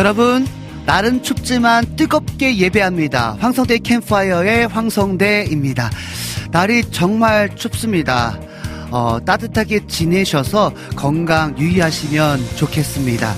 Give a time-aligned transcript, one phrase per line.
[0.00, 0.46] 여러분,
[0.86, 3.36] 날은 춥지만 뜨겁게 예배합니다.
[3.38, 5.90] 황성대 캠파이어의 황성대입니다.
[6.50, 8.40] 날이 정말 춥습니다.
[8.90, 13.34] 어, 따뜻하게 지내셔서 건강 유의하시면 좋겠습니다.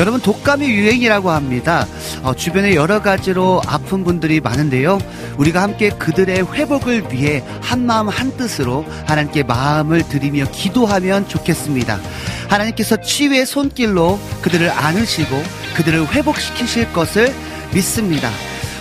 [0.00, 1.86] 여러분 독감이 유행이라고 합니다.
[2.22, 4.98] 어, 주변에 여러 가지로 아픈 분들이 많은데요.
[5.36, 12.00] 우리가 함께 그들의 회복을 위해 한 마음 한 뜻으로 하나님께 마음을 드리며 기도하면 좋겠습니다.
[12.48, 15.42] 하나님께서 치유의 손길로 그들을 안으시고
[15.76, 17.34] 그들을 회복시키실 것을
[17.74, 18.30] 믿습니다.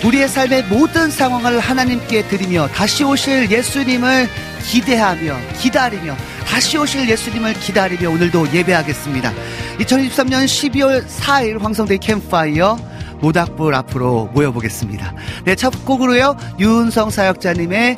[0.05, 4.29] 우리의 삶의 모든 상황을 하나님께 드리며 다시 오실 예수님을
[4.63, 6.15] 기대하며 기다리며
[6.45, 9.31] 다시 오실 예수님을 기다리며 오늘도 예배하겠습니다.
[9.79, 12.77] 2023년 12월 4일 황성대 캠파이어
[13.21, 15.13] 모닥불 앞으로 모여보겠습니다.
[15.45, 16.35] 네, 첫 곡으로요.
[16.59, 17.97] 유은성 사역자님의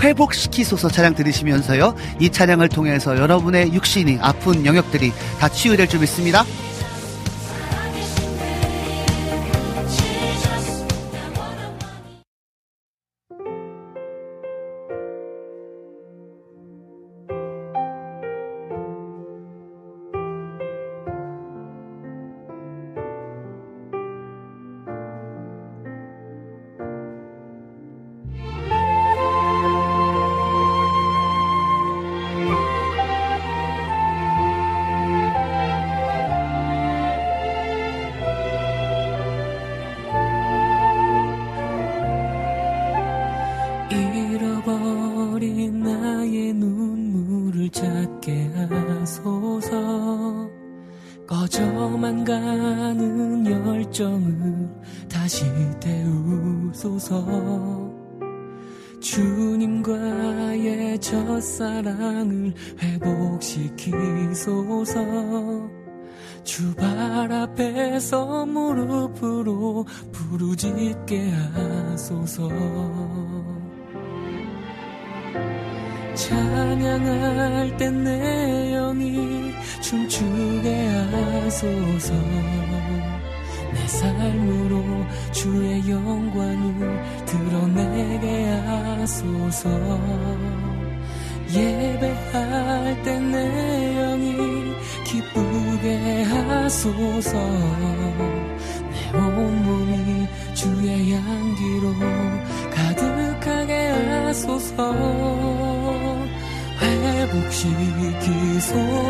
[0.00, 1.94] 회복시키소서 찬양 들으시면서요.
[2.18, 6.44] 이 찬양을 통해서 여러분의 육신이 아픈 영역들이 다 치유될 줄 믿습니다.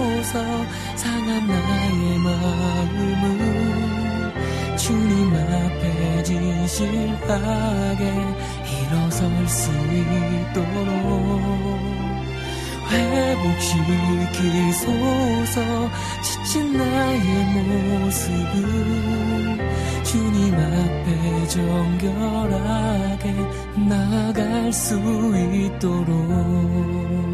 [0.03, 3.25] 회복시키소서 상한 나의 마음을
[4.77, 8.03] 주님 앞에 진실하게
[8.81, 9.71] 일어설 수
[10.51, 10.83] 있도록
[14.51, 14.81] 회복시키소서
[16.23, 17.23] 지친 나의
[17.55, 18.61] 모습을
[20.03, 23.25] 주님 앞에 정결하게
[23.89, 24.97] 나갈 수
[25.55, 27.32] 있도록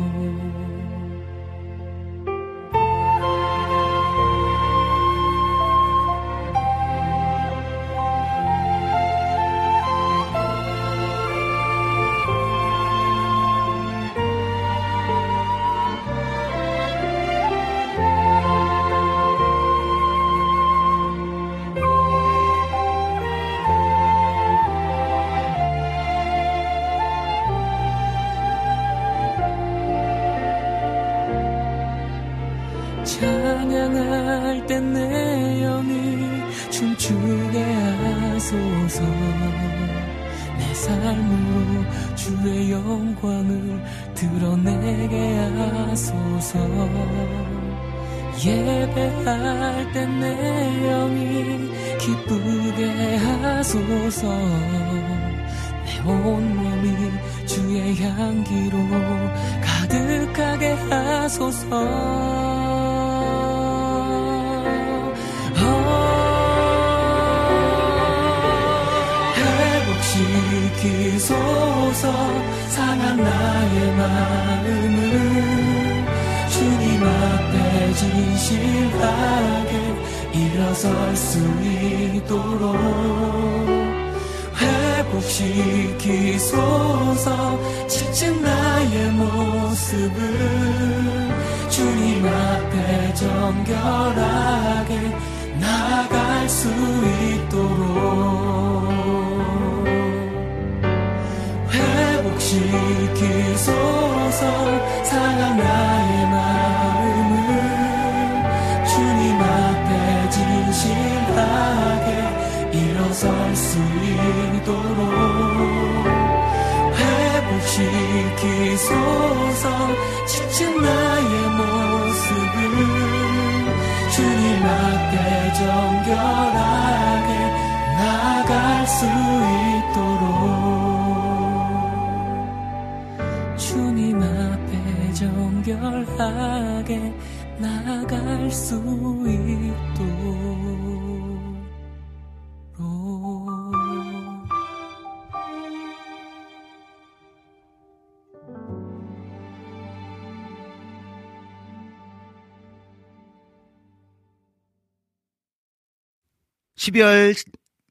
[156.89, 157.35] 12월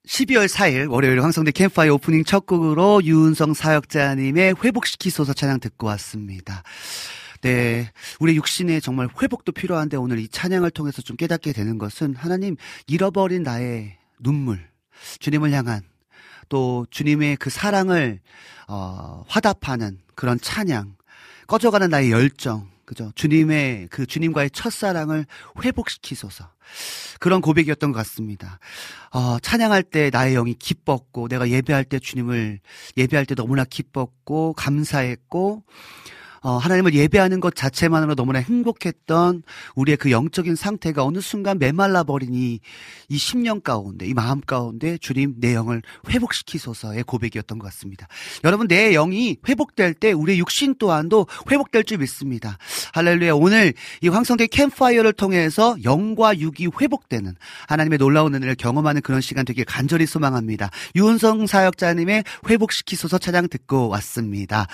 [0.06, 6.64] 12월 4일 월요일 황성대 캠파이 오프닝 첫 곡으로 유은성 사역자님의 회복시키소서 찬양 듣고 왔습니다.
[7.42, 7.92] 네.
[8.20, 12.56] 우리 육신에 정말 회복도 필요한데 오늘 이 찬양을 통해서 좀 깨닫게 되는 것은 하나님
[12.88, 14.68] 잃어버린 나의 눈물,
[15.20, 15.82] 주님을 향한
[16.50, 18.20] 또 주님의 그 사랑을
[18.68, 20.96] 어, 화답하는 그런 찬양,
[21.46, 23.12] 꺼져가는 나의 열정, 그죠?
[23.16, 25.26] 주님의 그 주님과의 첫사랑을
[25.62, 26.50] 회복시키소서.
[27.20, 28.60] 그런 고백이었던 것 같습니다.
[29.12, 32.62] 어, 찬양할 때 나의 영이 기뻤고, 내가 예배할 때 주님을
[32.96, 35.64] 예배할 때 너무나 기뻤고, 감사했고,
[36.48, 39.44] 어, 하나님을 예배하는 것 자체만으로 너무나 행복했던
[39.76, 42.62] 우리의 그 영적인 상태가 어느 순간 메말라 버린 이,
[43.10, 48.08] 이 10년 가운데, 이 마음 가운데 주님 내 영을 회복시키소서의 고백이었던 것 같습니다.
[48.46, 52.58] 여러분, 내 영이 회복될 때 우리의 육신 또한도 회복될 줄 믿습니다.
[52.94, 53.34] 할렐루야.
[53.34, 57.36] 오늘 이 황성대 캠파이어를 통해서 영과 육이 회복되는
[57.68, 60.70] 하나님의 놀라운 은혜를 경험하는 그런 시간 되길 간절히 소망합니다.
[60.96, 64.68] 유은성 사역자님의 회복시키소서 찬양 듣고 왔습니다.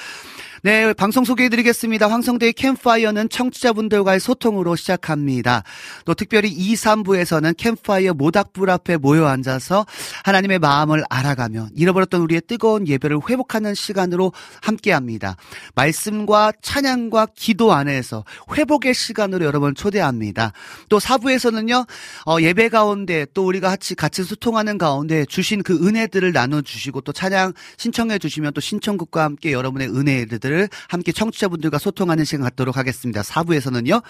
[0.65, 2.09] 네, 방송 소개해드리겠습니다.
[2.09, 5.63] 황성대의 캠파이어는 청취자분들과의 소통으로 시작합니다.
[6.05, 9.85] 또 특별히 2, 3부에서는 캠파이어 모닥불 앞에 모여 앉아서
[10.23, 14.31] 하나님의 마음을 알아가며 잃어버렸던 우리의 뜨거운 예배를 회복하는 시간으로
[14.61, 15.35] 함께합니다.
[15.75, 18.23] 말씀과 찬양과 기도 안에서
[18.55, 20.53] 회복의 시간으로 여러분 초대합니다.
[20.87, 21.85] 또 4부에서는요,
[22.25, 27.51] 어, 예배 가운데 또 우리가 같이 같이 소통하는 가운데 주신 그 은혜들을 나눠주시고 또 찬양
[27.75, 33.23] 신청해 주시면 또 신청곡과 함께 여러분의 은혜들을 것들을 함께 청취자분들과 소통하는 시간 갖도록 하겠습니다.
[33.23, 34.03] 4부에서는요.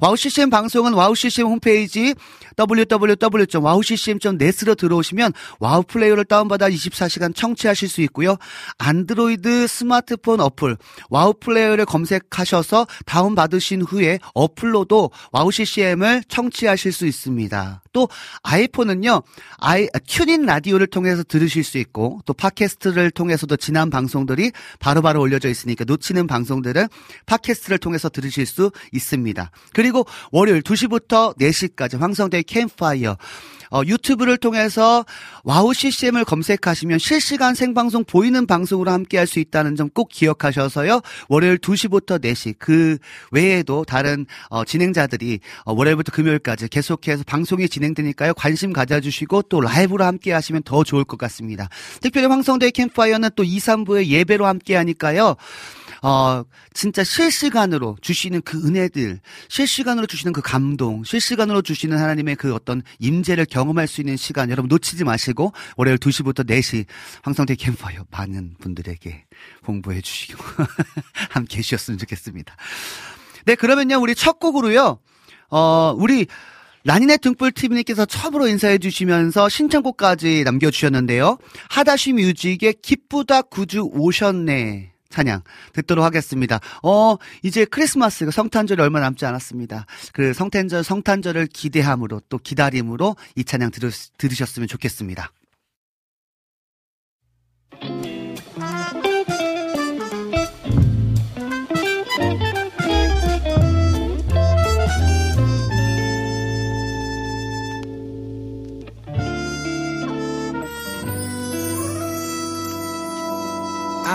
[0.00, 2.14] 와우 CCM 방송은 와우 CCM 홈페이지
[2.58, 8.36] www.wowccm.net으로 들어오시면 와우 플레이어를 다운받아 24시간 청취하실 수 있고요.
[8.78, 10.76] 안드로이드 스마트폰 어플
[11.08, 17.82] 와우 플레이어를 검색하셔서 다운받으신 후에 어플로도 와우 CCM을 청취하실 수 있습니다.
[17.92, 18.08] 또
[18.42, 19.22] 아이폰은요.
[19.58, 25.48] 아이 TuneIn 라디오를 통해서 들으실 수 있고 또 팟캐스트를 통해서도 지난 방송들이 바로바로 바로 올려져
[25.48, 26.86] 있으니까 놓치는 방송들은
[27.26, 29.50] 팟캐스트를 통해서 들으실 수 있습니다.
[29.72, 33.16] 그리고 월요일 2시부터 4시까지 황성대 캠파이어
[33.70, 35.04] 어, 유튜브를 통해서
[35.42, 41.00] WOW CCM을 검색하시면 실시간 생방송 보이는 방송으로 함께 할 수 있다는 점 꼭 기억하셔서요.
[41.28, 42.98] 월요일 2시부터 4시 그
[43.30, 48.34] 외에도 다른 어, 진행자들이 어, 월요일부터 금요일까지 계속해서 방송이 진행되니까요.
[48.34, 51.68] 관심 가져주시고 또 라이브로 함께 하시면 더 좋을 것 같습니다.
[52.00, 55.36] 특별히 황성대 캠파이어는 또 2, 3부에 예배로 함께 하니까요.
[56.02, 62.82] 어, 진짜 실시간으로 주시는 그 은혜들, 실시간으로 주시는 그 감동, 실시간으로 주시는 하나님의 그 어떤
[62.98, 66.86] 임재를 경험할 수 있는 시간 여러분 놓치지 마시고 월요일 2시부터 4시
[67.22, 69.24] 황성대 캠퍼요 많은 분들에게
[69.66, 70.42] 홍보해 주시고
[71.30, 72.56] 함께 해 주셨으면 좋겠습니다.
[73.46, 74.98] 네, 그러면요, 우리 첫 곡으로요,
[75.50, 76.26] 어, 우리
[76.86, 81.38] 라니네 등불TV님께서 처음으로 인사해 주시면서 신청곡까지 남겨주셨는데요.
[81.68, 84.92] 하다시 뮤직의 기쁘다 구주 오셨네.
[85.16, 85.42] 찬양
[85.72, 86.60] 듣도록 하겠습니다.
[86.82, 89.86] 어, 이제 크리스마스 성탄절이 얼마 남지 않았습니다.
[90.12, 95.32] 그 성탄절 성탄절을 기대함으로 또 기다림으로 이 찬양 들으, 들으셨으면 좋겠습니다.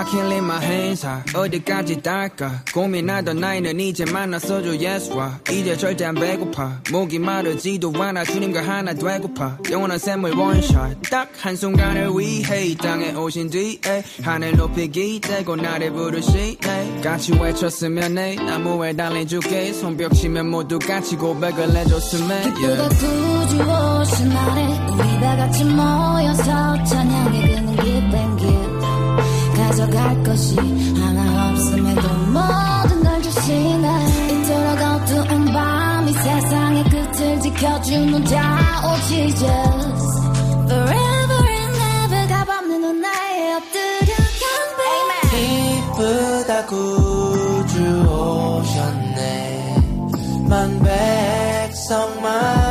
[0.04, 1.24] Can't leave my hands high.
[1.34, 2.64] 어디까지 닿을까?
[2.74, 6.82] 고민하던 나이는 이제 만났어줘 예수와 이제 절대 안 배고파.
[6.92, 9.58] 목이 마르지도 않아 주님과 하나 되고파.
[9.72, 17.02] 영원한 샘물 원샷 딱 한순간을 위해 이 땅에 오신 뒤에 하늘 높이 기대고 나를 부르시네.
[17.04, 18.36] 같이 외쳤으면 해.
[18.36, 18.92] 나무에
[19.26, 26.84] 주께 손뼉 치면 모두 같이 고백을 해줬으면 기쁘다 구주 오신 날에 우리 다 같이 모여서
[26.84, 28.61] 찬양해 그는 기쁜 길
[29.72, 30.58] 가져갈 것이
[31.00, 33.88] 하나 없음에도 모든 걸 주시네.
[34.28, 40.04] 이토록 어두운 밤이 세상의 끝을 지켜주는 자오 Jesus.
[40.68, 44.82] Forever and ever 값없는 나의 엎드려 경배
[45.96, 47.80] 기쁘다 구주
[48.60, 49.76] 오셨네.
[50.50, 52.71] 만 백성 맞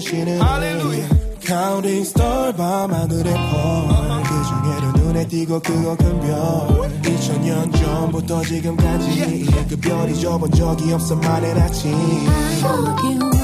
[0.00, 0.40] 부어지시는
[1.40, 7.00] Counting star 밤하늘의 펄 그 중에도 눈에 띄고 크고 큰별.
[7.02, 11.92] 2000년 전부터 지금까지 그 별이 져본 적이 없어 많은 아침.
[11.92, 13.39] I hope you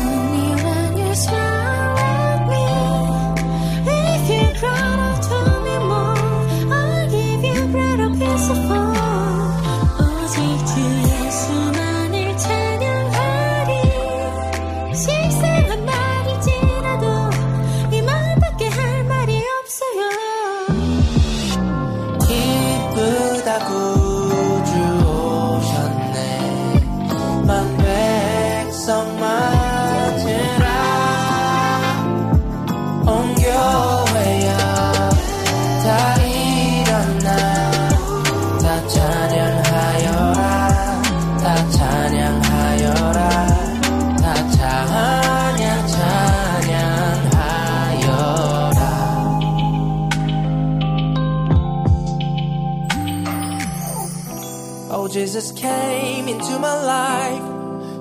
[55.35, 57.43] Jesus came into my life.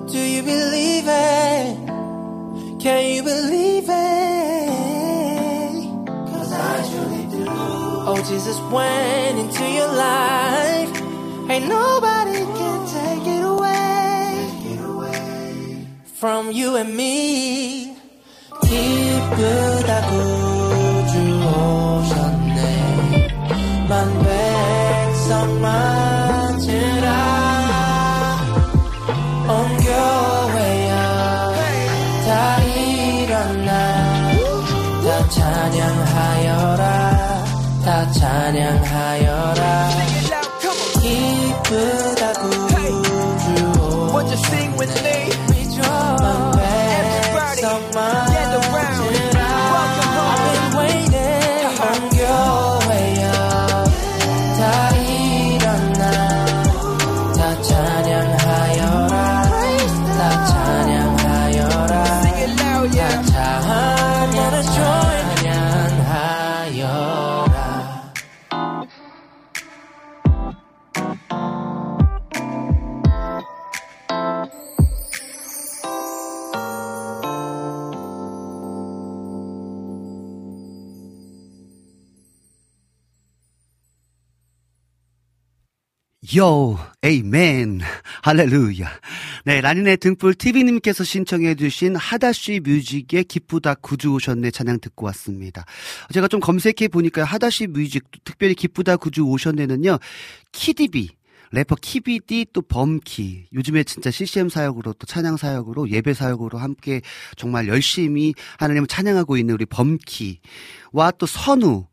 [0.09, 1.77] Do you believe it?
[2.79, 4.69] Can you believe it?
[6.31, 7.45] Cause I truly do.
[8.07, 11.01] Oh, Jesus went into your life.
[11.49, 14.47] Ain't nobody can take it away.
[16.05, 17.97] From you and me.
[18.61, 20.04] 기쁘다
[86.36, 87.80] 요, 에이멘,
[88.22, 88.90] 할렐루야.
[89.46, 95.64] 네, 라니네 등불 TV님께서 신청해주신 하다쉬 뮤직의 기쁘다 구주 오셨네 찬양 듣고 왔습니다.
[96.12, 99.98] 제가 좀 검색해 보니까 하다쉬 뮤직, 특별히 기쁘다 구주 오셨네는요,
[100.52, 101.08] 키디비,
[101.52, 107.00] 래퍼 키비디 또 범키 요즘에 진짜 CCM 사역으로 또 찬양 사역으로 예배 사역으로 함께
[107.36, 111.86] 정말 열심히 하나님을 찬양하고 있는 우리 범키와 또 선우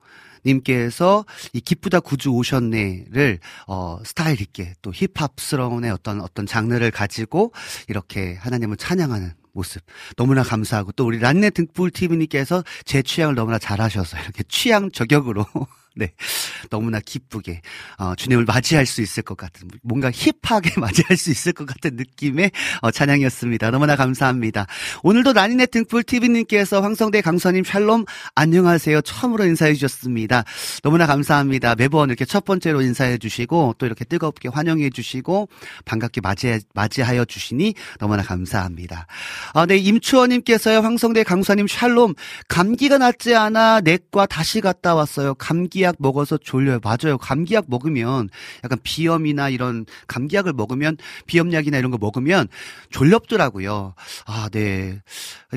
[0.46, 7.52] 님께서 이 기쁘다 구주 오셨네를 어 스타일 있게 또 힙합스러운 어떤 어떤 장르를 가지고
[7.88, 9.84] 이렇게 하나님을 찬양하는 모습.
[10.18, 15.46] 너무나 감사하고 또 우리 란네 등불 TV님께서 제 취향을 너무나 잘하셔서 이렇게 취향 저격으로
[15.96, 16.14] 네.
[16.72, 17.62] 너무나 기쁘게,
[18.00, 22.52] 어, 주님을 맞이할 수 있을 것 같은, 뭔가 힙하게 맞이할 수 있을 것 같은 느낌의,
[22.82, 23.70] 어, 찬양이었습니다.
[23.70, 24.66] 너무나 감사합니다.
[25.04, 29.02] 오늘도 난인의 등불 TV님께서 황성대 강사님 샬롬, 안녕하세요.
[29.02, 30.46] 처음으로 인사해 주셨습니다.
[30.82, 31.76] 너무나 감사합니다.
[31.76, 35.50] 매번 이렇게 첫 번째로 인사해 주시고, 또 이렇게 뜨겁게 환영해 주시고,
[35.86, 39.06] 반갑게 맞이해, 맞이하여 주시니 너무나 감사합니다.
[39.54, 42.16] 아, 네, 임추원님께서요, 황성대 강사님 샬롬,
[42.48, 45.36] 감기가 낫지 않아 내과 다시 갔다 왔어요.
[45.36, 46.80] 감기 약 먹어서 졸려요.
[46.84, 47.18] 맞아요.
[47.18, 48.30] 감기약 먹으면
[48.64, 50.98] 약간 비염이나 이런 감기약을 먹으면
[51.28, 52.48] 비염약이나 이런 거 먹으면
[52.90, 53.94] 졸렵더라고요.
[54.26, 55.02] 아, 네.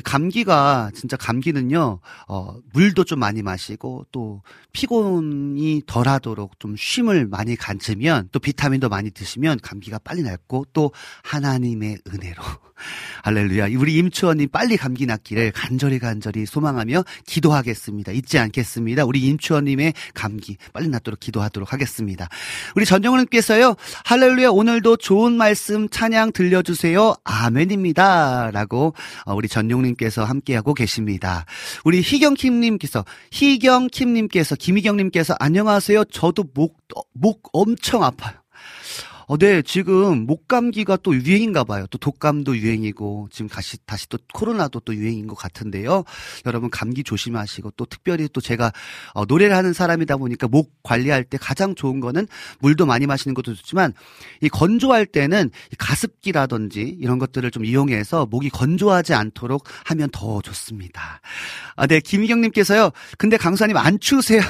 [0.03, 1.99] 감기가 진짜 감기는요.
[2.27, 4.41] 어, 물도 좀 많이 마시고 또
[4.73, 10.91] 피곤이 덜하도록 좀 쉼을 많이 가지면 또 비타민도 많이 드시면 감기가 빨리 낫고 또
[11.23, 12.43] 하나님의 은혜로
[13.23, 13.67] 할렐루야.
[13.77, 18.11] 우리 임추원님 빨리 감기 낫기를 간절히 간절히 소망하며 기도하겠습니다.
[18.11, 19.05] 잊지 않겠습니다.
[19.05, 22.27] 우리 임추원님의 감기 빨리 낫도록 기도하도록 하겠습니다.
[22.75, 23.75] 우리 전정훈님께서요.
[24.05, 24.49] 할렐루야.
[24.49, 27.15] 오늘도 좋은 말씀 찬양 들려주세요.
[27.23, 28.51] 아멘입니다.
[28.51, 28.93] 라고
[29.25, 31.45] 어, 우리 전용님께서 함께하고 계십니다.
[31.83, 36.05] 우리 희경킴님께서 희경킴님께서 김희경님께서 안녕하세요.
[36.05, 38.35] 저도 목, 어, 목 엄청 아파요.
[39.29, 41.85] 어, 네, 지금 목감기가 또 유행인가 봐요.
[41.89, 46.05] 또 독감도 유행이고, 지금 다시, 다시 또 코로나도 또 유행인 것 같은데요.
[46.45, 48.71] 여러분 감기 조심하시고, 또 특별히 또 제가
[49.13, 52.25] 어, 노래를 하는 사람이다 보니까 목 관리할 때 가장 좋은 거는
[52.59, 53.91] 물도 많이 마시는 것도 좋지만,
[54.41, 61.19] 이 건조할 때는 이 가습기라든지 이런 것들을 좀 이용해서 목이 건조하지 않도록 하면 더 좋습니다.
[61.75, 62.91] 아, 네, 김희경님께서요.
[63.17, 64.41] 근데 강사님 안 추우세요?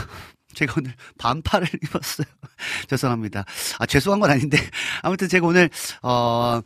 [0.57, 2.27] 제가 오늘 반팔을 입었어요.
[2.89, 3.45] 죄송합니다.
[3.79, 4.57] 아, 죄송한 건 아닌데.
[5.03, 5.69] 아무튼 제가 오늘,
[6.01, 6.61] 어,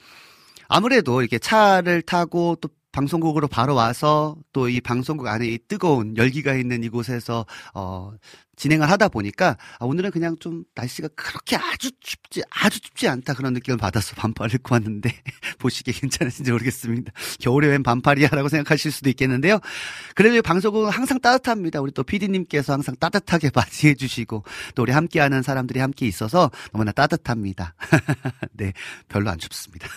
[0.69, 6.53] 아무래도 이렇게 차를 타고 또 방송국으로 바로 와서 또 이 방송국 안에 이 뜨거운 열기가
[6.55, 8.11] 있는 이곳에서 어
[8.61, 13.53] 진행을 하다 보니까 아, 오늘은 그냥 좀 날씨가 그렇게 아주 춥지 아주 춥지 않다 그런
[13.53, 15.11] 느낌을 받아서 반팔을 입고 왔는데
[15.57, 17.11] 보시기에 괜찮으신지 모르겠습니다.
[17.39, 19.59] 겨울에 웬 반팔이야라고 생각하실 수도 있겠는데요.
[20.13, 21.81] 그래도 방송국은 항상 따뜻합니다.
[21.81, 24.43] 우리 또 PD님께서 항상 따뜻하게 맞이해 주시고
[24.75, 27.73] 또 우리 함께하는 사람들이 함께 있어서 너무나 따뜻합니다.
[28.53, 28.73] 네,
[29.07, 29.87] 별로 안 춥습니다.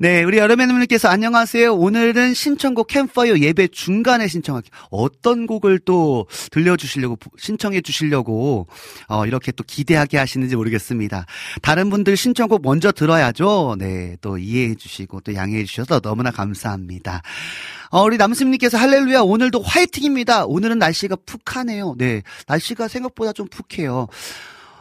[0.00, 1.74] 네, 우리 여름애님께서 안녕하세요.
[1.74, 4.70] 오늘은 신청곡 캠파이어 예배 중간에 신청할게요.
[4.90, 8.66] 어떤 곡을 또 들려주시려고 신청해 주시려고
[9.08, 11.26] 어, 이렇게 또 기대하게 하시는지 모르겠습니다.
[11.62, 13.76] 다른 분들 신청곡 먼저 들어야죠.
[13.78, 17.22] 네, 또 이해해 주시고 또 양해해 주셔서 너무나 감사합니다.
[17.90, 20.44] 어, 우리 남수님께서 할렐루야 오늘도 화이팅입니다.
[20.46, 21.94] 오늘은 날씨가 푹하네요.
[21.96, 24.08] 네, 날씨가 생각보다 좀 푹해요.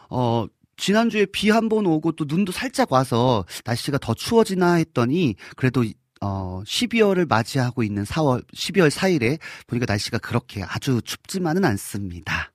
[0.09, 0.45] 어,
[0.77, 5.83] 지난주에 비 한 번 오고 또 눈도 살짝 와서 날씨가 더 추워지나 했더니 그래도
[6.21, 12.51] 어, 12월을 맞이하고 있는 4월, 12월 4일에 보니까 날씨가 그렇게 아주 춥지만은 않습니다.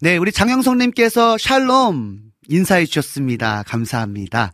[0.00, 3.62] 네, 우리 장영성님께서 샬롬 인사해 주셨습니다.
[3.64, 4.52] 감사합니다.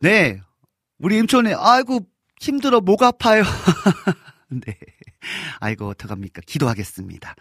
[0.00, 0.40] 네,
[0.98, 2.06] 우리 임촌에, 아이고,
[2.40, 3.42] 힘들어, 목 아파요.
[4.48, 4.76] 네.
[5.60, 6.42] 아이고, 어떡합니까.
[6.46, 7.34] 기도하겠습니다.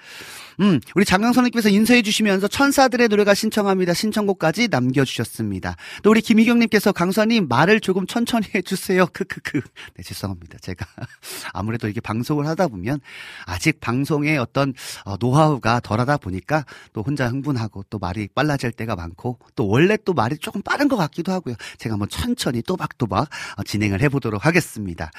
[0.62, 3.94] 음, 우리 장영선님께서 인사해 주시면서 천사들의 노래가 신청합니다.
[3.94, 5.76] 신청곡까지 남겨주셨습니다.
[6.04, 9.08] 또 우리 김희경님께서 강사님 말을 조금 천천히 해주세요.
[9.08, 9.62] 크크크.
[9.96, 10.58] 네, 죄송합니다.
[10.60, 10.86] 제가
[11.54, 13.00] 아무래도 이게 방송을 하다 보면
[13.46, 14.74] 아직 방송의 어떤
[15.06, 20.14] 어, 노하우가 덜하다 보니까 또 혼자 흥분하고 또 말이 빨라질 때가 많고 또 원래 또
[20.14, 21.56] 말이 조금 빠른 것 같기도 하고요.
[21.78, 25.12] 제가 한번 천천히 또박또박 어, 진행을 해보도록 하겠습니다.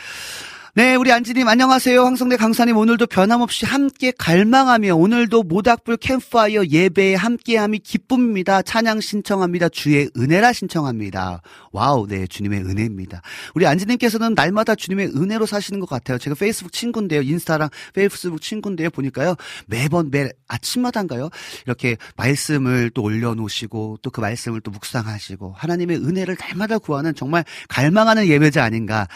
[0.76, 2.00] 네, 우리 안지님 안녕하세요.
[2.04, 8.62] 황성대 강사님 오늘도 변함없이 함께 갈망하며 오늘도 모닥불 캠프파이어 예배에 함께함이 기쁨입니다.
[8.62, 9.68] 찬양 신청합니다.
[9.70, 11.42] 주의 은혜라 신청합니다.
[11.72, 13.20] wow, 네, 주님의 은혜입니다.
[13.56, 16.18] 우리 안지님께서는 날마다 주님의 은혜로 사시는 것 같아요.
[16.18, 17.22] 제가 페이스북 친구인데요.
[17.22, 18.90] 인스타랑 페이스북 친구인데요.
[18.90, 19.35] 보니까요.
[19.66, 21.30] 매번 매 아침마다인가요?
[21.66, 28.26] 이렇게 말씀을 또 올려놓으시고 또 그 말씀을 또 묵상하시고 하나님의 은혜를 날마다 구하는 정말 갈망하는
[28.28, 29.09] 예배자 아닌가.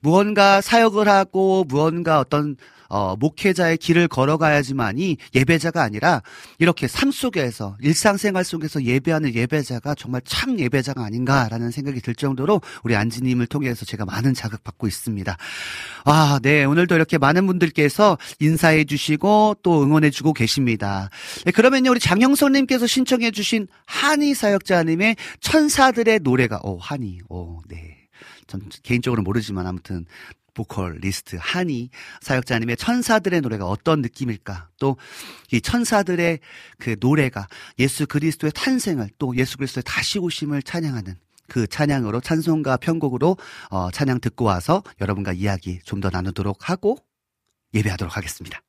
[0.00, 2.56] 무언가 사역을 하고 무언가 어떤
[2.90, 6.22] 어, 목회자의 길을 걸어가야지만이 예배자가 아니라
[6.58, 12.96] 이렇게 삶 속에서 일상생활 속에서 예배하는 예배자가 정말 참 예배자가 아닌가라는 생각이 들 정도로 우리
[12.96, 15.36] 안지님을 통해서 제가 많은 자극 받고 있습니다.
[16.04, 16.64] 아, 네.
[16.64, 21.10] 오늘도 이렇게 많은 분들께서 인사해 주시고 또 응원해 주고 계십니다.
[21.44, 21.92] 네, 그러면요.
[21.92, 27.99] 우리 장영선님께서 신청해 주신 한이 사역자님의 천사들의 노래가, 오, 한이, 오, 네.
[28.50, 30.04] 전 개인적으로 모르지만 아무튼
[30.52, 34.68] 보컬 리스트 한이 사역자님의 천사들의 노래가 어떤 느낌일까?
[34.80, 34.96] 또
[35.52, 36.40] 이 천사들의
[36.78, 37.46] 그 노래가
[37.78, 41.16] 예수 그리스도의 탄생을 또 예수 그리스도의 다시 오심을 찬양하는
[41.48, 43.36] 그 찬양으로 찬송가 편곡으로
[43.70, 46.98] 어, 찬양 듣고 와서 여러분과 이야기 좀 더 나누도록 하고
[47.74, 48.60] 예배하도록 하겠습니다.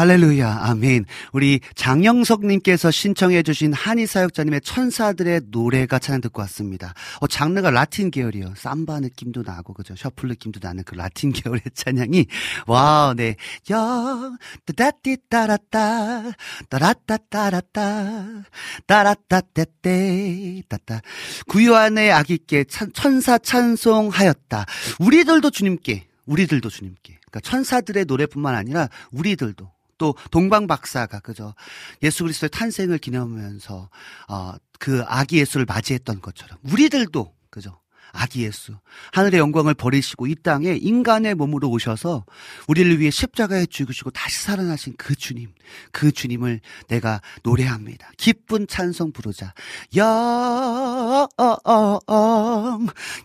[0.00, 1.04] 할렐루야, 아멘.
[1.34, 6.94] 우리 장영석님께서 신청해주신 한의사역자님의 천사들의 노래가 찬양 듣고 왔습니다.
[7.20, 8.54] 어, 장르가 라틴 계열이요.
[8.56, 9.94] 삼바 느낌도 나고, 그죠?
[9.96, 12.24] 셔플 느낌도 나는 그 라틴 계열의 찬양이,
[12.66, 13.36] 와, 네.
[13.70, 14.32] 여,
[14.64, 16.32] 따따띠 따라따,
[16.70, 18.42] 따라따 따라따,
[18.86, 21.02] 따라따 떼떼, 따따.
[21.46, 24.64] 구유한의 아기께 찬- 천사 찬송하였다.
[24.98, 27.18] 우리들도 주님께, 우리들도 주님께.
[27.20, 31.54] 그러니까 천사들의 노래뿐만 아니라 우리들도 또 동방 박사가 그죠?
[32.02, 33.90] 예수 그리스도의 탄생을 기념하면서
[34.28, 37.78] 어 그 아기 예수를 맞이했던 것처럼 우리들도 그죠
[38.12, 38.74] 아기 예수
[39.12, 42.24] 하늘의 영광을 버리시고 이 땅에 인간의 몸으로 오셔서
[42.68, 45.52] 우리를 위해 십자가에 죽으시고 다시 살아나신 그 주님
[45.92, 48.10] 그 주님을 내가 노래합니다.
[48.16, 49.54] 기쁜 찬송 부르자.
[49.96, 51.28] 영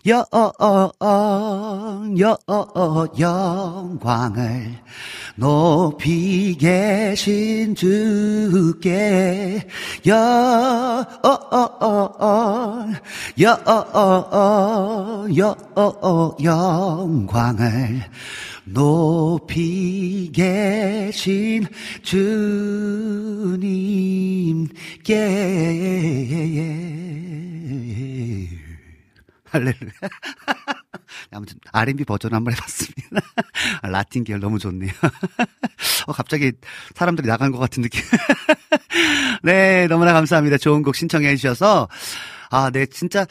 [0.06, 0.24] 영,
[3.18, 4.78] 영광을
[5.36, 9.66] 높이 계신 주께.
[10.06, 12.94] 영, 영,
[13.40, 13.62] 영
[17.26, 18.02] 광을
[18.64, 21.66] 높이 계신
[22.02, 22.26] 주님께
[29.50, 29.92] 할렐루야.
[31.32, 33.20] 아무튼 R&B 버전 한번 해봤습니다.
[33.82, 34.90] 라틴 계열 너무 좋네요.
[36.06, 36.52] 어, 갑자기
[36.94, 38.02] 사람들이 나간 것 같은 느낌.
[39.42, 40.58] 네, 너무나 감사합니다.
[40.58, 41.88] 좋은 곡 신청해 주셔서
[42.50, 43.26] 아, 네, 진짜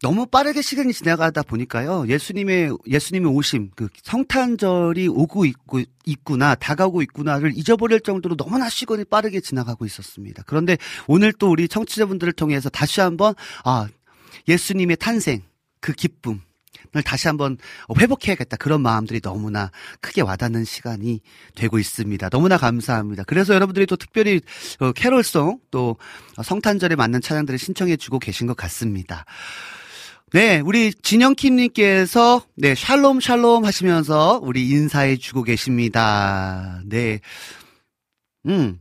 [0.00, 2.06] 너무 빠르게 시간이 지나가다 보니까요.
[2.06, 9.40] 예수님의 예수님의 오심, 그 성탄절이 오고 있고 있구나, 다가오고 있구나를 잊어버릴 정도로 너무나 시간이 빠르게
[9.40, 10.44] 지나가고 있었습니다.
[10.46, 10.76] 그런데
[11.08, 13.34] 오늘 또 우리 청취자분들을 통해서 다시 한번
[13.64, 13.88] 아,
[14.46, 15.42] 예수님의 탄생,
[15.80, 16.40] 그 기쁨,
[16.96, 17.58] 을 다시 한번
[17.98, 18.56] 회복해야겠다.
[18.56, 21.20] 그런 마음들이 너무나 크게 와닿는 시간이
[21.54, 22.30] 되고 있습니다.
[22.30, 23.24] 너무나 감사합니다.
[23.24, 24.40] 그래서 여러분들이 또 특별히
[24.80, 25.96] 어, 캐롤송 또
[26.42, 29.26] 성탄절에 맞는 찬양들을 신청해 주고 계신 것 같습니다.
[30.32, 36.80] 네, 우리 진영킴님께서 네 샬롬 샬롬 하시면서 우리 인사해 주고 계십니다.
[36.86, 37.20] 네,
[38.46, 38.78] 음,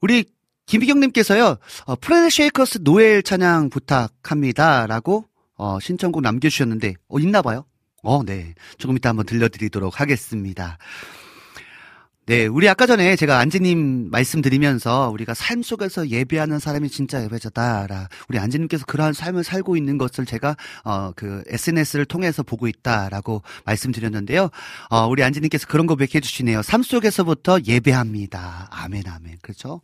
[0.00, 0.24] 우리
[0.66, 7.64] 김비경님께서요 어, 프레드 쉐이커스 노엘 찬양 부탁합니다 라고 어, 신청곡 남겨주셨는데, 어, 있나 봐요?
[8.02, 8.54] 어, 네.
[8.78, 10.76] 조금 이따 한번 들려드리도록 하겠습니다.
[12.24, 18.08] 네, 우리 아까 전에 제가 안지님 말씀드리면서 우리가 삶 속에서 예배하는 사람이 진짜 예배자다라.
[18.28, 24.50] 우리 안지님께서 그러한 삶을 살고 있는 것을 제가 어 그 SNS를 통해서 보고 있다라고 말씀드렸는데요.
[24.88, 26.62] 어 우리 안지님께서 그런 거 고백해 주시네요.
[26.62, 28.68] 삶 속에서부터 예배합니다.
[28.70, 29.38] 아멘 아멘.
[29.42, 29.80] 그렇죠?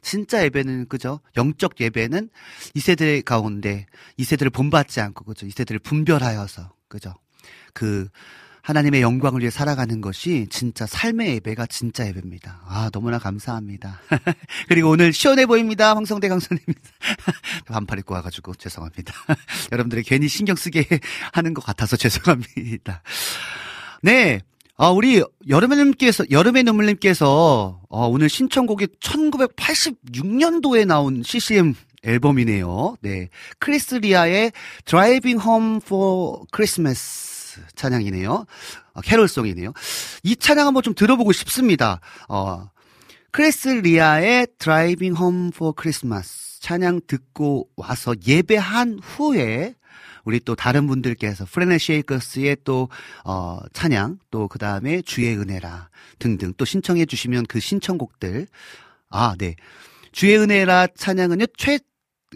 [0.00, 1.20] 진짜 예배는 그죠?
[1.36, 2.30] 영적 예배는
[2.74, 5.46] 이 세대 가운데 이 세대를 본받지 않고 그죠?
[5.46, 7.14] 이 세대를 분별하여서 그죠?
[7.74, 8.08] 그
[8.62, 12.60] 하나님의 영광을 위해 살아가는 것이 진짜 삶의 예배가 진짜 예배입니다.
[12.64, 14.00] 아, 너무나 감사합니다.
[14.68, 15.96] 그리고 오늘 시원해 보입니다.
[15.96, 16.62] 황성대 강사님.
[17.66, 19.12] 반팔 입고 와가지고 죄송합니다.
[19.72, 20.86] 여러분들이 괜히 신경 쓰게
[21.32, 23.02] 하는 것 같아서 죄송합니다.
[24.02, 24.40] 네.
[24.76, 25.94] 아, 우리 여름의
[26.30, 32.96] 여름의 눈물님께서, 어, 오늘 신청곡이 1986년도에 나온 CCM 앨범이네요.
[33.00, 33.28] 네.
[33.58, 34.52] Chris Rea의
[34.84, 37.31] Driving Home for Christmas.
[37.74, 38.46] 찬양이네요.
[38.94, 39.72] 어, 캐롤송이네요.
[40.22, 42.00] 이 찬양 한번 좀 들어보고 싶습니다.
[42.28, 42.68] 어,
[43.30, 49.74] Chris Rea의 Driving Home for Christmas 찬양 듣고 와서 예배한 후에
[50.24, 52.88] 우리 또 다른 분들께서 프레네 쉐이커스의 또
[53.24, 55.88] 어, 찬양 또 그 다음에 주의 은혜라
[56.20, 58.46] 등등 또 신청해 주시면 그 신청곡들
[59.10, 59.56] 아 네
[60.12, 61.78] 주의 은혜라 찬양은요 최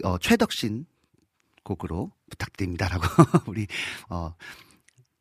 [0.03, 0.85] 어, 최덕신
[1.63, 3.07] 곡으로 부탁드립니다라고
[3.47, 3.67] 우리
[4.09, 4.33] 어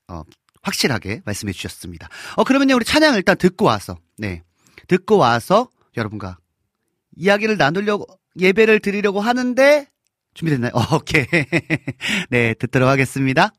[0.09, 0.23] 어,
[0.63, 2.09] 확실하게 말씀해 주셨습니다.
[2.37, 4.43] 어, 그러면요, 우리 찬양 일단 듣고 와서, 네.
[4.89, 6.39] 듣고 와서 여러분과
[7.17, 8.07] 이야기를 나누려고,
[8.39, 9.87] 예배를 드리려고 하는데,
[10.35, 10.73] 준비됐나요?
[10.75, 11.27] 어, 오케이.
[12.31, 13.53] 네, 듣도록 하겠습니다.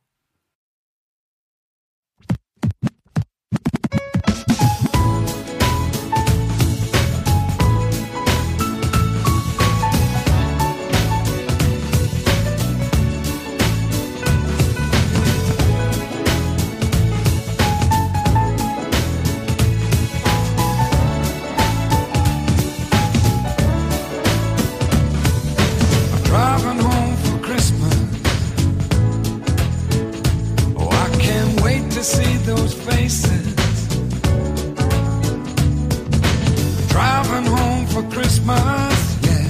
[38.48, 39.48] Christmas, yeah.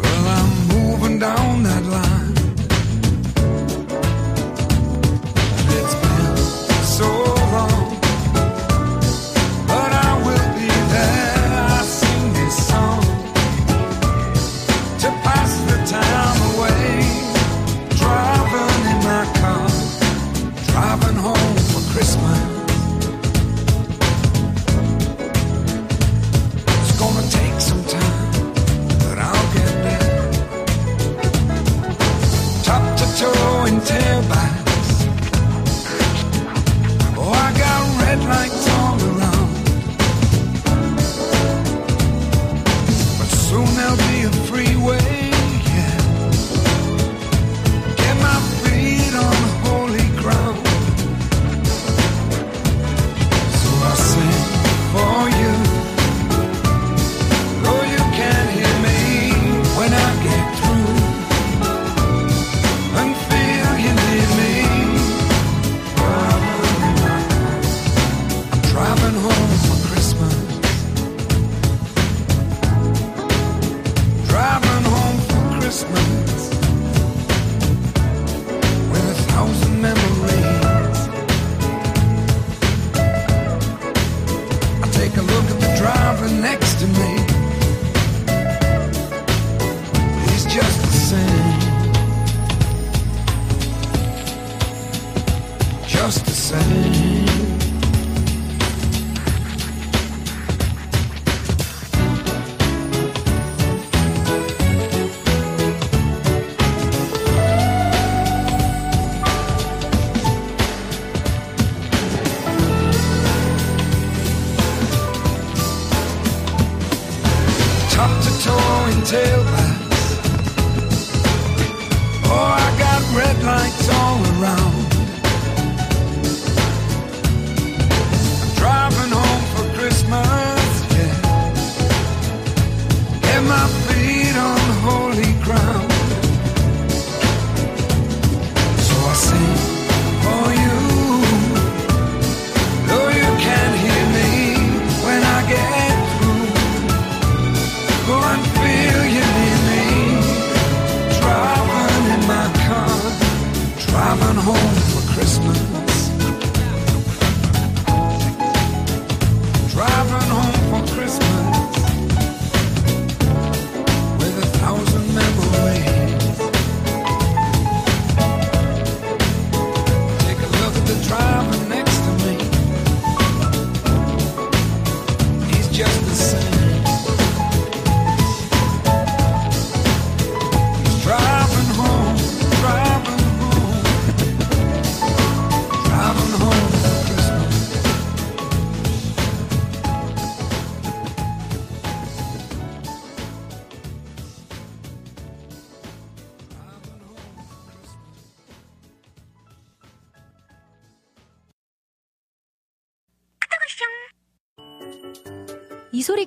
[0.00, 2.13] Well, I'm moving down that line.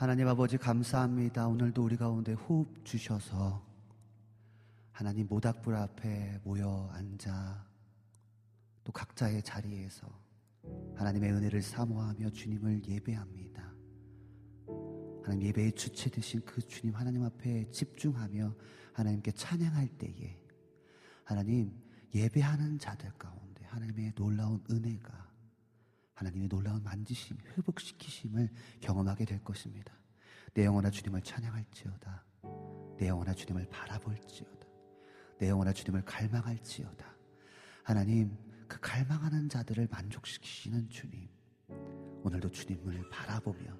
[0.00, 1.46] 하나님 아버지 감사합니다.
[1.46, 3.62] 오늘도 우리 가운데 호흡 주셔서
[4.92, 7.66] 하나님 모닥불 앞에 모여 앉아
[8.82, 10.08] 또 각자의 자리에서
[10.94, 13.74] 하나님의 은혜를 사모하며 주님을 예배합니다.
[15.22, 18.54] 하나님 예배의 주체 되신 그 주님 하나님 앞에 집중하며
[18.94, 20.42] 하나님께 찬양할 때에
[21.24, 21.78] 하나님
[22.14, 25.29] 예배하는 자들 가운데 하나님의 놀라운 은혜가
[26.20, 29.94] 하나님의 놀라운 만지심, 회복시키심을 경험하게 될 것입니다.
[30.52, 32.24] 내 영혼아 주님을 찬양할지어다.
[32.98, 34.66] 내 영혼아 주님을 바라볼지어다.
[35.38, 37.16] 내 영혼아 주님을 갈망할지어다.
[37.82, 38.36] 하나님,
[38.68, 41.26] 그 갈망하는 자들을 만족시키시는 주님.
[42.22, 43.74] 오늘도 주님을 바라보며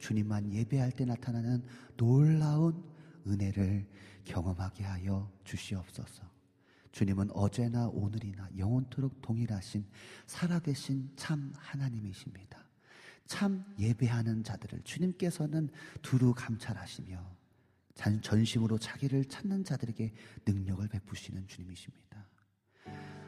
[0.00, 1.64] 주님만 예배할 때 나타나는
[1.96, 2.84] 놀라운
[3.28, 3.86] 은혜를
[4.24, 6.35] 경험하게 하여 주시옵소서.
[6.96, 9.84] 주님은 어제나 오늘이나 영원토록 동일하신
[10.24, 12.66] 살아계신 참 하나님이십니다.
[13.26, 15.68] 참 예배하는 자들을 주님께서는
[16.00, 17.36] 두루 감찰하시며
[18.22, 20.10] 전심으로 자기를 찾는 자들에게
[20.46, 22.26] 능력을 베푸시는 주님이십니다.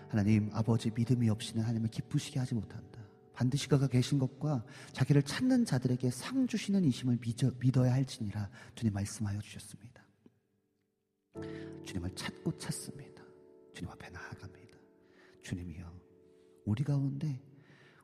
[0.08, 3.02] 하나님 아버지 믿음이 없이는 하나님을 기쁘시게 하지 못한다.
[3.34, 9.42] 반드시 그가 계신 것과 자기를 찾는 자들에게 상 주시는 이심을 믿어, 야 할지니라 주님 말씀하여
[9.42, 10.02] 주셨습니다.
[11.84, 13.17] 주님을 찾고 찾습니다.
[13.79, 14.76] 주님 앞에 나아갑니다.
[15.43, 16.01] 주님이여,
[16.64, 17.41] 우리 가운데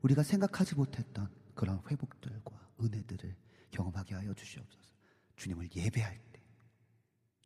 [0.03, 3.37] 우리가 생각하지 못했던 그런 회복들과 은혜들을
[3.73, 4.93] 경험하게 하여 주시옵소서.
[5.35, 6.41] 주님을 예배할 때,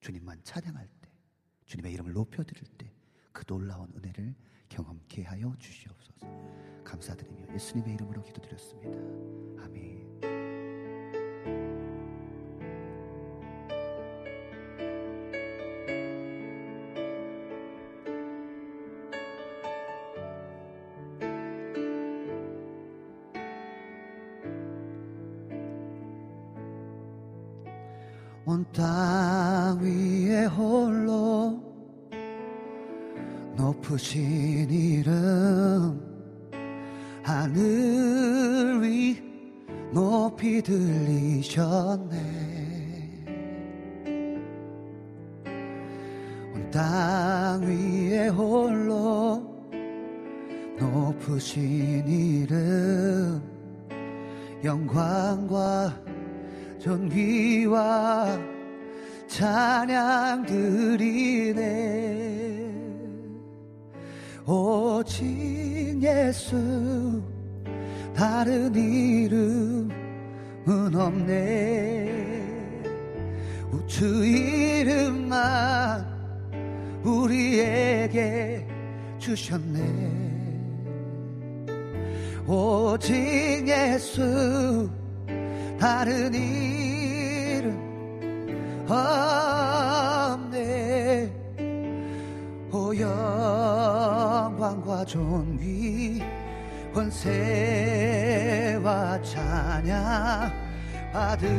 [0.00, 1.10] 주님만 찬양할 때,
[1.64, 2.92] 주님의 이름을 높여드릴 때,
[3.32, 4.34] 그 놀라운 은혜를
[4.68, 6.26] 경험케 하여 주시옵소서.
[6.84, 9.64] 감사드리며 예수님의 이름으로 기도드렸습니다.
[9.64, 10.37] 아멘.
[33.88, 35.98] 높으신 이름
[37.22, 39.16] 하늘 위
[39.92, 42.16] 높이 들리셨네.
[46.54, 49.42] 온 땅 위에 홀로
[50.78, 53.42] 높으신 이름
[54.62, 55.94] 영광과
[56.78, 58.38] 존귀와
[59.28, 61.97] 찬양 드리네
[64.50, 67.22] 오직 예수
[68.16, 69.90] 다른 이름은
[70.94, 72.08] 없네.
[73.70, 76.06] 우주 이름만
[77.04, 78.66] 우리에게
[79.18, 80.08] 주셨네.
[82.46, 84.88] 오직 예수
[85.78, 87.76] 다른 이름
[88.88, 89.57] 없
[94.68, 96.22] 영광과 존귀
[96.92, 97.22] 권세와
[99.22, 100.52] 찬양
[101.12, 101.58] 받으실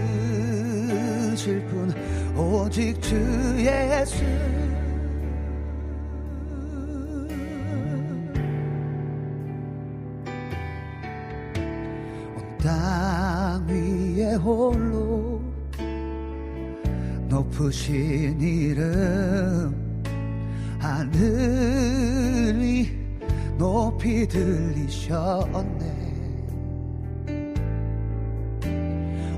[1.65, 1.91] 분
[2.37, 3.15] 오직 주
[3.57, 4.23] 예수.
[12.61, 15.41] 땅 위에 홀로
[17.27, 19.89] 높으신 이름
[20.77, 22.28] 하늘이
[23.59, 25.99] 높이 들리셨네.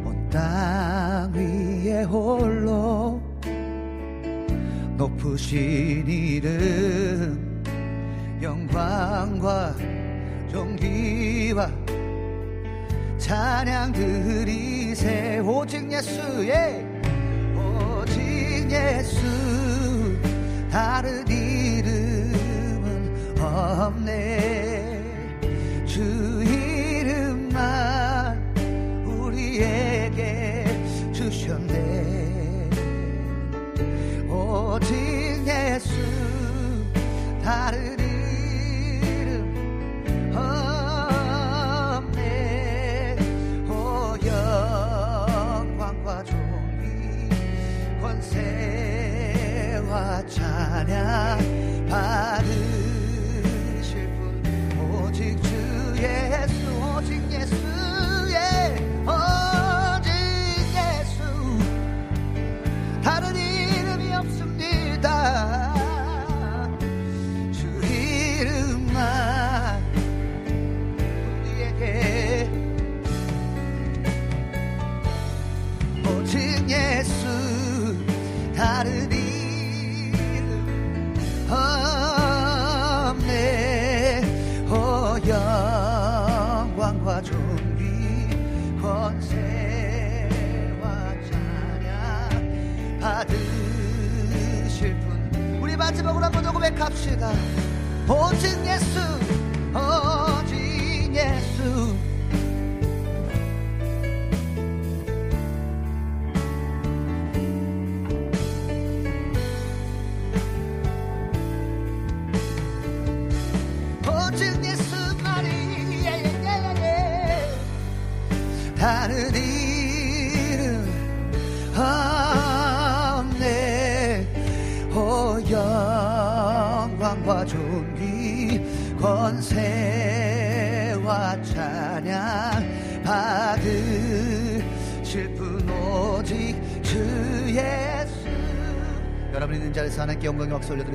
[0.06, 3.20] 온 땅 위에 홀로
[4.96, 7.64] 높으신 이름
[8.42, 9.76] 영광과
[10.52, 11.70] 존귀와
[13.18, 16.86] 찬양 드리세 오직 예수의
[17.58, 19.61] 오직 예수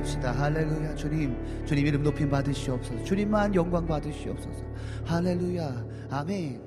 [0.06, 1.36] 올려드립시다 할렐루야 주님.
[1.66, 3.04] 주님 이름 높임 받으시옵소서.
[3.04, 4.64] 주님만 영광 받으시옵소서.
[5.04, 5.84] 할렐루야.
[6.10, 6.65] 아멘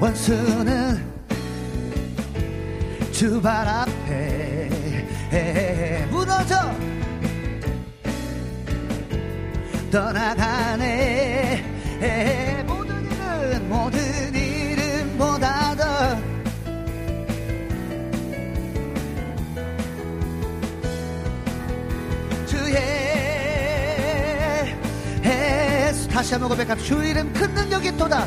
[0.00, 0.98] 원수는
[3.12, 4.70] 주발 앞에
[6.10, 6.56] 무너져
[9.90, 11.62] 떠나가네.
[12.66, 14.00] 모든 일은 모든
[14.34, 16.16] 이름보다 더
[22.46, 22.74] 주의
[26.10, 28.26] 다시 한번 고백합 주 이름 큰 능력이 또다.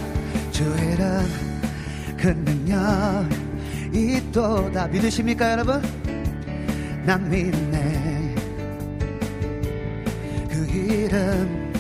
[0.52, 1.53] 주 이름
[2.74, 3.28] 큰 능력
[3.94, 5.82] 있도다 믿으십니까 여러분?
[7.06, 8.36] 난 믿네.
[10.50, 11.72] 그 이름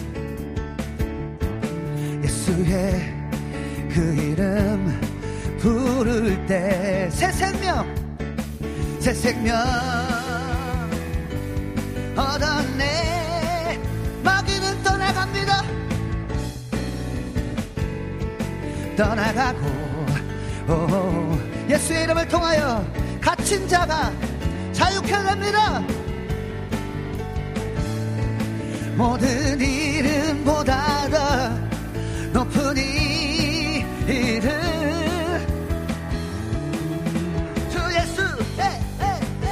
[2.23, 3.13] 예수의
[3.89, 5.01] 그 이름
[5.59, 7.85] 부를 때 새 생명
[8.99, 9.57] 새 생명
[12.15, 13.79] 얻었네.
[14.23, 15.63] 마귀는 떠나갑니다.
[18.95, 19.72] 떠나가고
[20.67, 21.37] 오,
[21.69, 22.85] 예수의 이름을 통하여
[23.19, 24.11] 갇힌 자가
[24.71, 25.83] 자유케 됩니다.
[28.95, 31.49] 모든 이름보다 더
[32.31, 34.49] 높은 이 이름.
[37.69, 38.21] 주 예수
[38.59, 38.63] 에,
[39.01, 39.05] 에,
[39.43, 39.47] 에.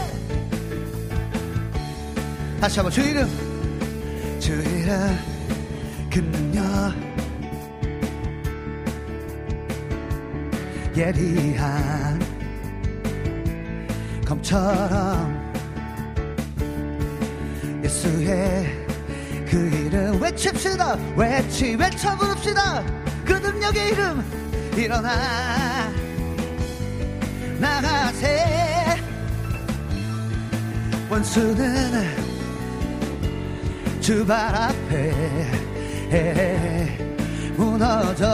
[2.62, 3.28] 다시 한번 주 이름
[4.40, 5.31] 주 이름
[11.02, 12.20] 예리한
[14.24, 15.52] 검처럼
[17.84, 18.86] 예수의
[19.50, 20.96] 그 이름 외칩시다.
[21.16, 22.84] 외치 외쳐 부릅시다.
[23.26, 24.24] 그 능력의 이름
[24.78, 25.90] 일어나
[27.60, 28.46] 나가세.
[31.10, 32.16] 원수는
[34.02, 35.12] 주발 앞에
[37.58, 38.30] 무너져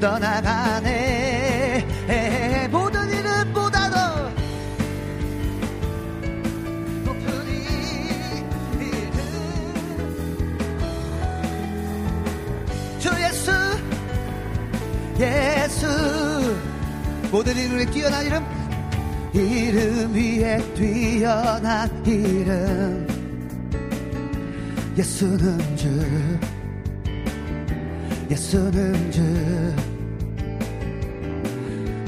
[0.00, 1.86] 떠나가네.
[2.70, 4.30] 모든 이름보다 더
[7.04, 8.50] 높은 이름
[12.98, 13.52] 주 예수
[15.20, 15.86] 예수.
[17.30, 18.42] 모든 이름에 뛰어난 이름.
[19.32, 23.06] 이름 위에 뛰어난 이름.
[24.96, 25.88] 예수는 주.
[28.30, 29.20] 예수는 주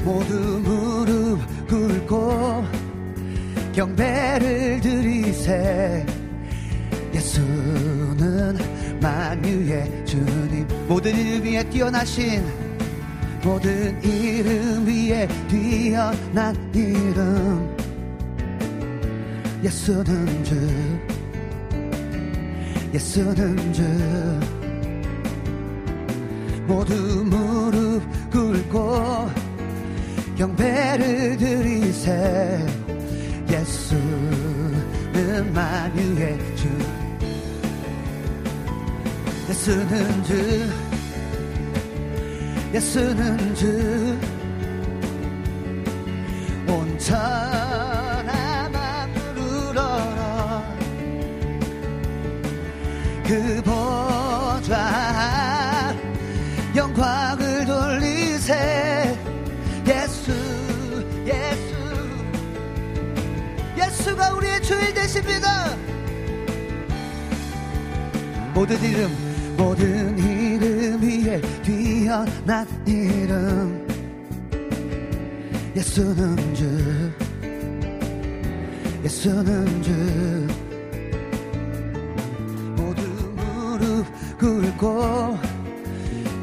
[0.03, 0.33] 모두
[0.63, 2.65] 무릎 꿇고
[3.73, 6.05] 경배를 드리세.
[7.13, 8.57] 예수는
[9.01, 10.67] 만유의 주님.
[10.87, 12.43] 모든 이름 위에 뛰어나신
[13.43, 17.75] 모든 이름 위에 뛰어난 이름.
[19.63, 20.55] 예수는 주.
[22.93, 23.83] 예수는 주.
[26.67, 27.42] 모두 무
[32.03, 32.67] 드리세
[33.49, 34.83] 예수는
[35.53, 36.67] 만유의 주.
[39.49, 40.33] 예수는 주.
[42.73, 44.32] 예수는 주
[65.03, 65.75] 되십니다.
[68.53, 69.11] 모든 이름
[69.57, 73.83] 모든 이름 위에 뛰어난 이름.
[75.75, 77.11] 예수는 주
[79.03, 79.91] 예수는 주.
[82.77, 83.01] 모두
[83.35, 84.05] 무릎
[84.39, 85.37] 꿇고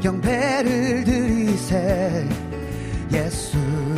[0.03, 2.29] 경배를 드리세.
[3.11, 3.97] 예수는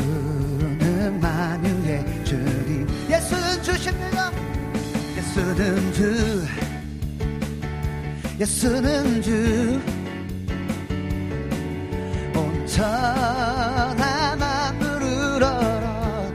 [1.19, 2.87] 만유의 주님.
[3.09, 4.32] 예수는 주십니다
[5.33, 6.45] 예수는 주
[8.39, 9.81] 예수는 주.
[12.35, 13.57] 온천하만
[14.77, 16.31] 부르러라.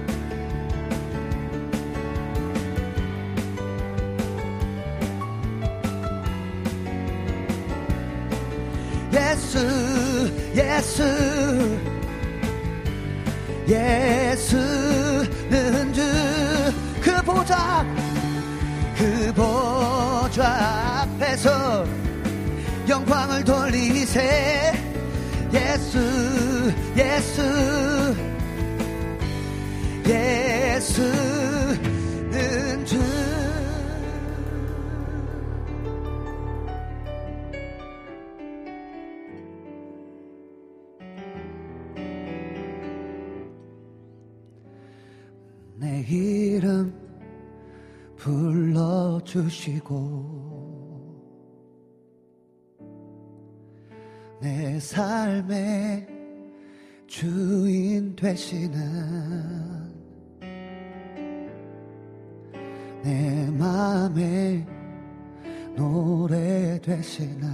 [9.13, 9.59] 예수
[10.57, 11.05] 예수.
[13.69, 14.43] 예수는
[15.93, 16.03] 주
[17.09, 17.85] 그 보좌.
[17.95, 17.98] 그
[19.39, 21.87] 보좌 앞에서
[22.89, 24.73] 영광을 돌리세.
[25.53, 25.99] 예수
[26.97, 27.43] 예수
[30.07, 31.38] 예수
[49.49, 51.09] 주시고
[54.41, 56.07] 내 삶의
[57.07, 58.79] 주인 되시는
[63.03, 64.67] 내 맘에
[65.75, 67.49] 노래 되시는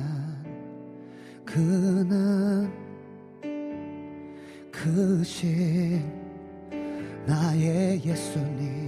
[1.44, 2.70] 그는
[4.72, 6.02] 크신
[7.26, 8.83] 나의 예수님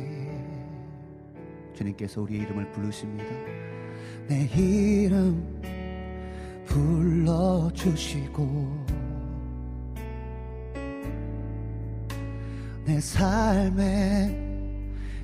[1.76, 3.24] 주님께서 우리의 이름을 부르십니다.
[4.26, 5.44] 내 이름
[6.66, 8.46] 불러주시고
[12.86, 14.46] 내 삶의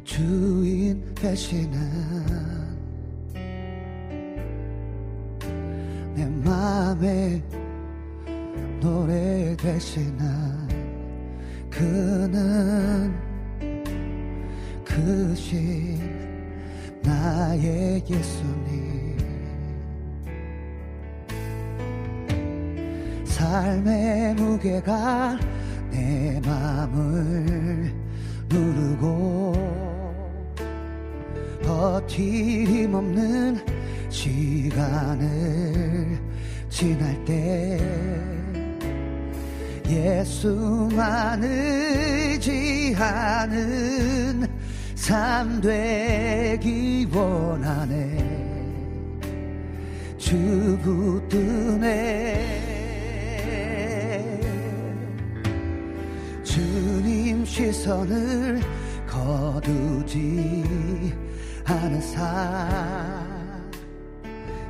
[0.04, 1.72] 주인 되시는
[6.14, 7.42] 내 맘에
[8.80, 10.18] 노래 되시는
[11.70, 13.14] 그는
[14.84, 16.11] 크신
[17.02, 19.18] 나의 예수님.
[23.24, 25.38] 삶의 무게가
[25.90, 27.92] 내 맘을
[28.48, 29.52] 누르고
[31.62, 33.58] 버팀 없는
[34.08, 35.28] 시간을
[36.68, 37.78] 지날 때
[39.88, 41.42] 예수만
[42.38, 44.46] 의지하는
[45.02, 48.24] 삶 되기 원하네.
[50.16, 52.60] 주 붙드네.
[56.44, 58.60] 주님 시선을
[59.08, 60.62] 거두지
[61.64, 63.72] 않은 삶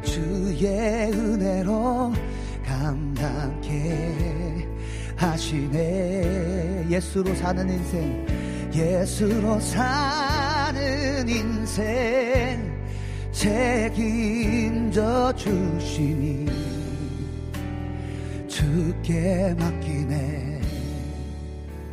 [0.02, 2.14] 주의 은혜로
[2.64, 4.66] 감당케
[5.14, 6.86] 하시네.
[6.88, 8.41] 예수로 사는 인생
[8.74, 12.72] 예수로 사는 인생
[13.30, 16.46] 책임져 주시니
[18.48, 20.60] 주께 맡기네.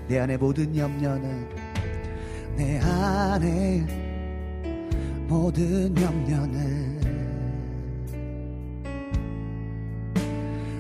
[0.07, 1.47] 내 안에 모든 염려는
[2.55, 3.85] 내 안에
[5.27, 6.99] 모든 염려는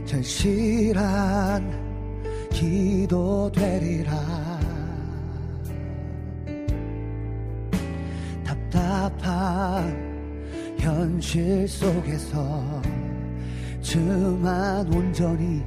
[0.05, 1.71] 절실한
[2.49, 4.58] 기도 되리라
[11.19, 12.81] 현실 속에서
[13.81, 15.61] 주만 온전히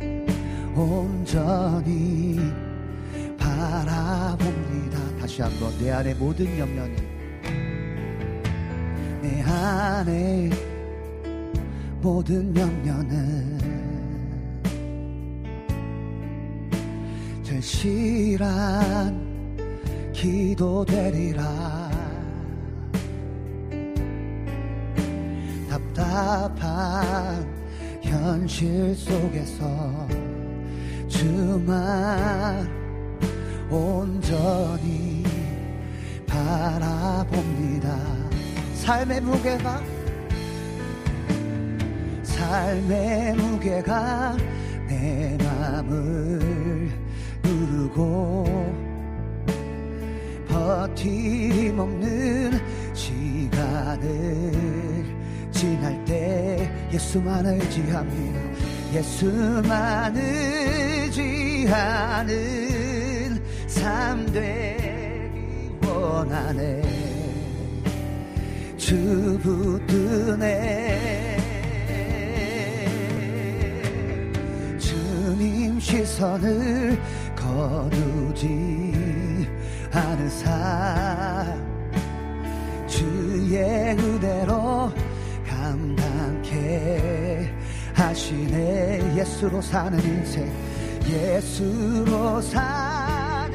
[0.75, 2.39] 온전히
[3.39, 4.99] 바라봅니다.
[5.21, 6.97] 다시 한번 내 안에 모든 염려는
[9.21, 10.49] 내 안에
[12.01, 13.59] 모든 염려는
[17.43, 19.21] 절실한
[20.15, 21.72] 기도 되리라
[26.13, 27.47] 답답한
[28.03, 30.07] 현실 속에서
[31.09, 32.69] 주만
[33.71, 35.25] 온전히
[36.27, 37.97] 바라봅니다.
[38.75, 39.83] 삶의 무게가
[42.23, 44.37] 삶의 무게가
[44.89, 46.91] 내 맘을
[47.43, 48.45] 누르고
[50.47, 52.61] 버팀 없는
[52.93, 54.53] 시간을
[55.63, 58.41] 지날 때 예수만 의지합니다
[58.93, 60.17] 예수만
[61.07, 62.35] 의지하는
[63.69, 66.83] 삶 되기 원하네.
[68.77, 71.39] 주 붙드네.
[74.81, 76.99] 주님 시선을
[77.37, 78.49] 거두지
[79.93, 81.73] 않은 삶.
[82.89, 84.91] 주의 은혜로
[85.73, 87.51] 감당케
[87.95, 89.17] 하시네.
[89.17, 90.53] 예수로 사는 인생
[91.09, 93.53] 예수로 사는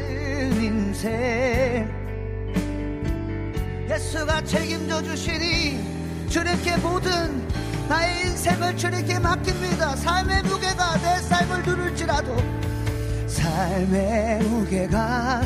[0.62, 1.88] 인생.
[3.90, 7.48] 예수가 책임져 주시니 주님께 모든
[7.88, 9.96] 나의 인생을 주님께 맡깁니다.
[9.96, 12.36] 삶의 무게가 내 삶을 누를지라도
[13.28, 15.42] 삶의 무게가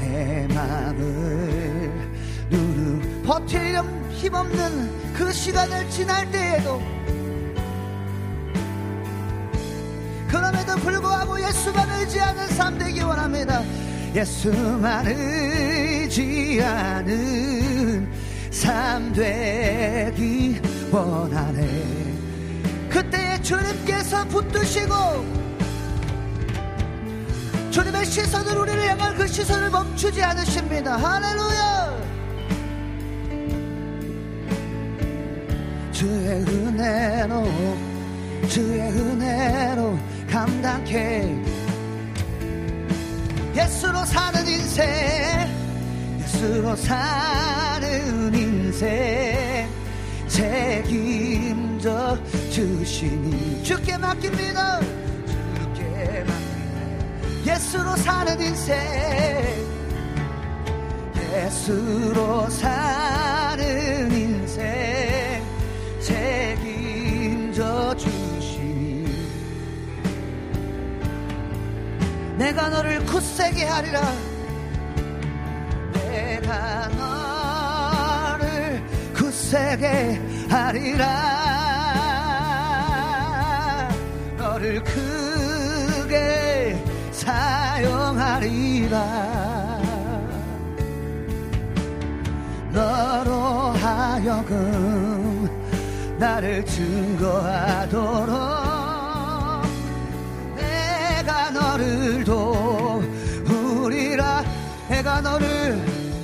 [0.00, 1.92] 내 마음을
[2.50, 6.82] 누르 버틸 힘없는 그 시간을 지날 때에도
[10.26, 13.62] 그럼에도 불구하고 예수만 의지하는 삶 되기 원합니다.
[14.14, 17.08] 예수만 의지하는
[18.50, 20.58] 삶 되기
[20.90, 21.94] 원하네.
[22.88, 24.94] 그때에 주님께서 붙드시고
[27.70, 30.96] 주님의 시선을 우리를 향한 그 시선을 멈추지 않으십니다.
[30.96, 31.95] 할렐루야
[35.96, 37.46] 주의 은혜로
[38.48, 41.34] 주의 은혜로 감당해.
[43.54, 44.84] 예수로 사는 인생
[46.20, 49.66] 예수로 사는 인생.
[50.28, 52.18] 책임져
[52.50, 56.98] 주시니 주께 맡깁니다 주께 맡기네
[57.46, 58.76] 예수로 사는 인생
[61.32, 63.95] 예수로 사는
[72.36, 74.00] 내가 너를 굳세게 하리라.
[75.94, 76.88] 내가
[78.38, 78.82] 너를
[79.14, 80.20] 굳세게
[80.50, 81.06] 하리라.
[84.36, 86.76] 너를 크게
[87.12, 88.98] 사용하리라.
[92.72, 93.32] 너로
[93.80, 95.48] 하여금
[96.18, 98.36] 나를 증거하도록
[101.50, 102.24] 너를
[103.46, 104.44] 도우리라
[104.88, 105.78] 내가 너를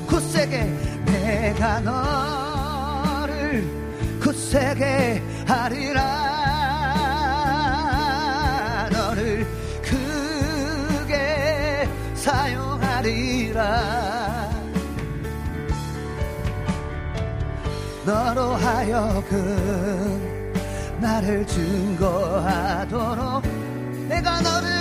[0.06, 0.64] 굳세게
[1.04, 3.64] 내가 너를
[4.20, 6.02] 굳세게 하리라.
[8.92, 9.46] 너를
[9.82, 11.16] 크게
[12.14, 13.62] 사용하리라.
[18.04, 20.32] 너로 하여금
[21.00, 23.42] 나를 증거하도록
[24.08, 24.71] 내가 너를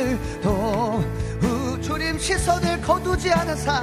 [0.00, 3.82] 너를 도 주님 시선을 거두지 않은 사.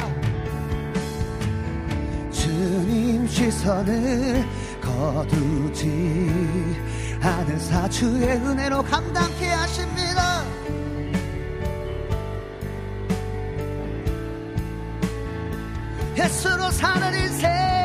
[2.31, 4.45] 주님 시선을
[4.81, 6.75] 거두지
[7.21, 7.87] 않은 사.
[7.89, 10.43] 주의 은혜로 감당케 하십니다.
[16.17, 17.76] 예수로 사는 인생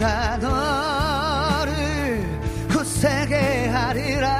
[0.00, 2.24] 내가 너를
[2.70, 4.30] 굳세게 하리라.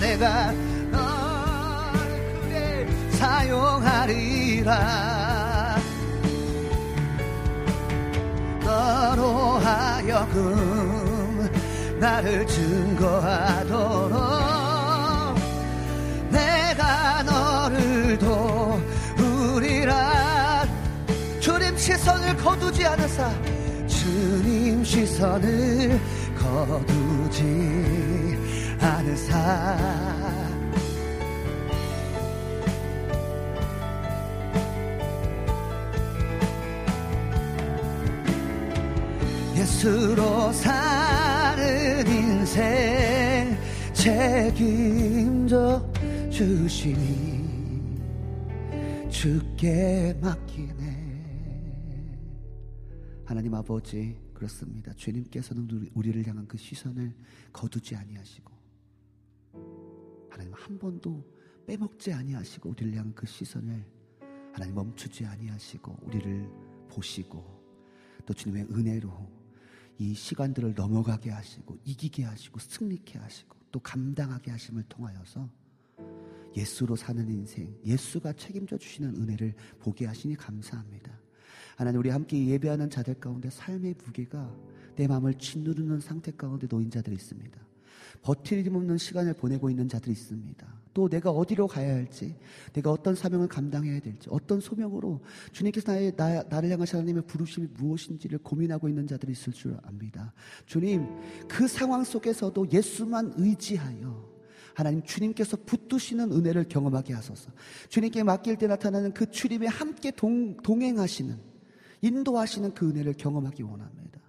[0.00, 0.50] 내가
[0.90, 2.88] 너를 크게
[3.18, 4.72] 사용하리라.
[8.64, 11.50] 너로 하여금
[12.00, 14.33] 나를 증거하도록
[21.84, 23.30] 시선을 거두지 않으사
[23.86, 26.00] 주님 시선을
[26.34, 27.44] 거두지
[28.80, 29.76] 않으사.
[39.54, 43.58] 예수로 사는 인생
[43.92, 45.84] 책임져
[46.30, 47.34] 주시니
[49.10, 50.53] 주께 맡기네
[53.44, 57.14] 하나님 아버지 그렇습니다 주님께서는 우리- 우리를 향한 그 시선을
[57.52, 58.50] 거두지 아니하시고
[60.30, 61.22] 하나님 한 번도
[61.66, 63.84] 빼먹지 아니하시고 우리를 향한 그 시선을
[64.50, 66.50] 하나님 멈추지 아니하시고 우리를
[66.88, 67.44] 보시고
[68.24, 69.12] 또 주님의 은혜로
[69.98, 75.50] 이 시간들을 넘어가게 하시고 이기게 하시고 승리케 하시고 또 감당하게 하심을 통하여서
[76.56, 81.13] 예수로 사는 인생, 예수가 책임져 주시는 은혜를 보게 하시니 감사합니다.
[81.76, 84.54] 하나님 우리 함께 예배하는 자들 가운데 삶의 무게가
[84.96, 87.60] 내 마음을 짓누르는 상태 가운데 놓인 자들이 있습니다.
[88.22, 90.66] 버틸 힘 없는 시간을 보내고 있는 자들이 있습니다.
[90.94, 92.36] 또 내가 어디로 가야 할지,
[92.72, 95.20] 내가 어떤 사명을 감당해야 될지, 어떤 소명으로
[95.52, 100.32] 주님께서 나의, 나, 나를 향하신 하나님의 부르심이 무엇인지를 고민하고 있는 자들이 있을 줄 압니다.
[100.66, 101.06] 주님,
[101.48, 104.32] 그 상황 속에서도 예수만 의지하여
[104.74, 107.50] 하나님 주님께서 붙드시는 은혜를 경험하게 하소서.
[107.88, 111.53] 주님께 맡길 때 나타나는 그 주님에 함께 동, 동행하시는,
[112.04, 114.20] 인도하시는 그 은혜를 경험하기 원합니다.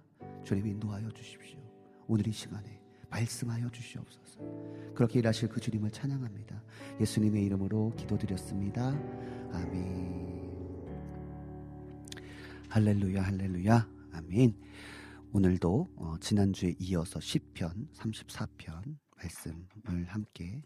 [0.44, 1.58] 주님 인도하여 주십시오.
[2.06, 4.40] 오늘 이 시간에 말씀하여 주시옵소서.
[4.94, 6.62] 그렇게 일하실 그 주님을 찬양합니다.
[6.98, 8.88] 예수님의 이름으로 기도드렸습니다.
[9.52, 10.56] 아멘.
[12.70, 14.54] 할렐루야, 할렐루야, 아멘.
[15.34, 20.62] 오늘도 어, 지난주에 이어서 10편, 34편 말씀을 함께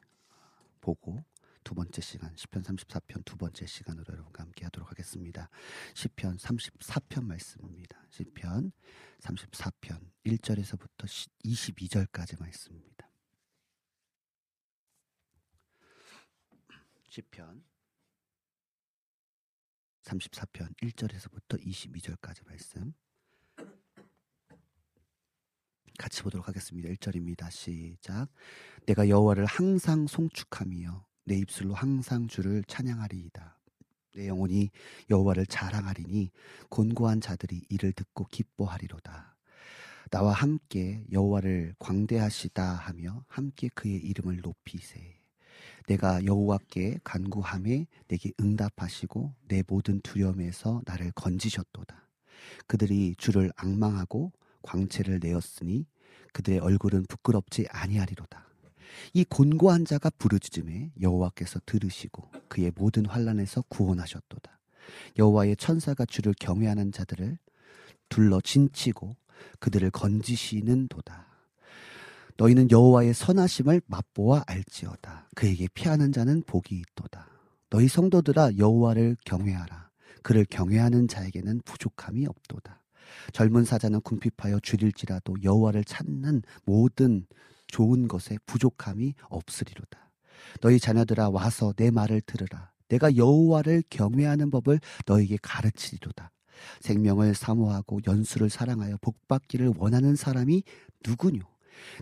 [0.81, 1.19] 보고
[1.65, 5.49] 두 번째 시간 10편 34편 두 번째 시간으로 여러분과 함께 하도록 하겠습니다.
[5.95, 8.03] 10편 34편 말씀입니다.
[8.11, 8.73] 10편
[9.21, 11.07] 34편 1절에서부터
[11.45, 13.11] 22절까지 말씀입니다.
[17.11, 17.63] 10편
[20.03, 22.95] 34편 1절에서부터 22절까지 말씀
[25.99, 26.89] 같이 보도록 하겠습니다.
[26.89, 27.51] 1절입니다.
[27.51, 28.29] 시작.
[28.87, 33.59] 내가 여호와를 항상 송축하며 내 입술로 항상 주를 찬양하리이다.
[34.17, 34.71] 내 영혼이
[35.09, 36.31] 여호와를 자랑하리니
[36.69, 39.37] 곤고한 자들이 이를 듣고 기뻐하리로다.
[40.11, 45.21] 나와 함께 여호와를 광대하시다 하며 함께 그의 이름을 높이세.
[45.87, 52.09] 내가 여호와께 간구함에 내게 응답하시고 내 모든 두려움에서 나를 건지셨도다.
[52.67, 55.87] 그들이 주를 악망하고 광채를 내었으니
[56.33, 58.50] 그들의 얼굴은 부끄럽지 아니하리로다.
[59.13, 64.59] 이 곤고한 자가 부르짖음에 여호와께서 들으시고 그의 모든 환란에서 구원하셨도다.
[65.19, 67.39] 여호와의 천사가 주를 경외하는 자들을
[68.09, 69.17] 둘러 진치고
[69.59, 71.27] 그들을 건지시는 도다.
[72.37, 75.29] 너희는 여호와의 선하심을 맛보아 알지어다.
[75.35, 77.27] 그에게 피하는 자는 복이 있도다.
[77.69, 79.91] 너희 성도들아 여호와를 경외하라.
[80.23, 82.83] 그를 경외하는 자에게는 부족함이 없도다.
[83.33, 87.27] 젊은 사자는 궁핍하여 줄일지라도 여호와를 찾는 모든
[87.71, 90.11] 좋은 것에 부족함이 없으리로다.
[90.61, 92.71] 너희 자녀들아 와서 내 말을 들으라.
[92.89, 96.33] 내가 여호와를 경외하는 법을 너에게 가르치리로다.
[96.81, 100.65] 생명을 사모하고 연수를 사랑하여 복받기를 원하는 사람이
[101.07, 101.41] 누구뇨?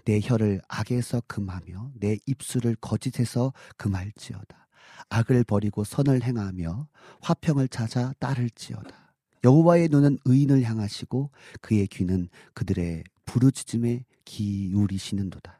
[0.04, 4.66] 내 혀를 악에서 금하며 내 입술을 거짓에서 금할지어다.
[5.10, 6.88] 악을 버리고 선을 행하며
[7.20, 9.14] 화평을 찾아 따를지어다.
[9.44, 15.57] 여호와의 눈은 의인을 향하시고 그의 귀는 그들의 부르짖음에 기울이시는도다.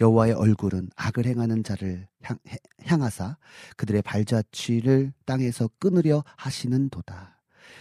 [0.00, 2.38] 여호와의 얼굴은 악을 행하는 자를 향,
[2.84, 3.36] 향하사
[3.76, 7.40] 그들의 발자취를 땅에서 끊으려 하시는도다.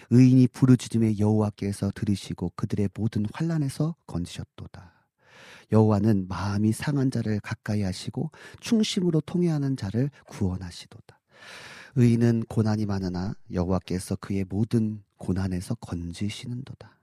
[0.09, 4.91] 의인이 부르짖음에 여호와께서 들으시고 그들의 모든 환란에서 건지셨도다.
[5.71, 11.19] 여호와는 마음이 상한 자를 가까이 하시고 충심으로 통회하는 자를 구원하시도다.
[11.95, 16.99] 의인은 고난이 많으나 여호와께서 그의 모든 고난에서 건지시는도다.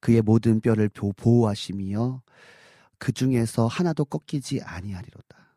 [0.00, 2.22] 그의 모든 뼈를 보- 보호하시며
[2.98, 5.56] 그 중에서 하나도 꺾이지 아니하리로다.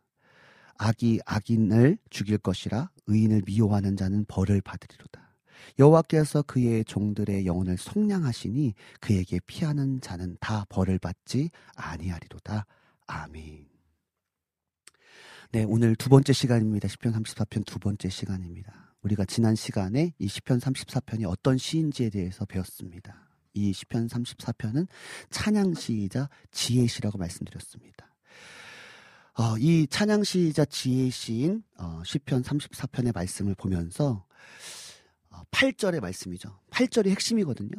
[0.78, 5.36] 악이 악인을 죽일 것이라 의인을 미워하는 자는 벌을 받으리로다.
[5.78, 12.66] 여호와께서 그의 종들의 영혼을 속량하시니 그에게 피하는 자는 다 벌을 받지 아니하리로다.
[13.08, 13.68] 아멘.
[15.52, 16.88] 네, 오늘 두 번째 시간입니다.
[16.88, 18.96] 시편 34편 두 번째 시간입니다.
[19.04, 23.31] 우리가 지난 시간에 이 시편 34편이 어떤 시인지에 대해서 배웠습니다.
[23.54, 24.88] 이 시편 34편은
[25.30, 28.14] 찬양 시이자 지혜 시라고 말씀드렸습니다.
[29.38, 34.26] 어, 이 찬양 시이자 지혜 시인 어, 시편 34편의 말씀을 보면서
[35.30, 36.60] 어, 8절의 말씀이죠.
[36.72, 37.72] 8절이 핵심이거든요.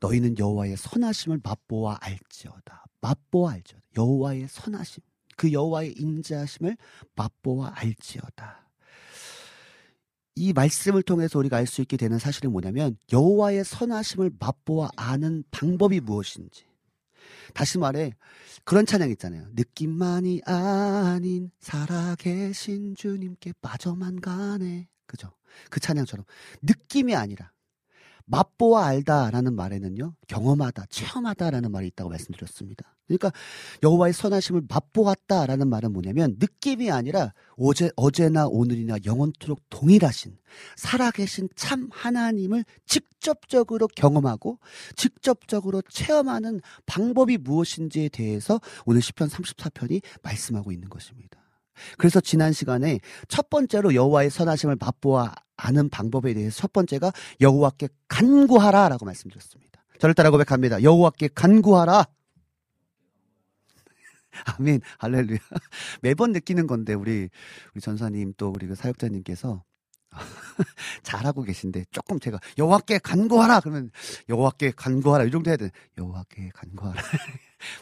[0.00, 2.84] 너희는 여호와의 선하심을 맛보아 알지어다.
[3.00, 3.84] 맛보아 알지어다.
[3.96, 5.02] 여호와의 선하심.
[5.36, 6.76] 그 여호와의 인자하심을
[7.14, 8.68] 맛보아 알지어다.
[10.34, 16.00] 이 말씀을 통해서 우리가 알 수 있게 되는 사실은 뭐냐면 여호와의 선하심을 맛보아 아는 방법이
[16.00, 16.66] 무엇인지.
[17.54, 18.12] 다시 말해
[18.64, 19.46] 그런 찬양 있잖아요.
[19.52, 24.88] 느낌만이 아닌 살아계신 주님께 빠져만 가네.
[25.06, 25.30] 그죠?
[25.70, 26.24] 그 찬양처럼
[26.62, 27.52] 느낌이 아니라
[28.26, 32.94] 맛보아 알다라는 말에는요 경험하다, 체험하다라는 말이 있다고 말씀드렸습니다.
[33.06, 33.32] 그러니까
[33.82, 40.38] 여호와의 선하심을 맛보았다라는 말은 뭐냐면 느낌이 아니라 어제 어제나 오늘이나 영원토록 동일하신
[40.76, 44.58] 살아계신 참 하나님을 직접적으로 경험하고
[44.96, 51.42] 직접적으로 체험하는 방법이 무엇인지에 대해서 오늘 시편 34편이 말씀하고 있는 것입니다.
[51.98, 59.04] 그래서 지난 시간에 첫 번째로 여호와의 선하심을 맛보아 아는 방법에 대해서 첫 번째가 여호와께 간구하라라고
[59.04, 59.84] 말씀드렸습니다.
[60.00, 60.82] 저를 따라 고백합니다.
[60.82, 62.04] 여호와께 간구하라.
[64.58, 64.80] 아멘.
[64.98, 65.38] 할렐루야.
[66.02, 67.28] 매번 느끼는 건데 우리
[67.74, 69.62] 우리 전사님 또 우리 그 사역자님께서
[71.04, 73.90] 잘하고 계신데 조금 제가 여호와께 간구하라 그러면
[74.28, 75.70] 여호와께 간구하라 이 정도 해야 돼.
[75.96, 77.00] 여호와께 간구하라.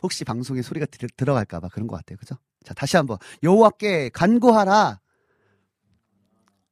[0.02, 2.18] 혹시 방송에 소리가 들, 들어갈까 봐 그런 것 같아요.
[2.18, 2.36] 그죠?
[2.62, 5.00] 자 다시 한번 여호와께 간구하라.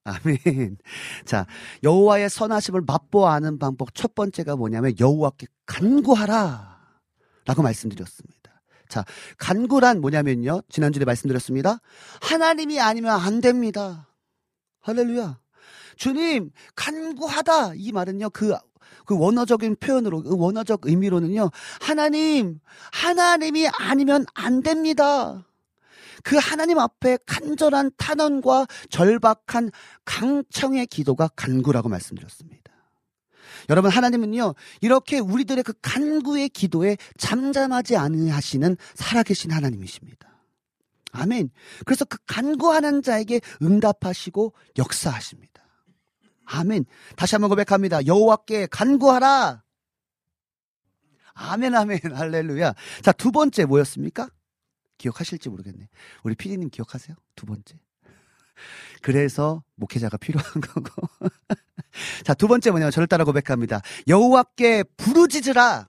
[0.09, 0.79] 아멘.
[1.25, 1.47] 자,
[1.83, 6.79] 여호와의 선하심을 맛보아 아는 방법 첫 번째가 뭐냐면 여호와께 간구하라.
[7.47, 8.63] 라고 말씀드렸습니다.
[8.89, 9.05] 자,
[9.39, 10.63] 간구란 뭐냐면요.
[10.69, 11.81] 지난주에 말씀드렸습니다.
[12.21, 14.09] 하나님이 아니면 안 됩니다.
[14.81, 15.39] 할렐루야.
[15.97, 17.75] 주님, 간구하다.
[17.75, 18.55] 이 말은요, 그,
[19.05, 21.51] 그 원어적인 표현으로, 그 원어적 의미로는요,
[21.81, 22.61] 하나님,
[22.93, 25.45] 하나님이 아니면 안 됩니다.
[26.23, 29.71] 그 하나님 앞에 간절한 탄원과 절박한
[30.05, 32.73] 강청의 기도가 간구라고 말씀드렸습니다.
[33.71, 40.29] 여러분 하나님은요 이렇게 우리들의 그 간구의 기도에 잠잠하지 않으시는 살아계신 하나님이십니다.
[41.13, 41.51] 아멘.
[41.85, 45.63] 그래서 그 간구하는 자에게 응답하시고 역사하십니다.
[46.45, 46.87] 아멘.
[47.17, 48.07] 다시 한번 고백합니다.
[48.07, 49.63] 여호와께 간구하라.
[51.35, 52.75] 아멘 아멘 할렐루야.
[53.03, 54.29] 자 두 번째 뭐였습니까?
[54.99, 55.89] 기억하실지 모르겠네.
[56.23, 57.17] 우리 피디님 기억하세요?
[57.37, 57.79] 두 번째.
[59.03, 61.09] 그래서 목회자가 필요한 거고.
[62.25, 63.81] 자, 두 번째 뭐냐면 저를 따라 고백합니다.
[64.07, 65.89] 여호와께 부르짖으라.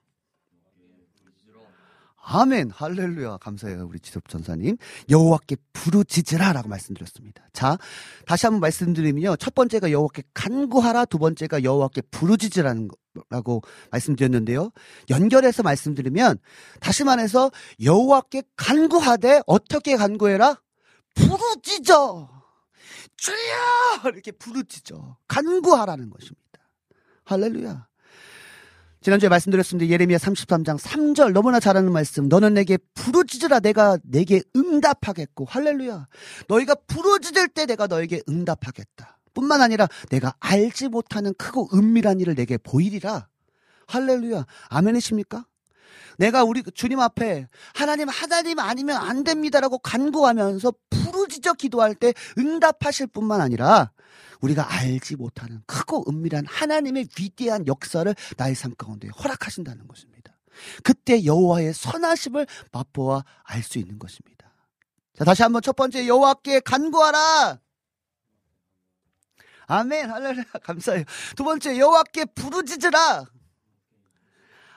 [2.32, 2.70] 아멘.
[2.70, 3.38] 할렐루야.
[3.38, 3.88] 감사해요.
[3.90, 4.78] 우리 지섭 전사님.
[5.10, 7.44] 여호와께 부르짖으라라고 말씀드렸습니다.
[7.54, 7.80] 자,
[8.28, 9.36] 다시 한번 말씀드리면요.
[9.38, 12.88] 첫 번째가 여호와께 간구하라, 두 번째가 여호와께 부르짖으라는
[13.30, 14.70] 거라고 말씀드렸는데요.
[15.10, 16.38] 연결해서 말씀드리면
[16.80, 17.50] 다시 말해서
[17.82, 20.62] 여호와께 간구하되 어떻게 간구해라?
[21.16, 22.30] 부르짖어.
[23.18, 24.12] 주여!
[24.14, 25.18] 이렇게 부르짖어.
[25.28, 26.40] 간구하라는 것입니다.
[27.26, 27.89] 할렐루야.
[29.02, 29.90] 지난주에 말씀드렸습니다.
[29.92, 32.28] 예레미야 33장 3절 너무나 잘하는 말씀.
[32.28, 36.08] 너는 내게 부르짖으라 내가 내게 응답하겠고 할렐루야.
[36.50, 39.18] 너희가 부르짖을 때 내가 너에게 응답하겠다.
[39.34, 43.30] 뿐만 아니라 내가 알지 못하는 크고 은밀한 일을 내게 보이리라.
[43.88, 44.46] 할렐루야.
[44.68, 45.46] 아멘이십니까?
[46.18, 53.40] 내가 우리 주님 앞에 하나님 하나님 아니면 안 됩니다라고 간구하면서 부르짖어 기도할 때 응답하실 뿐만
[53.40, 53.92] 아니라
[54.42, 60.38] 우리가 알지 못하는 크고 은밀한 하나님의 위대한 역사를 나의 삶 가운데 허락하신다는 것입니다.
[60.84, 64.50] 그때 여호와의 선하심을 맛보아 알 수 있는 것입니다.
[65.18, 67.60] 자, 다시 한번 첫 번째 여호와께 간구하라.
[69.68, 70.10] 아멘.
[70.10, 70.46] 할렐루야.
[70.64, 71.04] 감사해요.
[71.36, 73.26] 두 번째 여호와께 부르짖으라.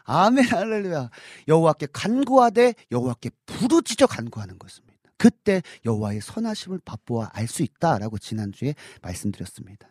[0.05, 0.45] 아멘.
[0.45, 1.11] 할렐루야.
[1.49, 4.92] 여호와께 간구하되 여호와께 부르짖어 간구하는 것입니다.
[5.23, 9.87] 그때 여호와의 선하심을 맛보아 알 수 있다라고 지난주에 말씀드렸습니다.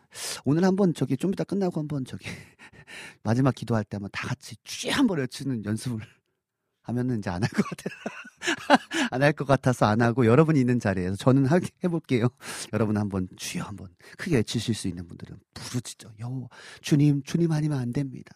[0.46, 2.26] 오늘 한번 저기 좀 이따 끝나고 한번 저기
[3.24, 6.00] 마지막 기도할 때 한번 다 같이 쥐 한번 외치는 연습을
[6.84, 7.96] 하면은 이제 안 할 것 같아요.
[9.12, 12.28] 안 할 것 같아서 안 하고 여러분이 있는 자리에서 저는 하- 해볼게요.
[12.74, 16.12] 여러분 한번 주여 한번 크게 외치실 수 있는 분들은 부르짖어.
[16.20, 16.50] 여호
[16.82, 18.34] 주님 주님 아니면 안 됩니다.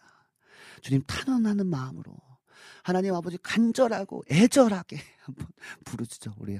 [0.82, 2.16] 주님 탄원하는 마음으로
[2.86, 5.48] 하나님 아버지 간절하고 애절하게 한번
[5.84, 6.56] 부르짖어 우리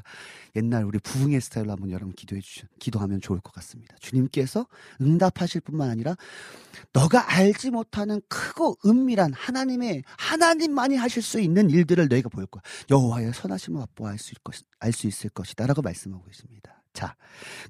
[0.57, 3.95] 옛날 우리 부흥의 스타일로 한번 여러분 기도해 주시 기도하면 좋을 것 같습니다.
[4.01, 4.67] 주님께서
[5.01, 6.17] 응답하실 뿐만 아니라
[6.93, 12.61] 너가 알지 못하는 크고 은밀한 하나님의 하나님만이 하실 수 있는 일들을 너희가 보일 거야.
[12.91, 14.17] 여호와의 선하심을 맛보아
[14.81, 16.83] 알수 있을 것이다라고 말씀하고 있습니다.
[16.93, 17.15] 자,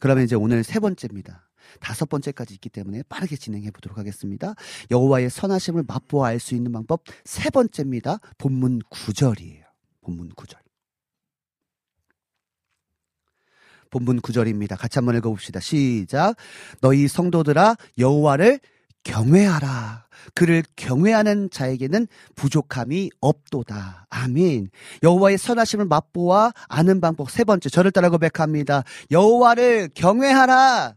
[0.00, 1.45] 그러면 이제 오늘 세 번째입니다.
[1.80, 4.54] 다섯 번째까지 있기 때문에 빠르게 진행해 보도록 하겠습니다.
[4.90, 8.18] 여호와의 선하심을 맛보아 알 수 있는 방법 세 번째입니다.
[8.38, 9.64] 본문 9절이에요.
[10.02, 10.56] 본문 9절.
[13.90, 14.76] 본문 9절입니다.
[14.78, 15.60] 같이 한번 읽어 봅시다.
[15.60, 16.36] 시작.
[16.80, 18.60] 너희 성도들아 여호와를
[19.04, 20.06] 경외하라.
[20.34, 24.06] 그를 경외하는 자에게는 부족함이 없도다.
[24.10, 24.70] 아멘.
[25.04, 28.82] 여호와의 선하심을 맛보아 아는 방법 세 번째 저를 따라 고백합니다.
[29.12, 30.96] 여호와를 경외하라.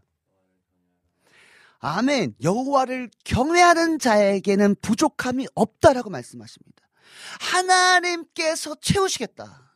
[1.80, 2.34] 아멘.
[2.42, 6.82] 여호와를 경외하는 자에게는 부족함이 없다라고 말씀하십니다.
[7.40, 9.72] 하나님께서 채우시겠다.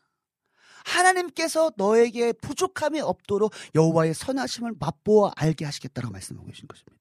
[0.84, 6.94] 하나님께서 너에게 부족함이 없도록 여호와의 선하심을 맛보아 알게 하시겠다라고 말씀하고 계신 것입니다.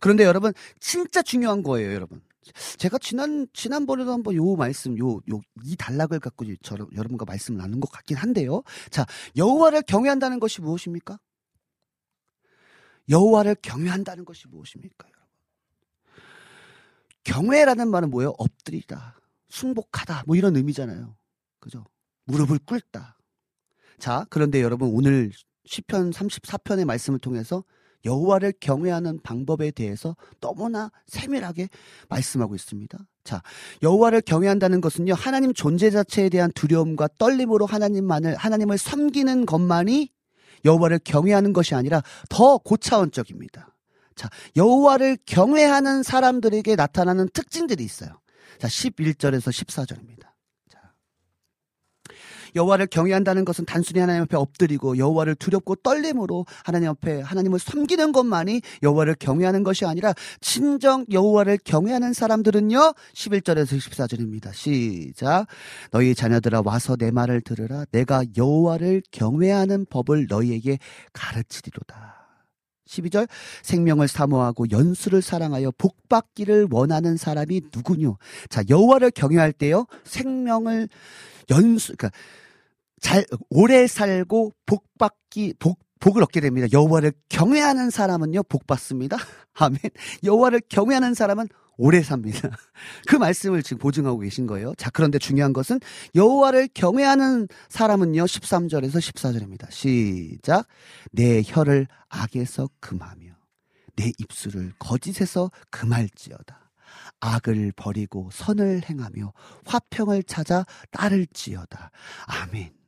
[0.00, 2.20] 그런데 여러분 진짜 중요한 거예요, 여러분.
[2.76, 7.80] 제가 지난 지난번에도 한번 요 말씀 요 요 이 단락을 갖고 저 여러분과 말씀을 나눈
[7.80, 8.62] 것 같긴 한데요.
[8.90, 11.18] 자, 여호와를 경외한다는 것이 무엇입니까?
[13.08, 15.08] 여호와를 경외한다는 것이 무엇입니까?
[17.24, 18.34] 경외라는 말은 뭐예요?
[18.38, 21.16] 엎드리다, 순복하다, 뭐 이런 의미잖아요.
[21.58, 21.84] 그죠?
[22.24, 23.18] 무릎을 꿇다.
[23.98, 25.32] 자, 그런데 여러분 오늘
[25.64, 27.64] 시편 34편의 말씀을 통해서
[28.04, 31.70] 여호와를 경외하는 방법에 대해서 너무나 세밀하게
[32.10, 32.98] 말씀하고 있습니다.
[33.24, 33.42] 자,
[33.82, 35.14] 여호와를 경외한다는 것은요.
[35.14, 40.10] 하나님 존재 자체에 대한 두려움과 떨림으로 하나님만을 하나님을 섬기는 것만이
[40.64, 43.74] 여호와를 경외하는 것이 아니라 더 고차원적입니다.
[44.14, 48.20] 자, 여호와를 경외하는 사람들에게 나타나는 특징들이 있어요.
[48.58, 50.33] 자, 11절에서 14절입니다.
[52.54, 58.60] 여호와를 경외한다는 것은 단순히 하나님 앞에 엎드리고 여호와를 두렵고 떨림으로 하나님 앞에 하나님을 섬기는 것만이
[58.82, 64.52] 여호와를 경외하는 것이 아니라 진정 여호와를 경외하는 사람들은요 11절에서 14절입니다.
[64.52, 65.46] 시작
[65.90, 70.78] 너희 자녀들아 와서 내 말을 들으라 내가 여호와를 경외하는 법을 너희에게
[71.12, 72.24] 가르치리로다.
[72.86, 73.28] 12절
[73.62, 78.18] 생명을 사모하고 연수를 사랑하여 복 받기를 원하는 사람이 누구뇨?
[78.48, 80.88] 자 여호와를 경외할 때요 생명을
[81.50, 82.10] 연수 그러니까
[83.04, 86.66] 잘 오래 살고 복 받기 복 복을 얻게 됩니다.
[86.72, 89.18] 여호와를 경외하는 사람은요 복 받습니다.
[89.54, 89.78] 아멘.
[90.24, 92.48] 여호와를 경외하는 사람은 오래 삽니다.
[93.06, 94.74] 그 말씀을 지금 보증하고 계신 거예요.
[94.76, 95.80] 자, 그런데 중요한 것은
[96.14, 99.70] 여호와를 경외하는 사람은요 13절에서 14절입니다.
[99.70, 100.66] 시작.
[101.12, 103.32] 내 혀를 악에서 금하며
[103.96, 106.70] 내 입술을 거짓에서 금할지어다.
[107.20, 109.34] 악을 버리고 선을 행하며
[109.66, 111.90] 화평을 찾아 따를지어다.
[112.26, 112.83] 아멘.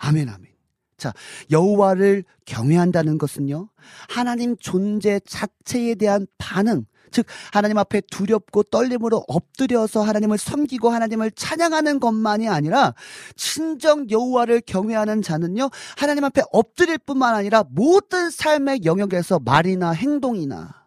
[0.00, 0.50] 아멘, 아멘.
[0.96, 1.12] 자,
[1.50, 3.68] 여호와를 경외한다는 것은요,
[4.08, 12.00] 하나님 존재 자체에 대한 반응, 즉, 하나님 앞에 두렵고 떨림으로 엎드려서 하나님을 섬기고 하나님을 찬양하는
[12.00, 12.94] 것만이 아니라,
[13.36, 20.80] 친정 여호와를 경외하는 자는요, 하나님 앞에 엎드릴 뿐만 아니라 모든 삶의 영역에서 말이나 행동이나,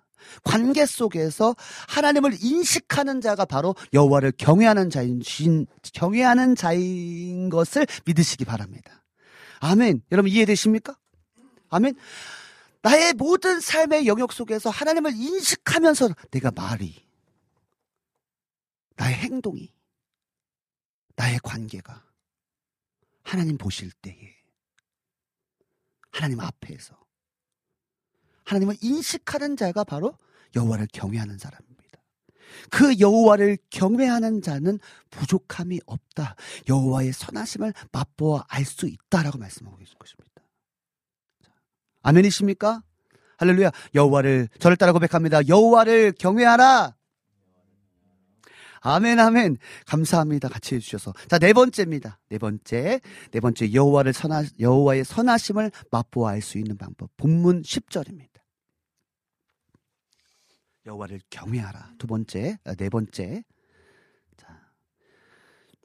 [0.43, 1.55] 관계 속에서
[1.89, 5.21] 하나님을 인식하는 자가 바로 여호와를 경외하는 자인
[5.93, 9.02] 경외하는 자인 것을 믿으시기 바랍니다.
[9.63, 10.01] 아멘.
[10.11, 10.99] 여러분 이해되십니까?
[11.69, 11.95] 아멘.
[12.81, 17.01] 나의 모든 삶의 영역 속에서 하나님을 인식하면서 내가 말이
[18.97, 19.73] 나의 행동이,
[21.15, 22.03] 나의 관계가
[23.23, 24.35] 하나님 보실 때에
[26.11, 27.01] 하나님 앞에서
[28.43, 30.17] 하나님을 인식하는 자가 바로
[30.57, 31.72] 여호와를 경외하는 사람입니다.
[32.69, 34.79] 그 여호와를 경외하는 자는
[35.09, 36.35] 부족함이 없다.
[36.69, 40.31] 여호와의 선하심을 맛보아 알 수 있다라고 말씀하고 계신 것입니다.
[41.43, 41.51] 자,
[42.01, 42.81] 아멘이십니까?
[43.37, 43.71] 할렐루야.
[43.93, 45.47] 여호와를 저를 따라 고백합니다.
[45.47, 46.95] 여호와를 경외하라.
[48.85, 49.57] 아멘 아멘.
[49.85, 50.49] 감사합니다.
[50.49, 51.13] 같이 해 주셔서.
[51.29, 52.19] 자, 네 번째입니다.
[52.29, 52.99] 네 번째.
[53.31, 57.09] 네 번째 여호와를 선하 여호와의 선하심을 맛보아 알 수 있는 방법.
[57.15, 58.32] 본문 10절입니다.
[60.85, 61.93] 여호와를 경외하라.
[61.97, 63.43] 두 번째, 아, 네 번째.
[64.37, 64.59] 자,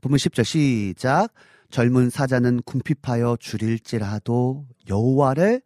[0.01, 1.33] 본문 10절 시작.
[1.71, 5.61] 젊은 사자는 궁핍하여 줄일지라도 여호와를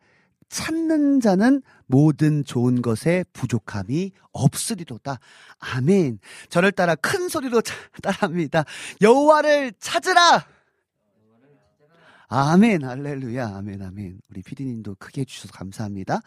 [0.49, 5.19] 찾는 자는 모든 좋은 것에 부족함이 없으리로다.
[5.61, 6.19] 아멘.
[6.51, 8.65] 저를 따라 큰 소리로 자- 따라합니다.
[9.01, 10.45] 여호와를 찾으라.
[12.29, 12.85] 아멘.
[12.85, 13.57] 할렐루야.
[13.57, 13.81] 아멘.
[13.83, 14.21] 아멘.
[14.31, 16.21] 우리 피디님도 크게 해주셔서 감사합니다.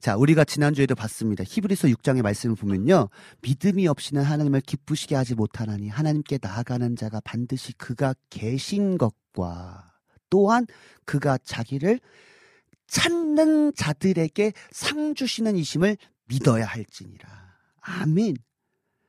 [0.00, 1.44] 자, 우리가 지난주에도 봤습니다.
[1.46, 3.08] 히브리서 6장의 말씀을 보면요.
[3.42, 9.92] 믿음이 없이는 하나님을 기쁘시게 하지 못하나니 하나님께 나아가는 자가 반드시 그가 계신 것과
[10.30, 10.66] 또한
[11.04, 12.00] 그가 자기를
[12.86, 15.96] 찾는 자들에게 상 주시는 이심을
[16.26, 17.28] 믿어야 할지니라.
[17.80, 18.36] 아멘.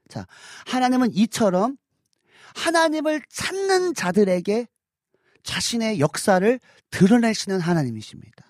[0.08, 0.26] 자,
[0.66, 1.78] 하나님은 이처럼
[2.56, 4.68] 하나님을 찾는 자들에게
[5.44, 6.60] 자신의 역사를
[6.90, 8.49] 드러내시는 하나님이십니다.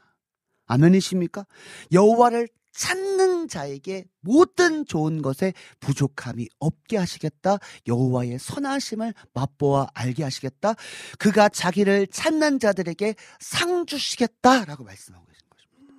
[0.70, 1.46] 아멘이십니까?
[1.92, 7.58] 여호와를 찾는 자에게 모든 좋은 것에 부족함이 없게 하시겠다.
[7.88, 10.76] 여호와의 선하심을 맛보아 알게 하시겠다.
[11.18, 15.94] 그가 자기를 찾는 자들에게 상 주시겠다라고 말씀하고 계신 것입니다.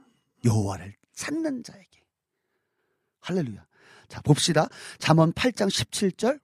[0.45, 2.01] 여호와를 찾는 자에게.
[3.21, 3.67] 할렐루야.
[4.09, 4.69] 자, 봅시다.
[4.99, 6.41] 잠언 8장 17절.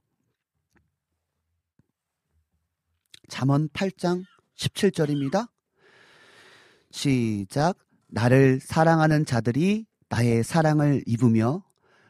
[3.29, 4.25] 잠언 8장
[4.57, 5.49] 17절입니다.
[6.91, 7.86] 시작.
[8.09, 11.65] 나를 사랑하는 자들이 나의 사랑을 입으며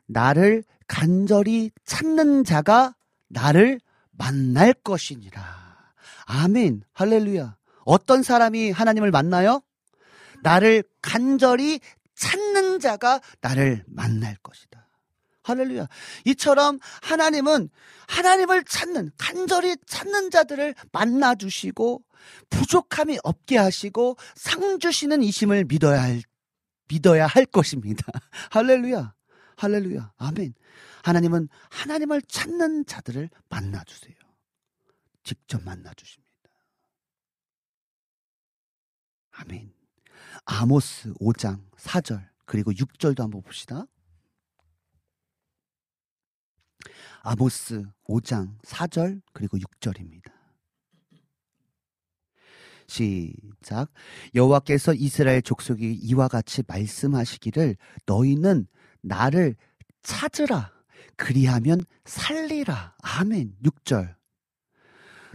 [0.07, 2.95] 나를 간절히 찾는 자가
[3.29, 5.43] 나를 만날 것이니라.
[6.27, 6.83] 아멘.
[6.93, 7.57] 할렐루야.
[7.85, 9.63] 어떤 사람이 하나님을 만나요?
[10.43, 11.81] 나를 간절히
[12.15, 14.86] 찾는 자가 나를 만날 것이다.
[15.47, 15.87] 할렐루야.
[16.25, 17.71] 이처럼 하나님은
[18.09, 22.03] 하나님을 찾는, 간절히 찾는 자들을 만나주시고,
[22.51, 26.23] 부족함이 없게 하시고, 상 주시는 이심을 믿어야 할,
[26.89, 28.03] 믿어야 할 것입니다.
[28.51, 29.15] 할렐루야.
[29.57, 30.13] 할렐루야.
[30.17, 30.55] 아멘.
[31.05, 34.17] 하나님은 하나님을 찾는 자들을 만나주세요.
[35.23, 36.27] 직접 만나주십니다.
[39.31, 39.73] 아멘.
[40.45, 43.87] 아모스 5장 4절, 그리고 6절도 한번 봅시다.
[47.27, 50.31] 아모스 5장 4절 그리고 6절입니다.
[52.87, 53.91] 시작.
[54.37, 57.77] 여호와께서 이스라엘 족속이 이와 같이 말씀하시기를
[58.07, 58.69] 너희는
[59.03, 59.57] 나를
[60.05, 60.71] 찾으라
[61.17, 62.95] 그리하면 살리라.
[63.03, 63.57] 아멘.
[63.65, 64.15] 6절.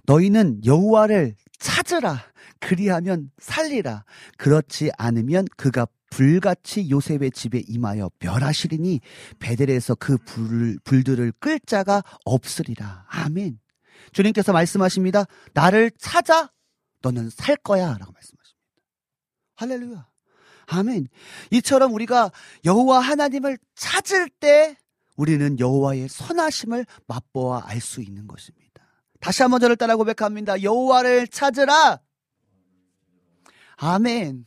[0.06, 2.20] 너희는 여호와를 찾으라
[2.62, 4.06] 그리하면 살리라.
[4.38, 9.00] 그렇지 않으면 그가 불같이 요셉의 집에 임하여 멸하시리니
[9.40, 13.06] 베델에서 그 불, 불들을 끌 자가 없으리라.
[13.08, 13.60] 아멘.
[14.12, 15.26] 주님께서 말씀하십니다.
[15.54, 16.52] 나를 찾아
[17.02, 18.60] 너는 살 거야 라고 말씀하십니다.
[19.56, 20.08] 할렐루야.
[20.68, 21.08] 아멘.
[21.52, 22.32] 이처럼 우리가
[22.66, 24.76] 여호와 하나님을 찾을 때
[25.16, 28.84] 우리는 여호와의 선하심을 맛보아 알 수 있는 것입니다.
[29.20, 30.62] 다시 한번 저를 따라 고백합니다.
[30.62, 32.00] 여호와를 찾으라.
[33.78, 34.46] 아멘.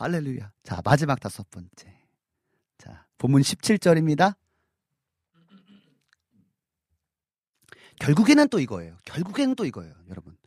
[0.00, 0.50] 할렐루야.
[0.62, 1.94] 자, 마지막 다섯 번째.
[2.78, 4.34] 자, 본문 17절입니다.
[7.98, 8.96] 결국에는 또 이거예요.
[9.04, 10.38] 결국에는 또 이거예요, 여러분.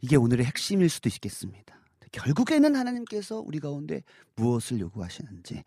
[0.00, 1.80] 이게 오늘의 핵심일 수도 있겠습니다.
[2.10, 4.02] 결국에는 하나님께서 우리 가운데
[4.34, 5.62] 무엇을 요구하시는지.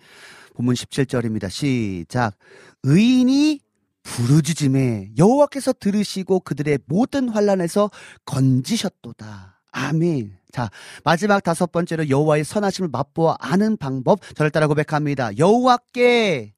[0.55, 1.49] 본문 17절입니다.
[1.49, 2.37] 시작.
[2.83, 3.61] 의인이
[4.03, 7.89] 부르짖음에 여호와께서 들으시고 그들의 모든 환란에서
[8.25, 9.54] 건지셨도다.
[9.75, 10.37] 아멘.
[10.53, 10.69] 자,
[11.03, 14.21] 마지막 다섯 번째로 여호와의 선하심을 맛보아 아는 방법.
[14.35, 15.37] 저를 따라 고백합니다.
[15.37, 16.55] 여호와께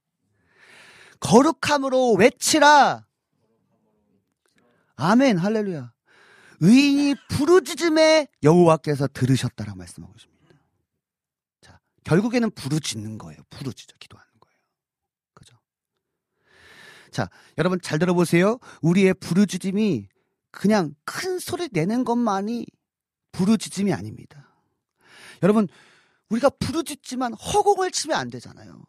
[1.20, 3.08] 거룩함으로 외치라.
[4.98, 5.40] 아멘.
[5.40, 5.92] 할렐루야.
[6.60, 10.38] 의인이 부르짖음에 여호와께서 들으셨다라고 말씀하고 있습니다.
[11.62, 13.40] 자, 결국에는 부르짖는 거예요.
[13.50, 14.58] 부르짖어 기도하는 거예요.
[15.34, 15.58] 그죠?
[17.10, 18.60] 자, 여러분 잘 들어보세요.
[18.84, 20.08] 우리의 부르짖음이
[20.52, 22.68] 그냥 큰 소리 내는 것만이
[23.38, 24.50] 부르짖음이 아닙니다.
[25.44, 25.68] 여러분,
[26.30, 28.84] 우리가 부르짖지만 허공을 치면 안 되잖아요.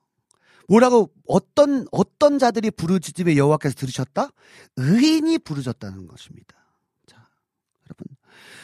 [0.68, 4.30] 뭐라고 어떤 어떤 자들이 부르짖음에 여호와께서 들으셨다?
[4.76, 6.56] 의인이 부르짖었다는 것입니다.
[7.06, 7.28] 자,
[7.86, 8.06] 여러분.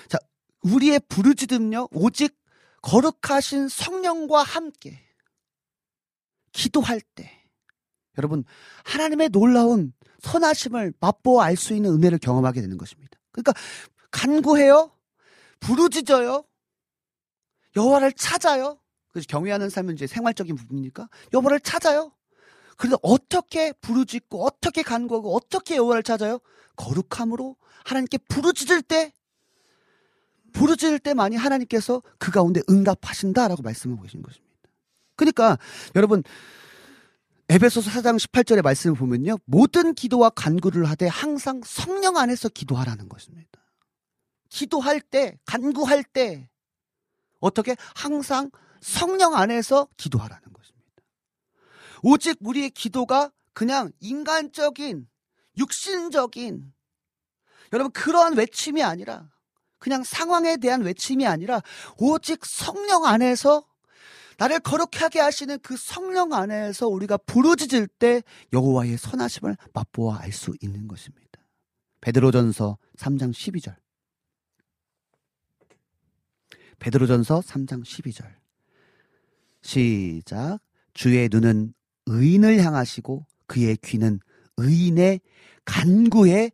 [0.09, 0.19] 자,
[0.63, 2.37] 우리의 부르짖음요 오직
[2.83, 5.01] 거룩하신 성령과 함께
[6.53, 7.31] 기도할 때
[8.19, 8.45] 여러분
[8.85, 13.19] 하나님의 놀라운 선하심을 맛보아 알 수 있는 은혜를 경험하게 되는 것입니다.
[13.33, 13.53] 그러니까
[14.11, 14.94] 간구해요.
[15.65, 16.45] 부르짖어요.
[17.77, 18.79] 여호와를 찾아요.
[19.11, 22.13] 그래서 경외하는 삶은 이제 생활적인 부분이니까 여호와를 찾아요.
[22.77, 26.41] 그래서 어떻게 부르짖고 어떻게 간구하고 어떻게 여호와를 찾아요?
[26.77, 29.13] 거룩함으로 하나님께 부르짖을 때
[30.53, 34.55] 부르짖을 때만이 하나님께서 그 가운데 응답하신다라고 말씀하고 계신 것입니다.
[35.17, 35.59] 그러니까
[35.97, 36.23] 여러분
[37.49, 39.37] 에베소서 4장 18절의 말씀을 보면요.
[39.45, 43.64] 모든 기도와 간구를 하되 항상 성령 안에서 기도하라는 것입니다.
[44.55, 46.49] 기도할 때, 간구할 때
[47.41, 51.03] 어떻게 항상 성령 안에서 기도하라는 것입니다.
[52.05, 55.09] 오직 우리의 기도가 그냥 인간적인
[55.59, 56.73] 육신적인
[57.73, 59.29] 여러분 그러한 외침이 아니라
[59.79, 61.61] 그냥 상황에 대한 외침이 아니라
[61.99, 63.67] 오직 성령 안에서
[64.39, 68.23] 나를 거룩하게 하시는 그 성령 안에서 우리가 부르짖을 때
[68.53, 71.41] 여호와의 선하심을 맛보아 알 수 있는 것입니다.
[72.01, 73.84] 베드로전서 3장 12절.
[76.79, 78.33] 베드로전서 3장 12절.
[79.63, 80.59] 시작.
[80.93, 81.75] 주의 눈은
[82.07, 84.21] 의인을 향하시고 그의 귀는
[84.57, 85.21] 의인의
[85.65, 86.51] 간구에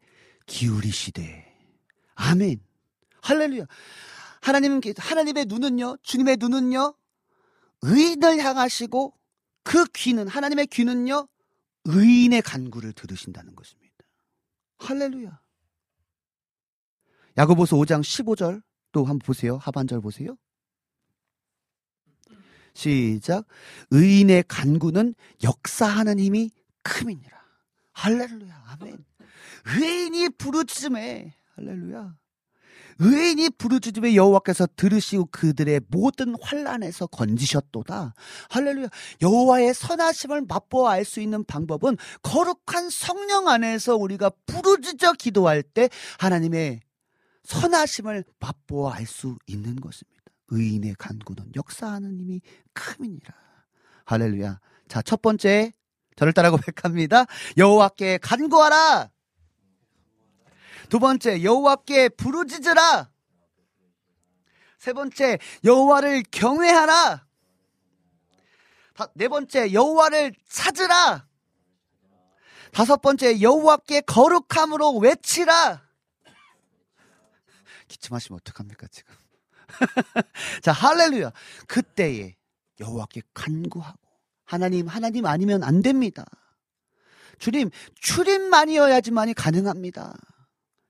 [0.47, 1.47] 기울이시되.
[2.15, 2.61] 아멘.
[3.23, 3.67] 할렐루야.
[4.41, 6.95] 하나님, 하나님의 눈은요, 주님의 눈은요,
[7.83, 9.15] 의인을 향하시고
[9.63, 11.29] 그 귀는, 하나님의 귀는요,
[11.85, 13.95] 의인의 간구를 들으신다는 것입니다.
[14.79, 15.41] 할렐루야.
[17.39, 19.57] 야고보서 5장 15절 또 한번 보세요.
[19.59, 20.37] 하반절 보세요.
[22.75, 23.47] 시작.
[23.91, 26.51] 의인의 간구는 역사하는 힘이
[26.83, 27.39] 큼이니라.
[27.93, 28.65] 할렐루야.
[28.69, 29.05] 아멘.
[29.67, 32.17] 의인이 부르짖음에 할렐루야.
[33.03, 38.15] 의인이 부르짖음에 여호와께서 들으시고 그들의 모든 환란에서 건지셨도다.
[38.51, 38.89] 할렐루야.
[39.23, 45.89] 여호와의 선하심을 맛보아 알 수 있는 방법은 거룩한 성령 안에서 우리가 부르짖어 기도할 때
[46.19, 46.81] 하나님의
[47.45, 50.21] 선하심을 맛보아 알 수 있는 것입니다.
[50.49, 52.41] 의인의 간구는 역사하는 힘이
[52.73, 53.35] 큼이니라.
[54.05, 54.61] 할렐루야.
[54.89, 55.73] 자, 첫 번째
[56.17, 57.25] 저를 따라 고백합니다.
[57.57, 59.11] 여호와께 간구하라.
[60.89, 63.11] 두 번째 여호와께 부르짖으라.
[64.79, 67.27] 세 번째 여호와를 경외하라.
[68.95, 71.27] 다, 네 번째 여호와를 찾으라.
[72.73, 75.90] 다섯 번째 여호와께 거룩함으로 외치라.
[77.91, 79.15] 기침하시면 어떡합니까 지금?
[80.63, 81.33] 자 할렐루야.
[81.67, 82.37] 그때에
[82.79, 83.99] 여호와께 간구하고
[84.45, 86.25] 하나님 하나님 아니면 안 됩니다.
[87.39, 90.17] 주님 출입만이어야지만이 가능합니다.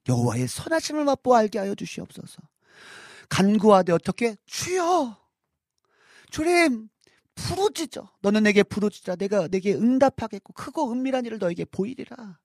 [0.09, 2.43] 여호와의 선하심을 맛보아 알게 하여 주시옵소서.
[3.28, 5.16] 간구하되 어떻게 주여
[6.31, 6.89] 주님
[7.35, 12.39] 부르짖어 너는 내게 부르짖어 내가 내게 응답하겠고 크고 은밀한 일을 너에게 보이리라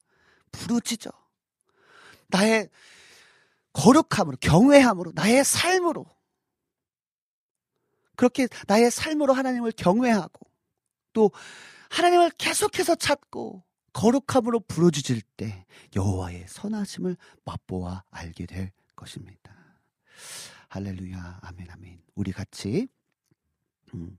[0.51, 1.11] 부르짖어
[2.27, 2.69] 나의
[3.75, 6.05] 거룩함으로 경외함으로 나의 삶으로
[8.15, 10.47] 그렇게 나의 삶으로 하나님을 경외하고
[11.11, 11.31] 또
[11.89, 15.65] 하나님을 계속해서 찾고 거룩함으로 부르짖을 때
[15.95, 19.53] 여호와의 선하심을 맛보아 알게 될 것입니다.
[20.69, 22.01] 할렐루야, 아멘, 아멘.
[22.15, 22.87] 우리 같이
[23.93, 24.17] 음,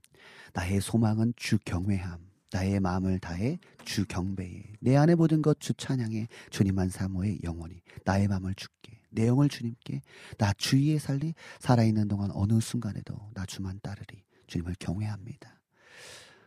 [0.53, 2.19] 나의 소망은 주 경외함,
[2.51, 8.27] 나의 마음을 다해 주 경배해, 내 안에 모든 것 주 찬양해, 주님만 사모해 영원히 나의
[8.27, 10.01] 마음을 주께, 내 영을 주님께,
[10.37, 15.59] 나 주위에 살리 살아있는 동안 어느 순간에도 나 주만 따르리, 주님을 경외합니다.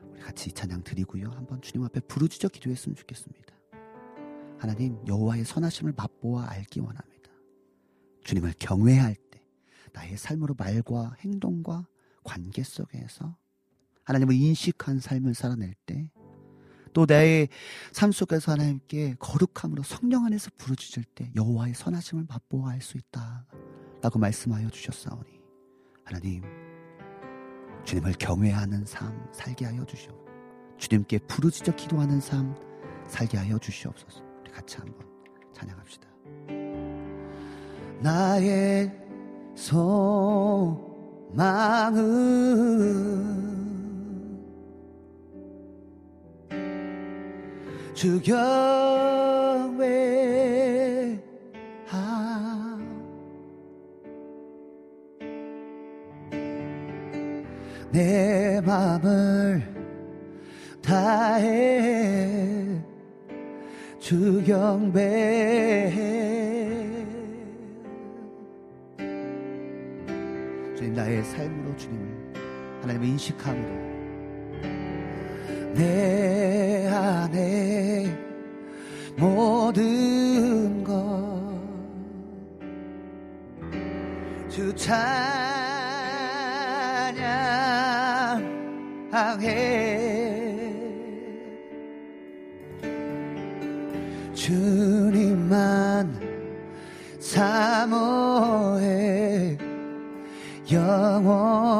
[0.02, 1.30] 우리 같이 찬양 드리고요.
[1.30, 3.54] 한번 주님 앞에 부르짖어 기도했으면 좋겠습니다.
[4.58, 7.30] 하나님 여호와의 선하심을 맛보아 알기 원합니다.
[8.24, 9.42] 주님을 경외할 때
[9.92, 11.86] 나의 삶으로 말과 행동과
[12.22, 13.36] 관계 속에서
[14.04, 16.10] 하나님을 인식한 삶을 살아낼 때
[16.92, 17.48] 또 나의
[17.92, 23.46] 삶 속에서 하나님께 거룩함으로 성령 안에서 부르짖을 때 여호와의 선하심을 맛보아 알 수 있다.
[24.02, 25.40] 라고 말씀하여 주셨사오니
[26.04, 26.42] 하나님
[27.84, 30.12] 주님을 경외하는 삶 살게 하여 주시오.
[30.78, 32.54] 주님께 부르짖어 기도하는 삶
[33.06, 34.22] 살게 하여 주시옵소서.
[34.40, 35.06] 우리 같이 한번
[35.52, 36.08] 찬양합시다.
[38.00, 38.90] 나의
[39.54, 41.30] 소망은
[48.00, 49.84] 주 경외함
[57.92, 59.62] 내 맘을
[60.80, 62.82] 다해
[63.98, 65.90] 주 경배해.
[70.74, 72.32] 주님 나의 삶으로 주님을
[72.80, 73.79] 하나님을 인식함으로
[75.74, 78.14] 내 안에
[79.16, 80.84] 모든
[84.48, 84.74] 것주
[89.10, 89.80] 찬양하게
[94.34, 96.18] 주님만
[97.20, 98.90] 사모해
[100.72, 101.70] 영원히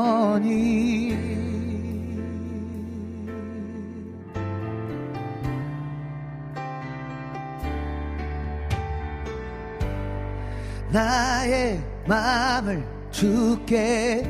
[10.93, 14.23] 나의 마음을 주께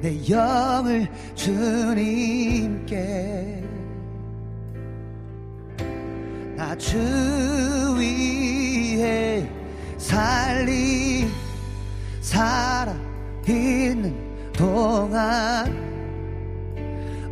[0.00, 3.04] 내 영을 주님께.
[6.56, 6.96] 나 주
[7.98, 9.48] 위에
[9.98, 11.28] 살리
[12.20, 12.94] 살아
[13.46, 14.14] 있는
[14.52, 15.66] 동안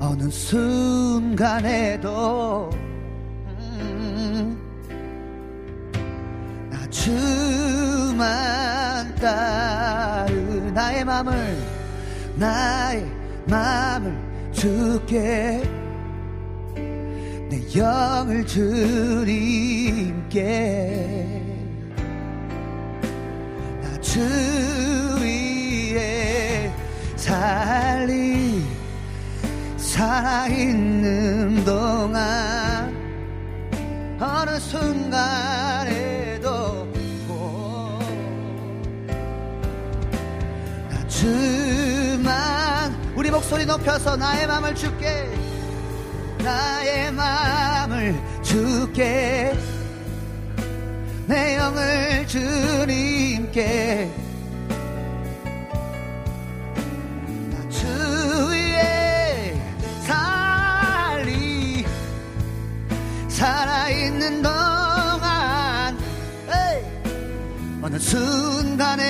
[0.00, 1.90] 어느 순간에도
[3.46, 4.61] 음, 나
[6.92, 8.22] 주만
[9.16, 10.30] 따르
[10.74, 11.56] 나의 마음을
[12.36, 13.04] 나의
[13.48, 14.14] 마음을
[14.52, 15.62] 주께
[17.48, 19.58] 내 영을 주님께.
[23.82, 24.20] 나 주
[25.20, 26.70] 위에
[27.16, 28.62] 살리
[29.76, 32.94] 살아있는 동안
[34.20, 35.71] 어느 순간
[43.52, 45.30] 소리 높여서 나의 마음을 줄게.
[46.38, 49.52] 나의 마음을 주께
[51.26, 54.10] 내 영을 주님께.
[57.50, 59.54] 나 주위에
[60.06, 61.84] 살리.
[63.28, 65.98] 살아있는 동안
[67.82, 69.02] 어느 순간에도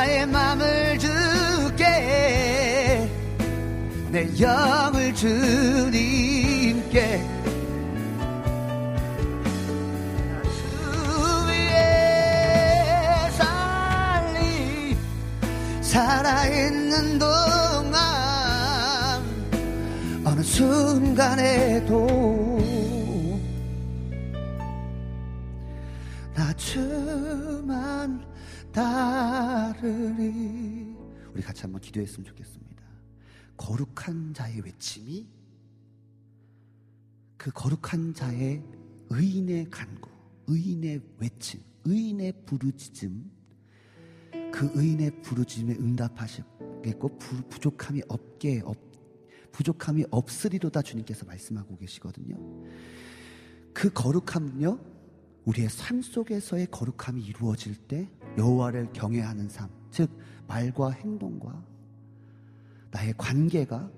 [0.00, 1.84] 나의 맘을 주께
[4.10, 6.90] 내 영을 주님께.
[10.56, 14.96] 주 위에 살리
[15.82, 18.00] 살아있는 동안
[20.24, 22.06] 어느 순간에도
[26.34, 28.29] 나 주만
[28.72, 30.20] 따르리.
[31.32, 32.82] 우리 같이 한번 기도했으면 좋겠습니다.
[33.56, 35.26] 거룩한 자의 외침이
[37.36, 38.62] 그 거룩한 자의
[39.10, 40.08] 의인의 간구
[40.46, 43.30] 의인의 외침 의인의 부르짖음
[44.52, 48.76] 그 의인의 부르짖음에 응답하시겠고 부- 부족함이 없게 없,
[49.52, 52.36] 부족함이 없으리로다 주님께서 말씀하고 계시거든요.
[53.72, 54.78] 그 거룩함은요
[55.44, 60.10] 우리의 삶 속에서의 거룩함이 이루어질 때 여호와를 경외하는 삶, 즉
[60.46, 61.64] 말과 행동과
[62.90, 63.90] 나의 관계가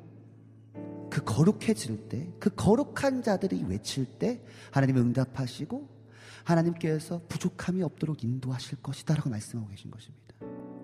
[1.11, 5.89] 그 거룩해질 때, 그 거룩한 자들이 외칠 때 하나님이 응답하시고
[6.45, 10.22] 하나님께서 부족함이 없도록 인도하실 것이다라고 말씀하고 계신 것입니다.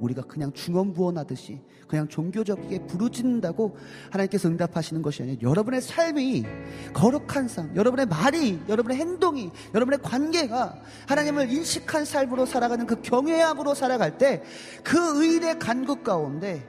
[0.00, 3.76] 우리가 그냥 중언 부언하듯이 그냥 종교적이게 부르짖는다고
[4.10, 6.44] 하나님께서 응답하시는 것이 아니라 여러분의 삶이
[6.92, 14.18] 거룩한 삶, 여러분의 말이, 여러분의 행동이, 여러분의 관계가 하나님을 인식한 삶으로 살아가는 그 경외함으로 살아갈
[14.18, 14.42] 때
[14.82, 16.62] 그 의인의 간구 가운데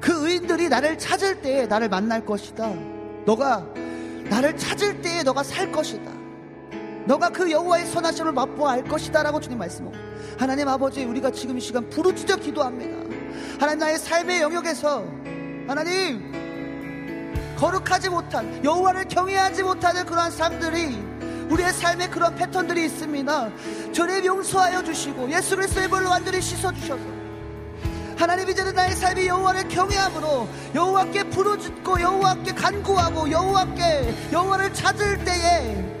[0.00, 2.72] 그 의인들이 나를 찾을 때에 나를 만날 것이다.
[3.24, 3.66] 너가
[4.28, 6.25] 나를 찾을 때에 너가 살 것이다.
[7.06, 9.96] 너가 그 여호와의 선하심을 맛보아 알 것이다라고 주님 말씀하고
[10.38, 12.96] 하나님 아버지 우리가 지금 이 시간 부르짖어 기도합니다.
[13.60, 15.04] 하나님 나의 삶의 영역에서
[15.66, 16.32] 하나님
[17.56, 20.98] 거룩하지 못한 여호와를 경외하지 못하는 그러한 삶들이
[21.48, 23.50] 우리의 삶에 그런 패턴들이 있습니다.
[23.92, 27.04] 저를 용서하여 주시고 예수 그리스도의 벌로 완전히 씻어 주셔서
[28.18, 35.95] 하나님 이제는 나의 삶이 여호와를 경외함으로 여호와께 부르짖고 여호와께 간구하고 여호와께 여호와를 찾을 때에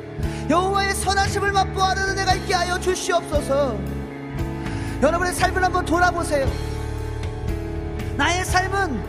[0.48, 3.78] 여호와의 선하심을 맛보아는 은혜가 있게 하여 주시옵소서.
[5.02, 6.50] 여러분의 삶을 한번 돌아보세요.
[8.16, 9.02] 나의 삶은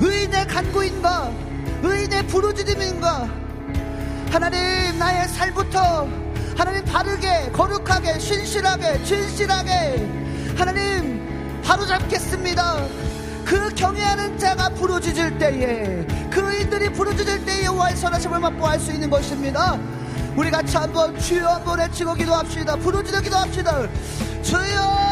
[0.00, 1.30] 의인의 간구인가,
[1.82, 3.28] 의인의 부르짖음인가,
[4.32, 6.08] 하나님 나의 삶부터
[6.56, 10.08] 하나님 바르게 거룩하게 신실하게 진실하게
[10.56, 12.86] 하나님 바로잡겠습니다
[13.44, 19.78] 그 경외하는 자가 부르짖을 때에 그인들이 부르짖을 때에 여호와의 선하심을 맛보할 수 있는 것입니다
[20.36, 22.76] 우리 같이 한번 주여 한번 외치고 기도합시다.
[22.76, 23.88] 부르짖어 기도합시다.
[24.42, 25.11] 주여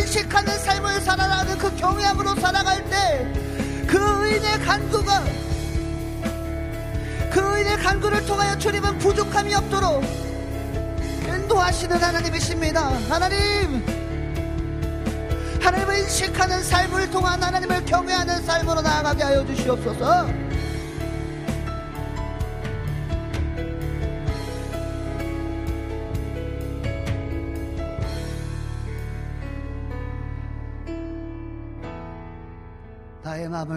[0.00, 3.48] 인식하는 삶을 살아가는 그 경외함으로 살아갈 때
[3.88, 5.24] 그 의인의 간구가
[7.30, 10.04] 그 의인의 간구를 통하여 주님은 부족함이 없도록
[11.26, 12.92] 인도하시는 하나님이십니다.
[13.08, 13.82] 하나님
[15.62, 20.47] 하나님을 인식하는 삶을 통한 하나님을 경외하는 삶으로 나아가게 하여 주시옵소서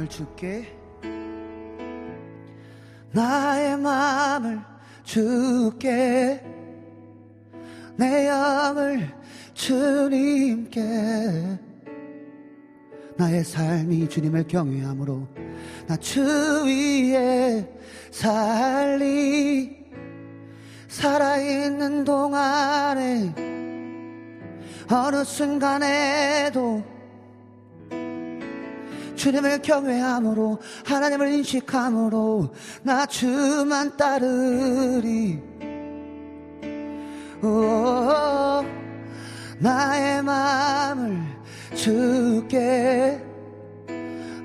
[0.01, 0.67] 마음을 줄게.
[3.11, 4.59] 나의 마음을
[5.03, 6.43] 줄게.
[7.95, 9.07] 내 영을
[9.53, 10.81] 주님께.
[13.17, 15.27] 나의 삶이 주님을 경외함으로
[15.87, 17.67] 나 주위에
[18.11, 19.81] 살리.
[20.87, 23.33] 살아있는 동안에
[24.89, 26.90] 어느 순간에도
[29.21, 35.39] 주님을 경외함으로 하나님을 인식함으로 나 주만 따르리.
[37.43, 38.65] 오,
[39.59, 41.21] 나의 마음을
[41.75, 43.23] 주께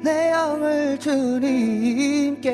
[0.05, 2.47] 내 영을 주님께.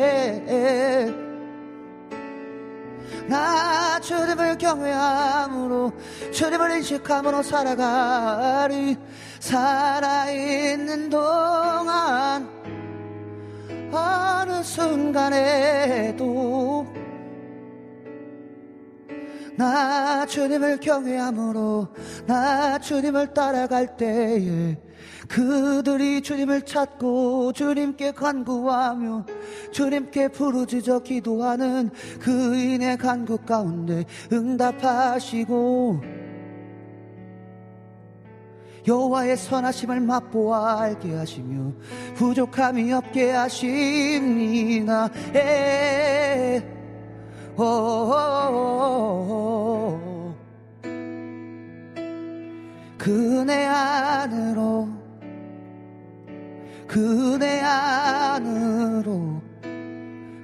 [3.29, 5.93] 나 주님을 경외함으로
[6.31, 8.97] 주님을 인식함으로 살아가리
[9.43, 12.49] 살아있는 동안
[13.91, 16.23] 어느 순간에도
[19.57, 21.89] 나 주님을 경외함으로
[22.25, 24.79] 나 주님을 따라갈 때에
[25.27, 29.27] 그들이 주님을 찾고 주님께 간구하며
[29.73, 31.91] 주님께 부르짖어 기도하는
[32.21, 36.22] 그인의 간구 가운데 응답하시고
[38.87, 41.73] 여호와의 선하심을 맛보아 알게 하시며
[42.15, 45.09] 부족함이 없게 하십니다.
[47.57, 48.33] 오,
[52.99, 54.89] 그네 안으로
[56.87, 59.43] 그네 안으로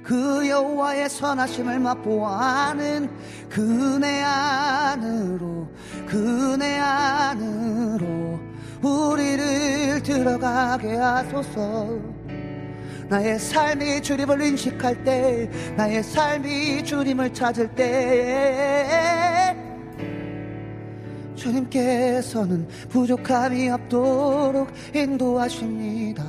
[0.03, 3.09] 그 여호와의 선하심을 맛보아는
[3.49, 5.67] 그네 안으로
[6.07, 8.28] 그네 안으로
[8.81, 11.99] 우리를 들어가게 하소서
[13.09, 19.55] 나의 삶이 주님을 인식할 때 나의 삶이 주님을 찾을 때
[21.35, 26.23] 주님께서는 부족함이 없도록 인도하십니다.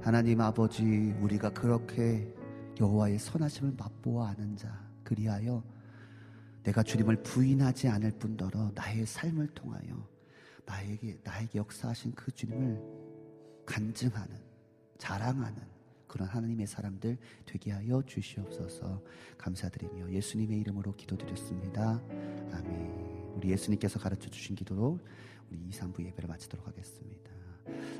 [0.00, 2.32] 하나님 아버지, 우리가 그렇게
[2.80, 4.68] 여호와의 선하심을 맛보아 아는 자,
[5.02, 5.62] 그리하여
[6.66, 10.08] 내가 주님을 부인하지 않을 뿐더러 나의 삶을 통하여
[10.64, 12.82] 나에게 나에게 역사하신 그 주님을
[13.64, 14.36] 간증하는,
[14.98, 15.62] 자랑하는
[16.08, 19.00] 그런 하나님의 사람들 되게 하여 주시옵소서
[19.38, 22.02] 감사드리며 예수님의 이름으로 기도드렸습니다.
[22.52, 23.34] 아멘.
[23.36, 24.98] 우리 예수님께서 가르쳐 주신 기도로
[25.48, 27.30] 우리 2, 3부 예배를 마치도록 하겠습니다.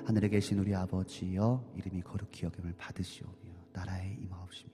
[0.06, 4.72] 하늘에 계신 우리 아버지여 이름이 거룩히 여김을 받으시오며 나라에 임하옵시며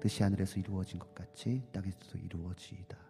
[0.00, 3.09] 뜻이 하늘에서 이루어진 것 같이 땅에서도 이루어지이다.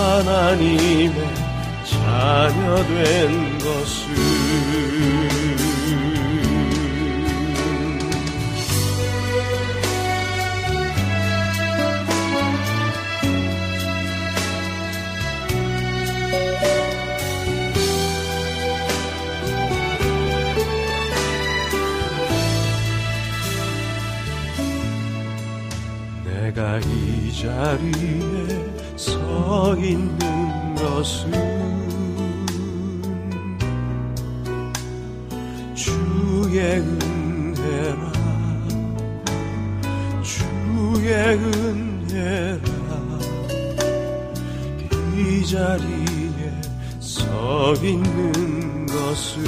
[0.00, 1.12] 하나님의
[1.84, 4.14] 자녀 된 것은
[26.24, 28.69] 내가 이 자리에
[29.30, 31.30] 서 있는 것은
[35.72, 38.12] 주의 은혜라.
[40.22, 42.60] 주의 은혜라.
[45.16, 46.60] 이 자리에
[46.98, 49.44] 서 있는 것은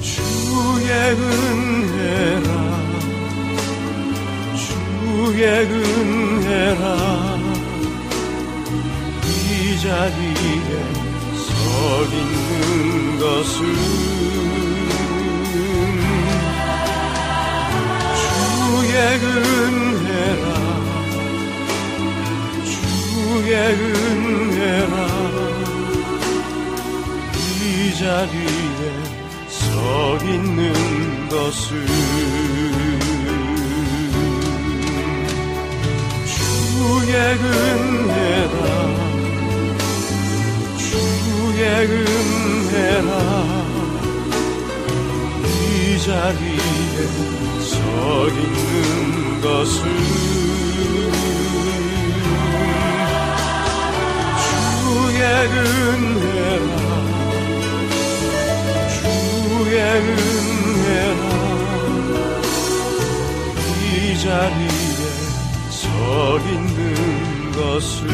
[0.00, 2.49] 주의 은혜라
[5.40, 6.84] 주의 은혜라.
[9.24, 10.70] 이 자리에
[11.34, 11.48] 서
[12.12, 13.50] 있는 것은
[18.20, 18.92] 주의
[19.24, 20.44] 은혜라.
[22.66, 23.50] 주의
[23.80, 24.94] 은혜라.
[27.34, 28.80] 이 자리에
[29.48, 29.64] 서
[30.22, 32.79] 있는 것은
[36.80, 38.56] 주의 은혜라.
[40.78, 43.10] 주의 은혜라.
[45.44, 46.96] 이 자리에
[47.60, 47.74] 서
[48.28, 49.76] 있는 것은
[54.46, 55.20] 주의
[55.52, 56.74] 은혜라.
[58.96, 61.22] 주의 은혜라.
[63.84, 64.89] 이 자리에 서
[66.46, 68.08] 있는 것은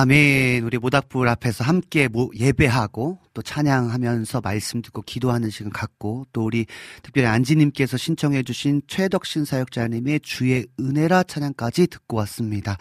[0.00, 0.62] 아멘.
[0.62, 6.66] 우리 모닥불 앞에서 함께 모- 예배하고 또 찬양하면서 말씀 듣고 기도하는 시간 갖고 또 우리
[7.02, 12.76] 특별히 안지님께서 신청해 주신 최덕신 사역자님의 주의 은혜라 찬양까지 듣고 왔습니다.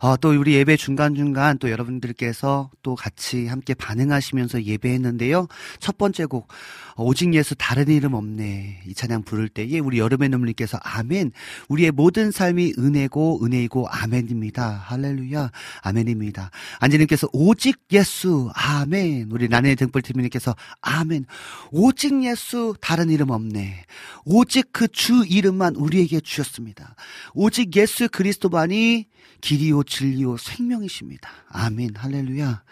[0.00, 5.46] 어, 또 우리 예배 중간중간 또 여러분들께서 또 같이 함께 반응하시면서 예배했는데요.
[5.78, 6.48] 첫 번째 곡
[6.96, 8.82] 어, 오직 예수 다른 이름 없네.
[8.84, 11.30] 이 찬양 부를 때에 우리 여름의 눈물님께서 아멘.
[11.68, 14.68] 우리의 모든 삶이 은혜고 은혜이고 아멘입니다.
[14.86, 15.50] 할렐루야.
[15.82, 16.47] 아멘입니다.
[16.80, 19.28] 안지님께서 오직 예수 아멘.
[19.32, 21.24] 우리 나의 등불TV님께서 아멘.
[21.70, 23.84] 오직 예수 다른 이름 없네.
[24.24, 26.96] 오직 그 주 이름만 우리에게 주셨습니다.
[27.34, 29.06] 오직 예수 그리스도만이
[29.40, 31.30] 길이요 진리요 생명이십니다.
[31.50, 31.90] 아멘.
[31.96, 32.62] 할렐루야.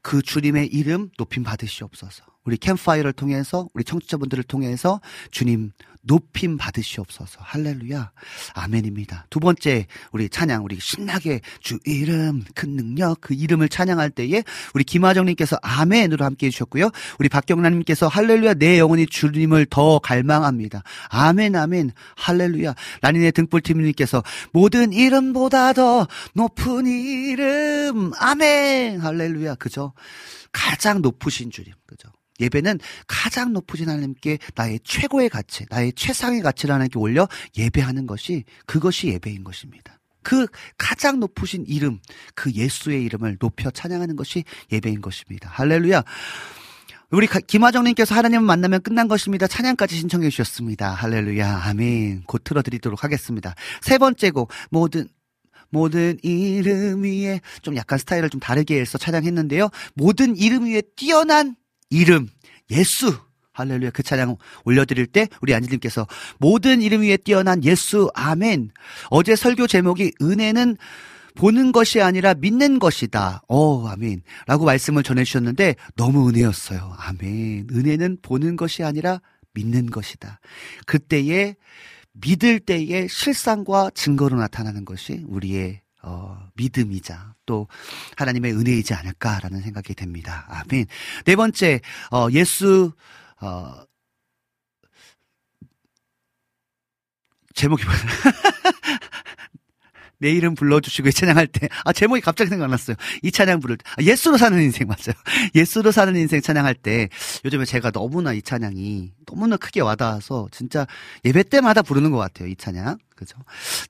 [0.00, 2.24] 그 주님의 이름 높임 받으시옵소서.
[2.44, 5.00] 우리 캠파이어를 통해서 우리 청취자분들을 통해서
[5.30, 5.72] 주님
[6.02, 7.38] 높임 받으시옵소서.
[7.40, 8.10] 할렐루야.
[8.54, 9.26] 아멘입니다.
[9.30, 14.42] 두 번째 우리 찬양 우리 신나게 주 이름 큰 능력 그 이름을 찬양할 때에
[14.74, 16.90] 우리 김하정 님께서 아멘으로 함께 해 주셨고요.
[17.18, 20.82] 우리 박경란 님께서 할렐루야 내 영혼이 주님을 더 갈망합니다.
[21.08, 22.74] 아멘 아멘 할렐루야.
[23.00, 24.22] 라니네 등불팀 님께서
[24.52, 29.92] 모든 이름보다 더 높은 이름 아멘 할렐루야 그죠?
[30.50, 32.08] 가장 높으신 주님 그죠?
[32.42, 39.08] 예배는 가장 높으신 하나님께 나의 최고의 가치, 나의 최상의 가치를 하나님께 올려 예배하는 것이 그것이
[39.08, 39.98] 예배인 것입니다.
[40.22, 40.46] 그
[40.78, 41.98] 가장 높으신 이름,
[42.34, 45.48] 그 예수의 이름을 높여 찬양하는 것이 예배인 것입니다.
[45.50, 46.04] 할렐루야.
[47.10, 49.46] 우리 가- 김하정님께서 하나님을 만나면 끝난 것입니다.
[49.46, 50.92] 찬양까지 신청해 주셨습니다.
[50.92, 51.62] 할렐루야.
[51.64, 52.22] 아멘.
[52.26, 53.54] 곧 틀어드리도록 하겠습니다.
[53.82, 55.08] 세 번째 곡, 모든,
[55.68, 59.68] 모든 이름 위에 좀 약간 스타일을 좀 다르게 해서 찬양했는데요.
[59.94, 61.56] 모든 이름 위에 뛰어난
[61.92, 62.28] 이름,
[62.70, 63.14] 예수.
[63.52, 63.90] 할렐루야.
[63.90, 66.06] 그 찬양 올려드릴 때 우리 안지님께서
[66.38, 68.10] 모든 이름 위에 뛰어난 예수.
[68.14, 68.70] 아멘.
[69.10, 70.78] 어제 설교 제목이 은혜는
[71.34, 73.42] 보는 것이 아니라 믿는 것이다.
[73.48, 74.22] 어, 아멘.
[74.46, 76.94] 라고 말씀을 전해주셨는데 너무 은혜였어요.
[76.98, 77.68] 아멘.
[77.70, 79.20] 은혜는 보는 것이 아니라
[79.52, 80.40] 믿는 것이다.
[80.86, 81.56] 그때에
[82.12, 87.68] 믿을 때에 실상과 증거로 나타나는 것이 우리의 어, 믿음이자 또
[88.16, 90.46] 하나님의 은혜이지 않을까라는 생각이 됩니다.
[90.48, 90.86] 아멘.
[91.24, 91.80] 네 번째,
[92.10, 92.92] 어, 예수,
[93.40, 93.84] 어,
[97.54, 97.98] 제목이 뭐야?
[100.22, 102.96] 내 이름 불러주시고 이 찬양할 때, 아, 제목이 갑자기 생각났어요.
[103.22, 105.14] 이 찬양 부를 때, 아, 예수로 사는 인생 맞아요.
[105.54, 107.08] 예수로 사는 인생 찬양할 때,
[107.44, 110.86] 요즘에 제가 너무나 이 찬양이 너무나 크게 와닿아서 진짜
[111.24, 112.48] 예배 때마다 부르는 것 같아요.
[112.48, 112.98] 이 찬양.
[113.16, 113.36] 그죠?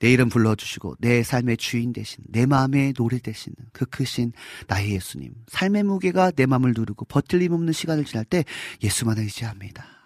[0.00, 4.32] 내 이름 불러주시고, 내 삶의 주인 되신, 내 마음의 노래 되시는 그 크신
[4.68, 5.32] 나의 예수님.
[5.48, 8.44] 삶의 무게가 내 마음을 누르고 버틀림 없는 시간을 지날 때
[8.82, 10.01] 예수만 의지합니다.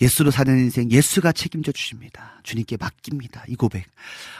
[0.00, 2.40] 예수로 사는 인생 예수가 책임져 주십니다.
[2.42, 3.44] 주님께 맡깁니다.
[3.48, 3.86] 이 고백.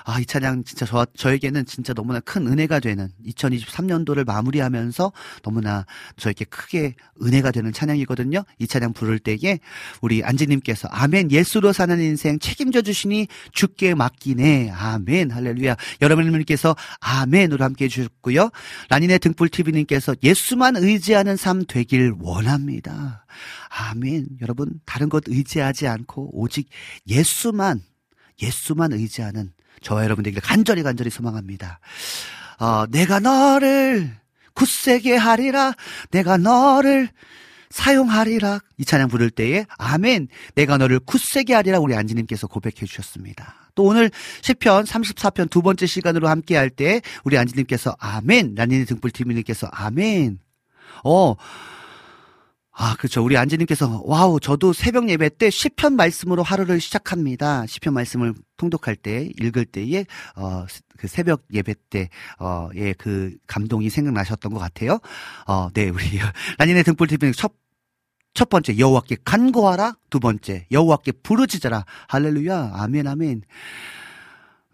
[0.04, 5.12] 아, 이 찬양 진짜 저, 저에게는 진짜 너무나 큰 은혜가 되는 2023년도를 마무리하면서
[5.42, 8.44] 너무나 저에게 크게 은혜가 되는 찬양이거든요.
[8.58, 9.58] 이 찬양 부를 때에
[10.00, 14.70] 우리 안지님께서 아멘 예수로 사는 인생 책임져 주시니 주께 맡기네.
[14.70, 15.30] 아멘.
[15.30, 15.76] 할렐루야.
[16.02, 18.50] 여러분들께서 아멘으로 함께 해주셨고요.
[18.90, 23.25] 라니네 등불TV님께서 예수만 의지하는 삶 되길 원합니다.
[23.68, 24.26] 아멘.
[24.40, 26.68] 여러분, 다른 것 의지하지 않고 오직
[27.08, 27.80] 예수만,
[28.42, 29.52] 예수만 의지하는
[29.82, 31.80] 저와 여러분들에게 간절히 간절히 소망합니다.
[32.58, 34.16] 어, 내가 너를
[34.54, 35.74] 굳세게 하리라.
[36.10, 37.08] 내가 너를
[37.70, 38.60] 사용하리라.
[38.78, 40.28] 이 찬양 부를 때에 아멘.
[40.54, 43.70] 내가 너를 굳세게 하리라 우리 안지님께서 고백해 주셨습니다.
[43.74, 44.10] 또 오늘
[44.40, 48.54] 시편 34편 두 번째 시간으로 함께 할 때 우리 안지님께서 아멘.
[48.54, 50.38] 라니네 등불TV님께서 아멘.
[51.04, 51.34] 어,
[52.78, 53.24] 아, 그렇죠.
[53.24, 57.64] 우리 안지님께서 wow, 저도 새벽 예배 때 시편 말씀으로 하루를 시작합니다.
[57.66, 60.04] 시편 말씀을 통독할 때, 읽을 때에
[60.36, 60.66] 어,
[60.98, 64.98] 그 새벽 예배 때, 어, 예, 그 감동이 생각나셨던 것 같아요.
[65.46, 66.02] 어, 네, 우리
[66.58, 69.96] 라니네 등불 TV는 첫첫 번째 여호와께 간구하라.
[70.10, 71.86] 두 번째 여호와께 부르짖어라.
[72.08, 72.72] 할렐루야.
[72.74, 73.40] 아멘 아멘.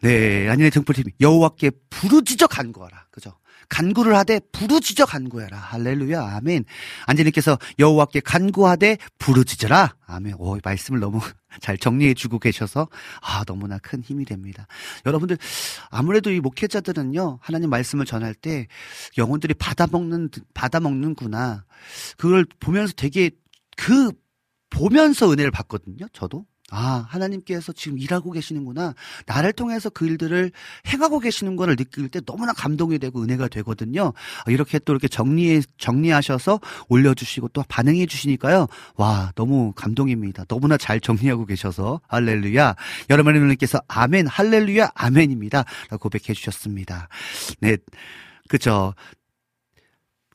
[0.03, 3.07] 네, 아니네 등불TV 여호와께 부르짖어 간구하라.
[3.13, 3.35] 그죠?
[3.73, 5.57] 간구를 하되 부르짖어 간구해라.
[5.57, 6.37] 할렐루야.
[6.37, 6.67] 아멘.
[7.07, 9.97] 안지님께서 여호와께 간구하되 부르짖어라.
[10.05, 10.35] 아멘.
[10.37, 11.21] 오, 말씀을 너무
[11.61, 12.89] 잘 정리해 주고 계셔서
[13.23, 14.67] 아, 너무나 큰 힘이 됩니다.
[15.07, 15.39] 여러분들
[15.89, 17.39] 아무래도 이 목회자들은요.
[17.41, 18.67] 하나님 말씀을 전할 때
[19.17, 21.65] 영혼들이 받아먹는 받아먹는구나.
[22.19, 23.31] 그걸 보면서 되게
[23.79, 24.13] 그
[24.69, 26.09] 보면서 은혜를 받거든요.
[26.13, 26.45] 저도.
[26.75, 28.95] 아, 하나님께서 지금 일하고 계시는구나.
[29.27, 30.51] 나를 통해서 그 일들을
[30.89, 34.15] 행하고 계시는 거를 느낄 때 너무나 감동이 되고 은혜가 되거든요.
[34.47, 38.69] 이렇게 또 이렇게 정리해, 정리하셔서 올려주시고 또 반응해 주시니까요.
[38.97, 40.45] 와, 너무 감동입니다.
[40.47, 42.01] 너무나 잘 정리하고 계셔서.
[42.09, 42.75] 할렐루야.
[43.11, 45.65] 여러분들께서 아멘, 할렐루야, 아멘입니다.
[45.91, 47.09] 라고 고백해 주셨습니다.
[47.61, 47.77] 네.
[48.49, 48.95] 그죠.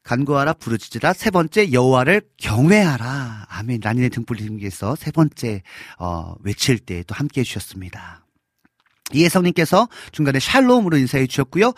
[0.08, 5.62] 간구하라 부르짖으라 세 번째 여호와를 경외하라 아멘 라니네 등불님께서 세 번째
[6.00, 8.24] 어, 외칠 때 또 함께 해주셨습니다.
[9.14, 11.72] 이혜성님께서 중간에 샬롬으로 인사해 주셨고요.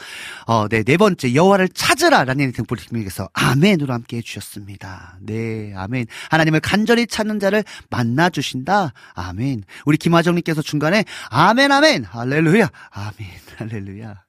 [0.48, 5.20] 어, 네, 네 번째 여호와를 찾으라 라는 등불님께서 아멘으로 함께 해주셨습니다.
[5.22, 6.08] 네, 아멘.
[6.32, 8.94] 하나님을 간절히 찾는 자를 만나 주신다.
[9.14, 9.64] 아멘.
[9.86, 14.29] 우리 김하정님께서 중간에 아멘, 아멘, 할렐루야, 아멘, 할렐루야.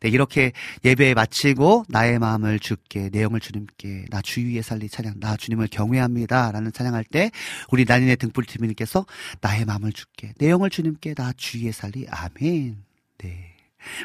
[0.00, 0.52] 네, 이렇게
[0.84, 6.52] 예배 마치고 나의 마음을 주께, 내용을 주님께, 나 주위에 살리 찬양, 나 주님을 경외합니다.
[6.52, 7.30] 라는 찬양할 때,
[7.70, 9.06] 우리 나인의 등불TV님께서
[9.40, 12.84] 나의 마음을 주께, 내용을 주님께, 나 주위에 살리, 아멘.
[13.18, 13.54] 네.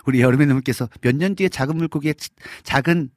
[0.05, 2.29] 우리 여름의 누님께서 몇 년 뒤에 작은 물고기의 치-
[2.63, 3.09] 작은,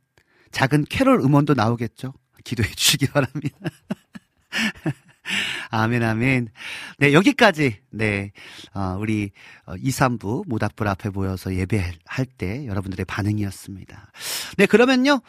[0.52, 2.12] 작은 캐롤 음원도 나오겠죠?
[2.44, 3.57] 기도해 주시기 바랍니다.
[5.70, 6.48] 아멘, 아멘.
[6.98, 8.32] 네, 여기까지, 네,
[8.74, 9.31] 어, 우리,
[9.66, 14.12] 어, 2, 3부 모닥불 앞에 모여서 예배할 때 여러분들의 반응이었습니다.
[14.59, 15.20] 네, 그러면요,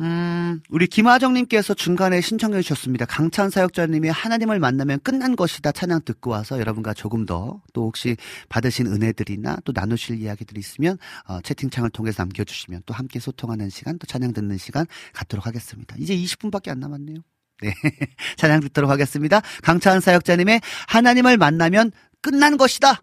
[0.00, 3.04] 음, 우리 김하정님께서 중간에 신청해 주셨습니다.
[3.04, 8.16] 강찬 사역자님이 하나님을 만나면 끝난 것이다 찬양 듣고 와서 여러분과 조금 더 또 혹시
[8.48, 14.06] 받으신 은혜들이나 또 나누실 이야기들이 있으면 어, 채팅창을 통해서 남겨주시면 또 함께 소통하는 시간 또
[14.06, 15.96] 찬양 듣는 시간 갖도록 하겠습니다.
[15.98, 17.18] 이제 20분밖에 안 남았네요.
[17.62, 17.74] 네.
[18.36, 19.40] 찬양 듣도록 하겠습니다.
[19.62, 21.92] 강차한 사역자님의 하나님을 만나면
[22.22, 23.02] 끝난 것이다.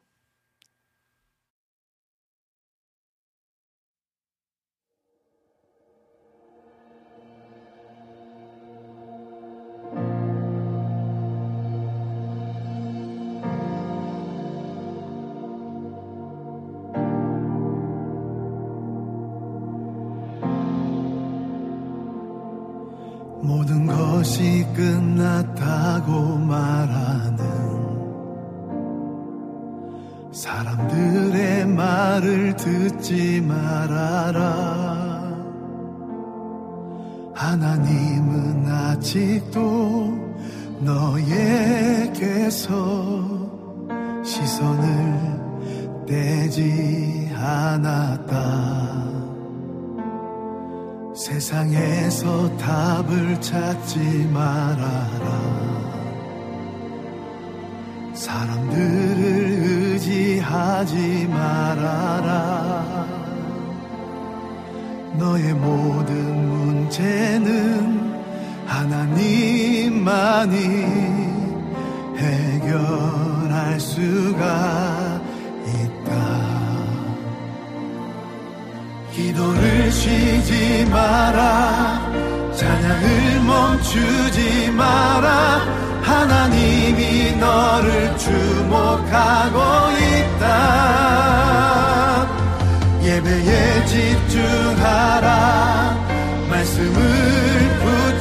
[24.28, 27.38] 것이 끝났다고 말하는
[30.34, 35.08] 사람들의 말을 듣지 말아라.
[37.34, 40.14] 하나님은 아직도
[40.82, 42.68] 너에게서
[44.26, 49.27] 시선을 떼지 않았다.
[51.28, 55.28] 세상에서 답을 찾지 말아라.
[58.14, 59.18] 사람들을
[59.92, 63.06] 의지하지 말아라.
[65.20, 68.24] 너의 모든 문제는
[68.66, 70.56] 하나님만이
[72.16, 75.07] 해결할 수가
[79.18, 82.00] 기도를 쉬지 마라.
[82.56, 85.66] 찬양을 멈추지 마라.
[86.04, 89.60] 하나님이 너를 주목하고
[89.98, 90.46] 있다.
[93.02, 95.26] 예배에 집중하라.
[96.52, 97.02] 말씀을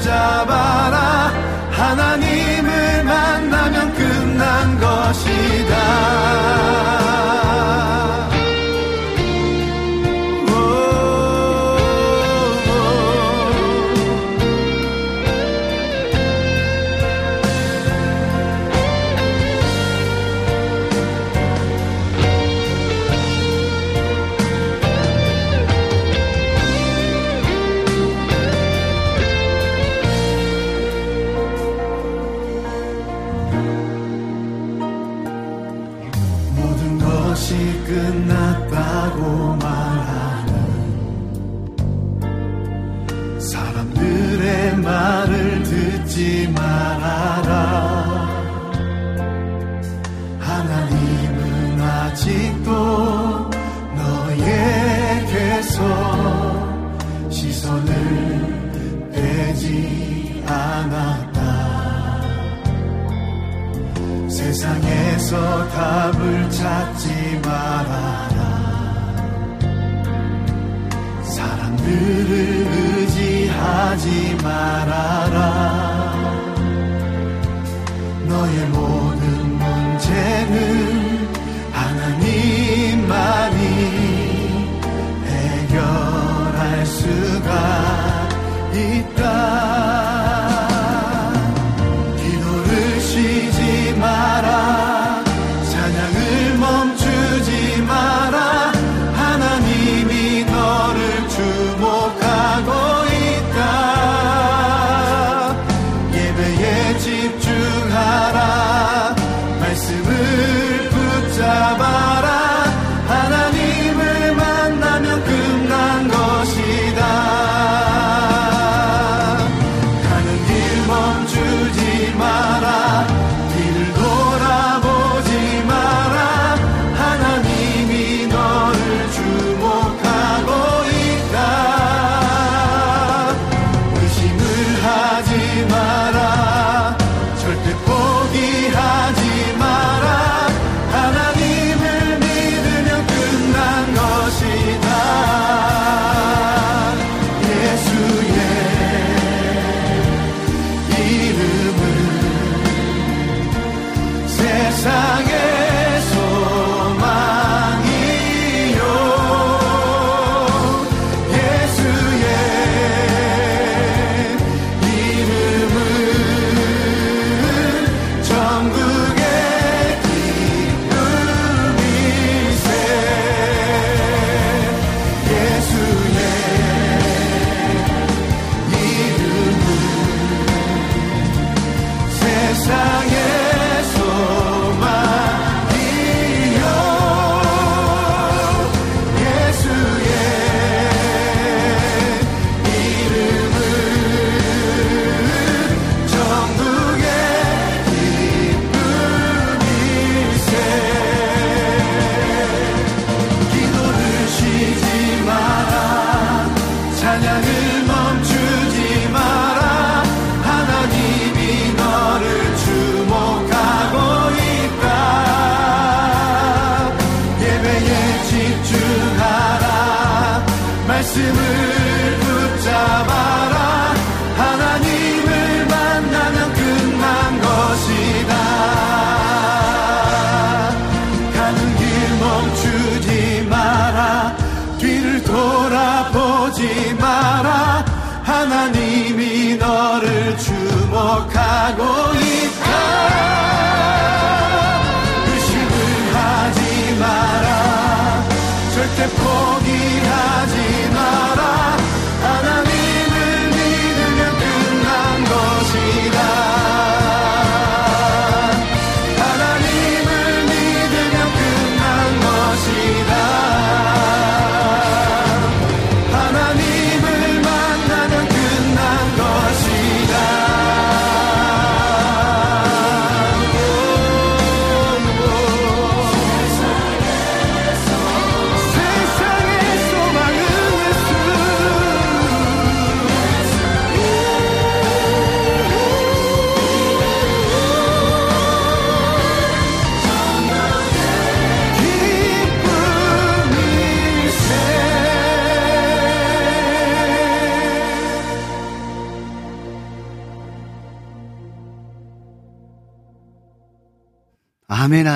[0.00, 1.30] 붙잡아라.
[1.72, 6.06] 하나님을 만나면 끝난 것이다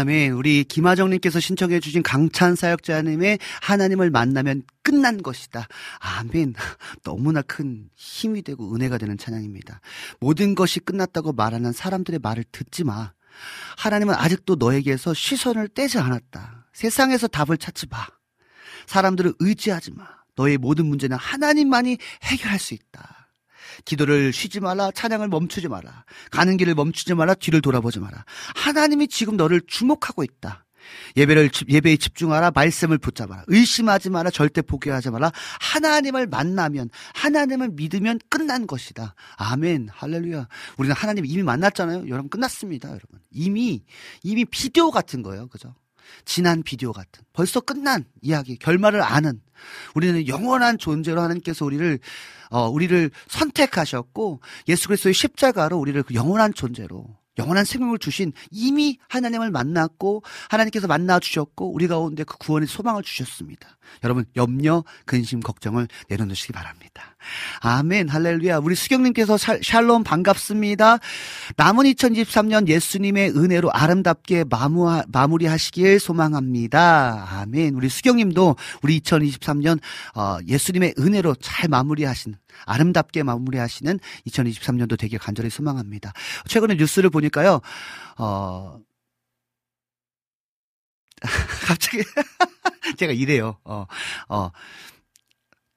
[0.01, 0.33] 아멘.
[0.33, 5.69] 우리 김하정님께서 신청해주신 강찬 사역자님의 하나님을 만나면 끝난 것이다.
[5.99, 6.55] 아멘.
[7.05, 9.83] 너무나 큰 힘이 되고 은혜가 되는 찬양입니다.
[10.19, 13.13] 모든 것이 끝났다고 말하는 사람들의 말을 듣지 마.
[13.77, 16.67] 하나님은 아직도 너에게서 시선을 떼지 않았다.
[16.73, 18.07] 세상에서 답을 찾지 마.
[18.87, 20.09] 사람들을 의지하지 마.
[20.35, 23.20] 너의 모든 문제는 하나님만이 해결할 수 있다.
[23.85, 24.91] 기도를 쉬지 마라.
[24.93, 26.05] 찬양을 멈추지 마라.
[26.31, 27.35] 가는 길을 멈추지 마라.
[27.35, 28.25] 뒤를 돌아보지 마라.
[28.57, 30.65] 하나님이 지금 너를 주목하고 있다.
[31.17, 32.51] 예배를 집- 예배에 집중하라.
[32.53, 33.45] 말씀을 붙잡아라.
[33.47, 34.31] 의심하지 마라.
[34.31, 35.31] 절대 포기하지 마라.
[35.61, 39.15] 하나님을 만나면 하나님을 믿으면 끝난 것이다.
[39.37, 39.89] 아멘.
[39.93, 40.49] 할렐루야.
[40.79, 42.09] 우리는 하나님 이미 만났잖아요.
[42.09, 43.21] 여러분 끝났습니다, 여러분.
[43.31, 43.85] 이미
[44.23, 45.49] 이미 비디오 같은 거예요.
[45.49, 45.75] 그죠?
[46.25, 49.41] 지난 비디오 같은 벌써 끝난 이야기 결말을 아는
[49.95, 51.99] 우리는 영원한 존재로 하나님께서 우리를
[52.51, 57.07] 어 우리를 선택하셨고 예수 그리스도의 십자가로 우리를 그 영원한 존재로
[57.39, 63.79] 영원한 생명을 주신 이미 하나님을 만났고 하나님께서 만나 주셨고 우리 가운데 그 구원의 소망을 주셨습니다.
[64.05, 67.17] 여러분 염려, 근심, 걱정을 내려놓으시기 바랍니다.
[67.61, 68.59] 아멘, 할렐루야.
[68.59, 70.99] 우리 수경님께서 샬- 샬롬 반갑습니다.
[71.57, 77.41] 남은 2023년 예수님의 은혜로 아름답게 마무, 마무리하시길 소망합니다.
[77.43, 77.75] 아멘.
[77.75, 79.81] 우리 수경님도 우리 2023년
[80.15, 82.37] 어, 예수님의 은혜로 잘 마무리하신
[82.67, 83.99] 아름답게 마무리하시는
[84.29, 86.13] 2023년도 되길 간절히 소망합니다.
[86.47, 87.61] 최근에 뉴스를 보니까요.
[88.19, 88.79] 어
[91.67, 91.99] 갑자기
[92.99, 93.59] 제가 이래요.
[93.65, 93.87] 어,
[94.29, 94.51] 어,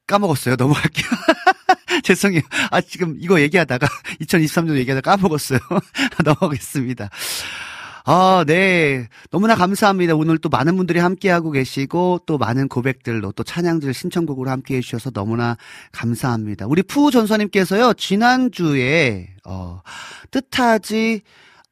[0.08, 0.56] 까먹었어요.
[0.56, 1.08] 넘어갈게요.
[2.04, 2.42] 죄송해요.
[2.72, 3.88] 아, 지금 이거 얘기하다가,
[4.22, 5.60] 2023년 얘기하다가 까먹었어요.
[6.24, 7.10] 넘어가겠습니다.
[8.06, 9.08] 아, 네.
[9.32, 10.16] 너무나 감사합니다.
[10.16, 15.56] 오늘 또 많은 분들이 함께하고 계시고, 또 많은 고백들로, 또 찬양들 신청곡으로 함께 해주셔서 너무나
[15.94, 16.66] 감사합니다.
[16.68, 19.82] 우리 푸 전사님께서요, 지난주에, 어,
[20.32, 21.22] 뜻하지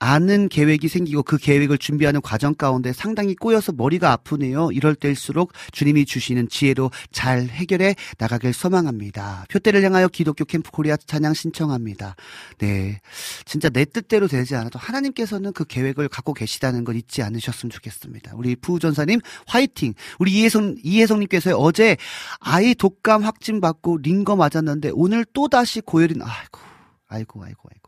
[0.02, 4.72] 않은 계획이 생기고 그 계획을 준비하는 과정 가운데 상당히 꼬여서 머리가 아프네요.
[4.72, 9.46] 이럴 때일수록 주님이 주시는 지혜로 잘 해결해 나가길 소망합니다.
[9.50, 12.16] 표대를 향하여 기독교 캠프 코리아 찬양 신청합니다.
[12.58, 13.00] 네.
[13.46, 18.32] 진짜 내 뜻대로 되지 않아도 하나님께서는 그 계획을 갖고 계시다는 걸 잊지 않으셨으면 좋겠습니다.
[18.36, 19.94] 우리 부전사님 화이팅.
[20.18, 21.96] 우리 이혜성 이혜성님께서 어제
[22.40, 26.60] 아이 독감 확진 받고 링거 맞았는데 오늘 또 다시 고열인 아이고
[27.08, 27.81] 아이고 아이고 아이고.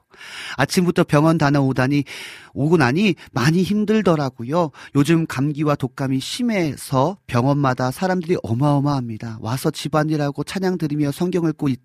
[0.57, 2.03] 아침부터 병원 다녀오다니
[2.53, 4.71] 오고 나니 많이 힘들더라고요.
[4.95, 9.39] 요즘 감기와 독감이 심해서 병원마다 사람들이 어마어마합니다.
[9.41, 11.79] 와서 집안일하고 찬양 들으며 성경 읽고 있,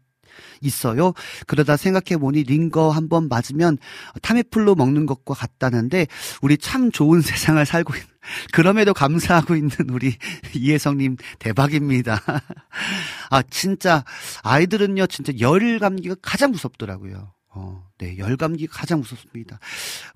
[0.61, 1.13] 있어요.
[1.47, 3.79] 그러다 생각해 보니 링거 한번 맞으면
[4.23, 6.07] 타미플로 먹는 것과 같다는데
[6.43, 8.07] 우리 참 좋은 세상을 살고 있는
[8.53, 10.15] 그럼에도 감사하고 있는 우리
[10.55, 12.21] 이혜성님 대박입니다.
[13.31, 14.05] 아 진짜
[14.43, 17.33] 아이들은요 진짜 열 감기가 가장 무섭더라고요.
[17.51, 19.59] 어, 네, 열감기 가장 무섭습니다.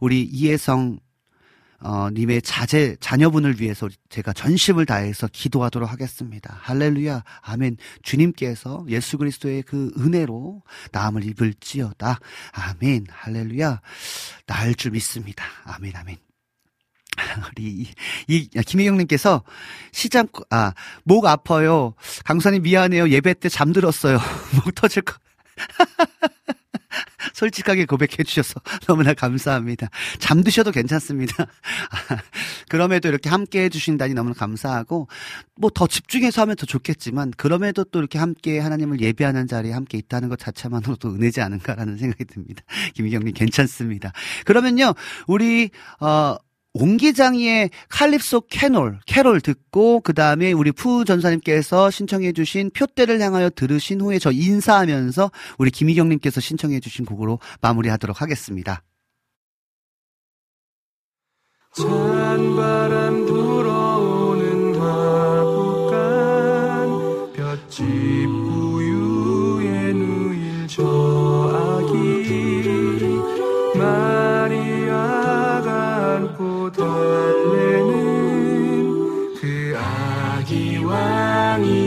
[0.01, 0.99] 우리 이혜성
[1.85, 6.57] 어, 님의 자제, 자녀분을 위해서 제가 전심을 다해서 기도하도록 하겠습니다.
[6.61, 7.25] 할렐루야.
[7.41, 7.77] 아멘.
[8.03, 12.21] 주님께서 예수 그리스도의 그 은혜로 나음을 입을지어다.
[12.53, 13.07] 아멘.
[13.11, 13.81] 할렐루야.
[14.47, 15.45] 나을 줄 믿습니다.
[15.65, 16.17] 아멘, 아멘.
[17.51, 17.89] 우리 이,
[18.29, 19.43] 이 김혜경님께서
[19.91, 21.95] 시장 아목 아파요.
[22.25, 23.09] 강사님 미안해요.
[23.09, 24.19] 예배 때 잠들었어요.
[24.65, 25.15] 목 터질 거.
[27.35, 29.89] 솔직하게 고백해 주셔서 너무나 감사합니다.
[30.19, 31.47] 잠드셔도 괜찮습니다.
[32.69, 35.09] 그럼에도 이렇게 함께 해 주신다니 너무나 감사하고,
[35.57, 40.29] 뭐 더 집중해서 하면 더 좋겠지만, 그럼에도 또 이렇게 함께 하나님을 예배하는 자리에 함께 있다는
[40.29, 42.63] 것 자체만으로도 은혜지 않은가라는 생각이 듭니다.
[42.95, 44.13] 김희경님 괜찮습니다.
[44.45, 44.95] 그러면요,
[45.27, 45.71] 우리,
[46.01, 46.37] 어,
[46.75, 54.19] 옹기장이의 칼립소 캐롤, 캐롤 듣고, 그 다음에 우리 푸 전사님께서 신청해주신 표대를 향하여 들으신 후에
[54.19, 58.83] 저 인사하면서 우리 김희경님께서 신청해주신 곡으로 마무리하도록 하겠습니다.
[61.75, 63.27] 찬바람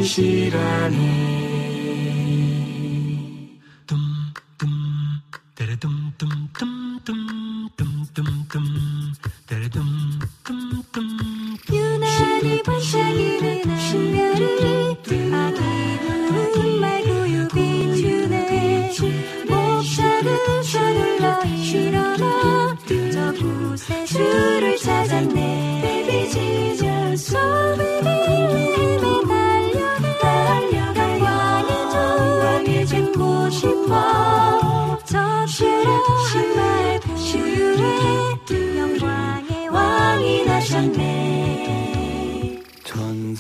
[0.06, 1.26] 왕이시라니
[11.72, 15.60] 유난히 반짝이는 신별이 아기
[16.54, 18.92] 눈 말고요 비추네.
[19.48, 22.78] 목자는 서둘러 일어나
[23.12, 25.75] 저곳에 줄을 찾았네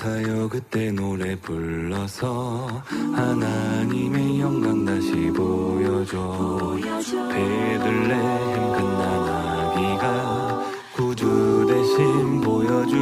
[0.05, 2.67] 천사여 그때 노래 불러서
[3.15, 6.77] 하나님의 영광 다시 보여줘.
[7.33, 10.63] 베들레헴 끝난 아기가
[10.95, 12.95] 구주 대신 보여줘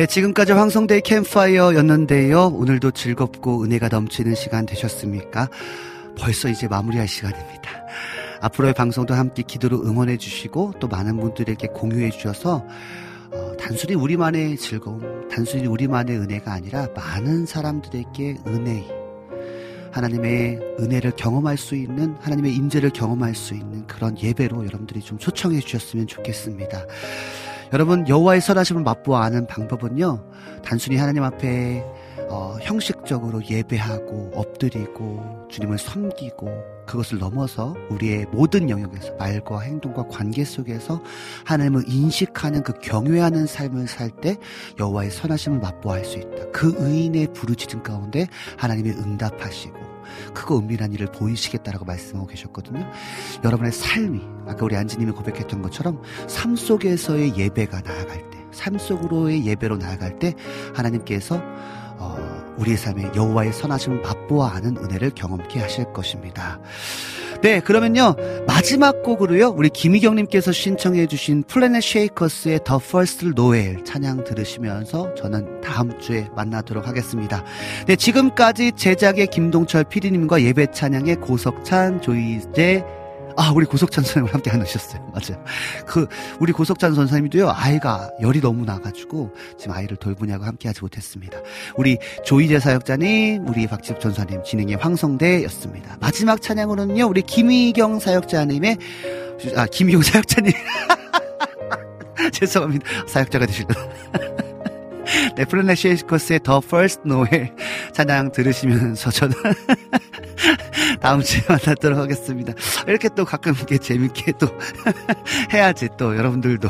[0.00, 2.46] 네, 지금까지 황성대 캠파이어였는데요.
[2.54, 5.50] 오늘도 즐겁고 은혜가 넘치는 시간 되셨습니까?
[6.16, 7.70] 벌써 이제 마무리할 시간입니다.
[8.40, 12.64] 앞으로의 방송도 함께 기도로 응원해 주시고 또 많은 분들에게 공유해 주셔서
[13.30, 18.86] 어, 단순히 우리만의 즐거움, 단순히 우리만의 은혜가 아니라 많은 사람들에게 은혜,
[19.92, 25.60] 하나님의 은혜를 경험할 수 있는 하나님의 임재를 경험할 수 있는 그런 예배로 여러분들이 좀 초청해
[25.60, 26.86] 주셨으면 좋겠습니다.
[27.72, 30.24] 여러분 여호와의 선하심을 맛보아 아는 방법은요
[30.64, 31.84] 단순히 하나님 앞에
[32.28, 36.50] 어, 형식적으로 예배하고 엎드리고 주님을 섬기고
[36.86, 41.02] 그것을 넘어서 우리의 모든 영역에서 말과 행동과 관계 속에서
[41.44, 44.36] 하나님을 인식하는 그 경외하는 삶을 살 때
[44.78, 46.50] 여호와의 선하심을 맛보아 할 수 있다.
[46.52, 48.26] 그 의인의 부르짖음 가운데
[48.56, 49.89] 하나님이 응답하시고
[50.34, 52.90] 크고 은밀한 일을 보이시겠다라고 말씀하고 계셨거든요.
[53.44, 59.76] 여러분의 삶이 아까 우리 안지님이 고백했던 것처럼 삶 속에서의 예배가 나아갈 때, 삶 속으로의 예배로
[59.76, 60.34] 나아갈 때
[60.74, 61.40] 하나님께서
[61.98, 66.60] 어, 우리의 삶에 여호와의 선하심을 맛보아 아는 은혜를 경험케 하실 것입니다.
[67.42, 75.62] 네, 그러면요 마지막 곡으로요 우리 김희경님께서 신청해주신 플래넷 쉐이커스의 The First Noel 찬양 들으시면서 저는
[75.62, 77.42] 다음 주에 만나도록 하겠습니다.
[77.86, 82.84] 네, 지금까지 제작의 김동철 PD님과 예배 찬양의 고석찬 조이제
[83.36, 85.02] 아, 우리 고석찬 선생님 함께 안 오셨어요.
[85.12, 85.42] 맞아요.
[85.86, 86.06] 그,
[86.40, 91.38] 우리 고석찬 선생님도요, 아이가 열이 너무 나가지고, 지금 아이를 돌보냐고 함께 하지 못했습니다.
[91.76, 95.98] 우리 조이재 사역자님, 우리 박지엽 전사님, 진행의 황성대였습니다.
[96.00, 98.78] 마지막 찬양으로는요, 우리 김희경 사역자님의,
[99.56, 100.52] 아, 김희경 사역자님.
[102.32, 102.86] 죄송합니다.
[103.06, 103.80] 사역자가 되시구나.
[105.36, 107.54] 네, 플래넷 쉐이커스의 The First Noel
[107.92, 109.34] 찬양 들으시면서 저는
[111.00, 112.52] 다음 주에 만나도록 하겠습니다.
[112.86, 114.48] 이렇게 또 가끔 이렇게 재밌게 또
[115.52, 116.68] 해야지 또 여러분들도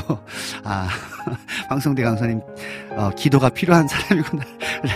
[0.64, 0.88] 아
[1.68, 2.40] 방송대 강사님
[2.90, 4.44] 어, 기도가 필요한 사람이구나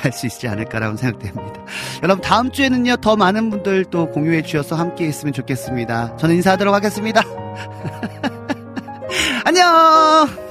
[0.05, 1.61] 알수 있지 않을까라고 생각됩니다.
[2.03, 6.17] 여러분 다음 주에는요 더 많은 분들 또 공유해 주셔서 함께 했으면 좋겠습니다.
[6.17, 7.23] 저는 인사하도록 하겠습니다.
[9.45, 10.44] 안녕.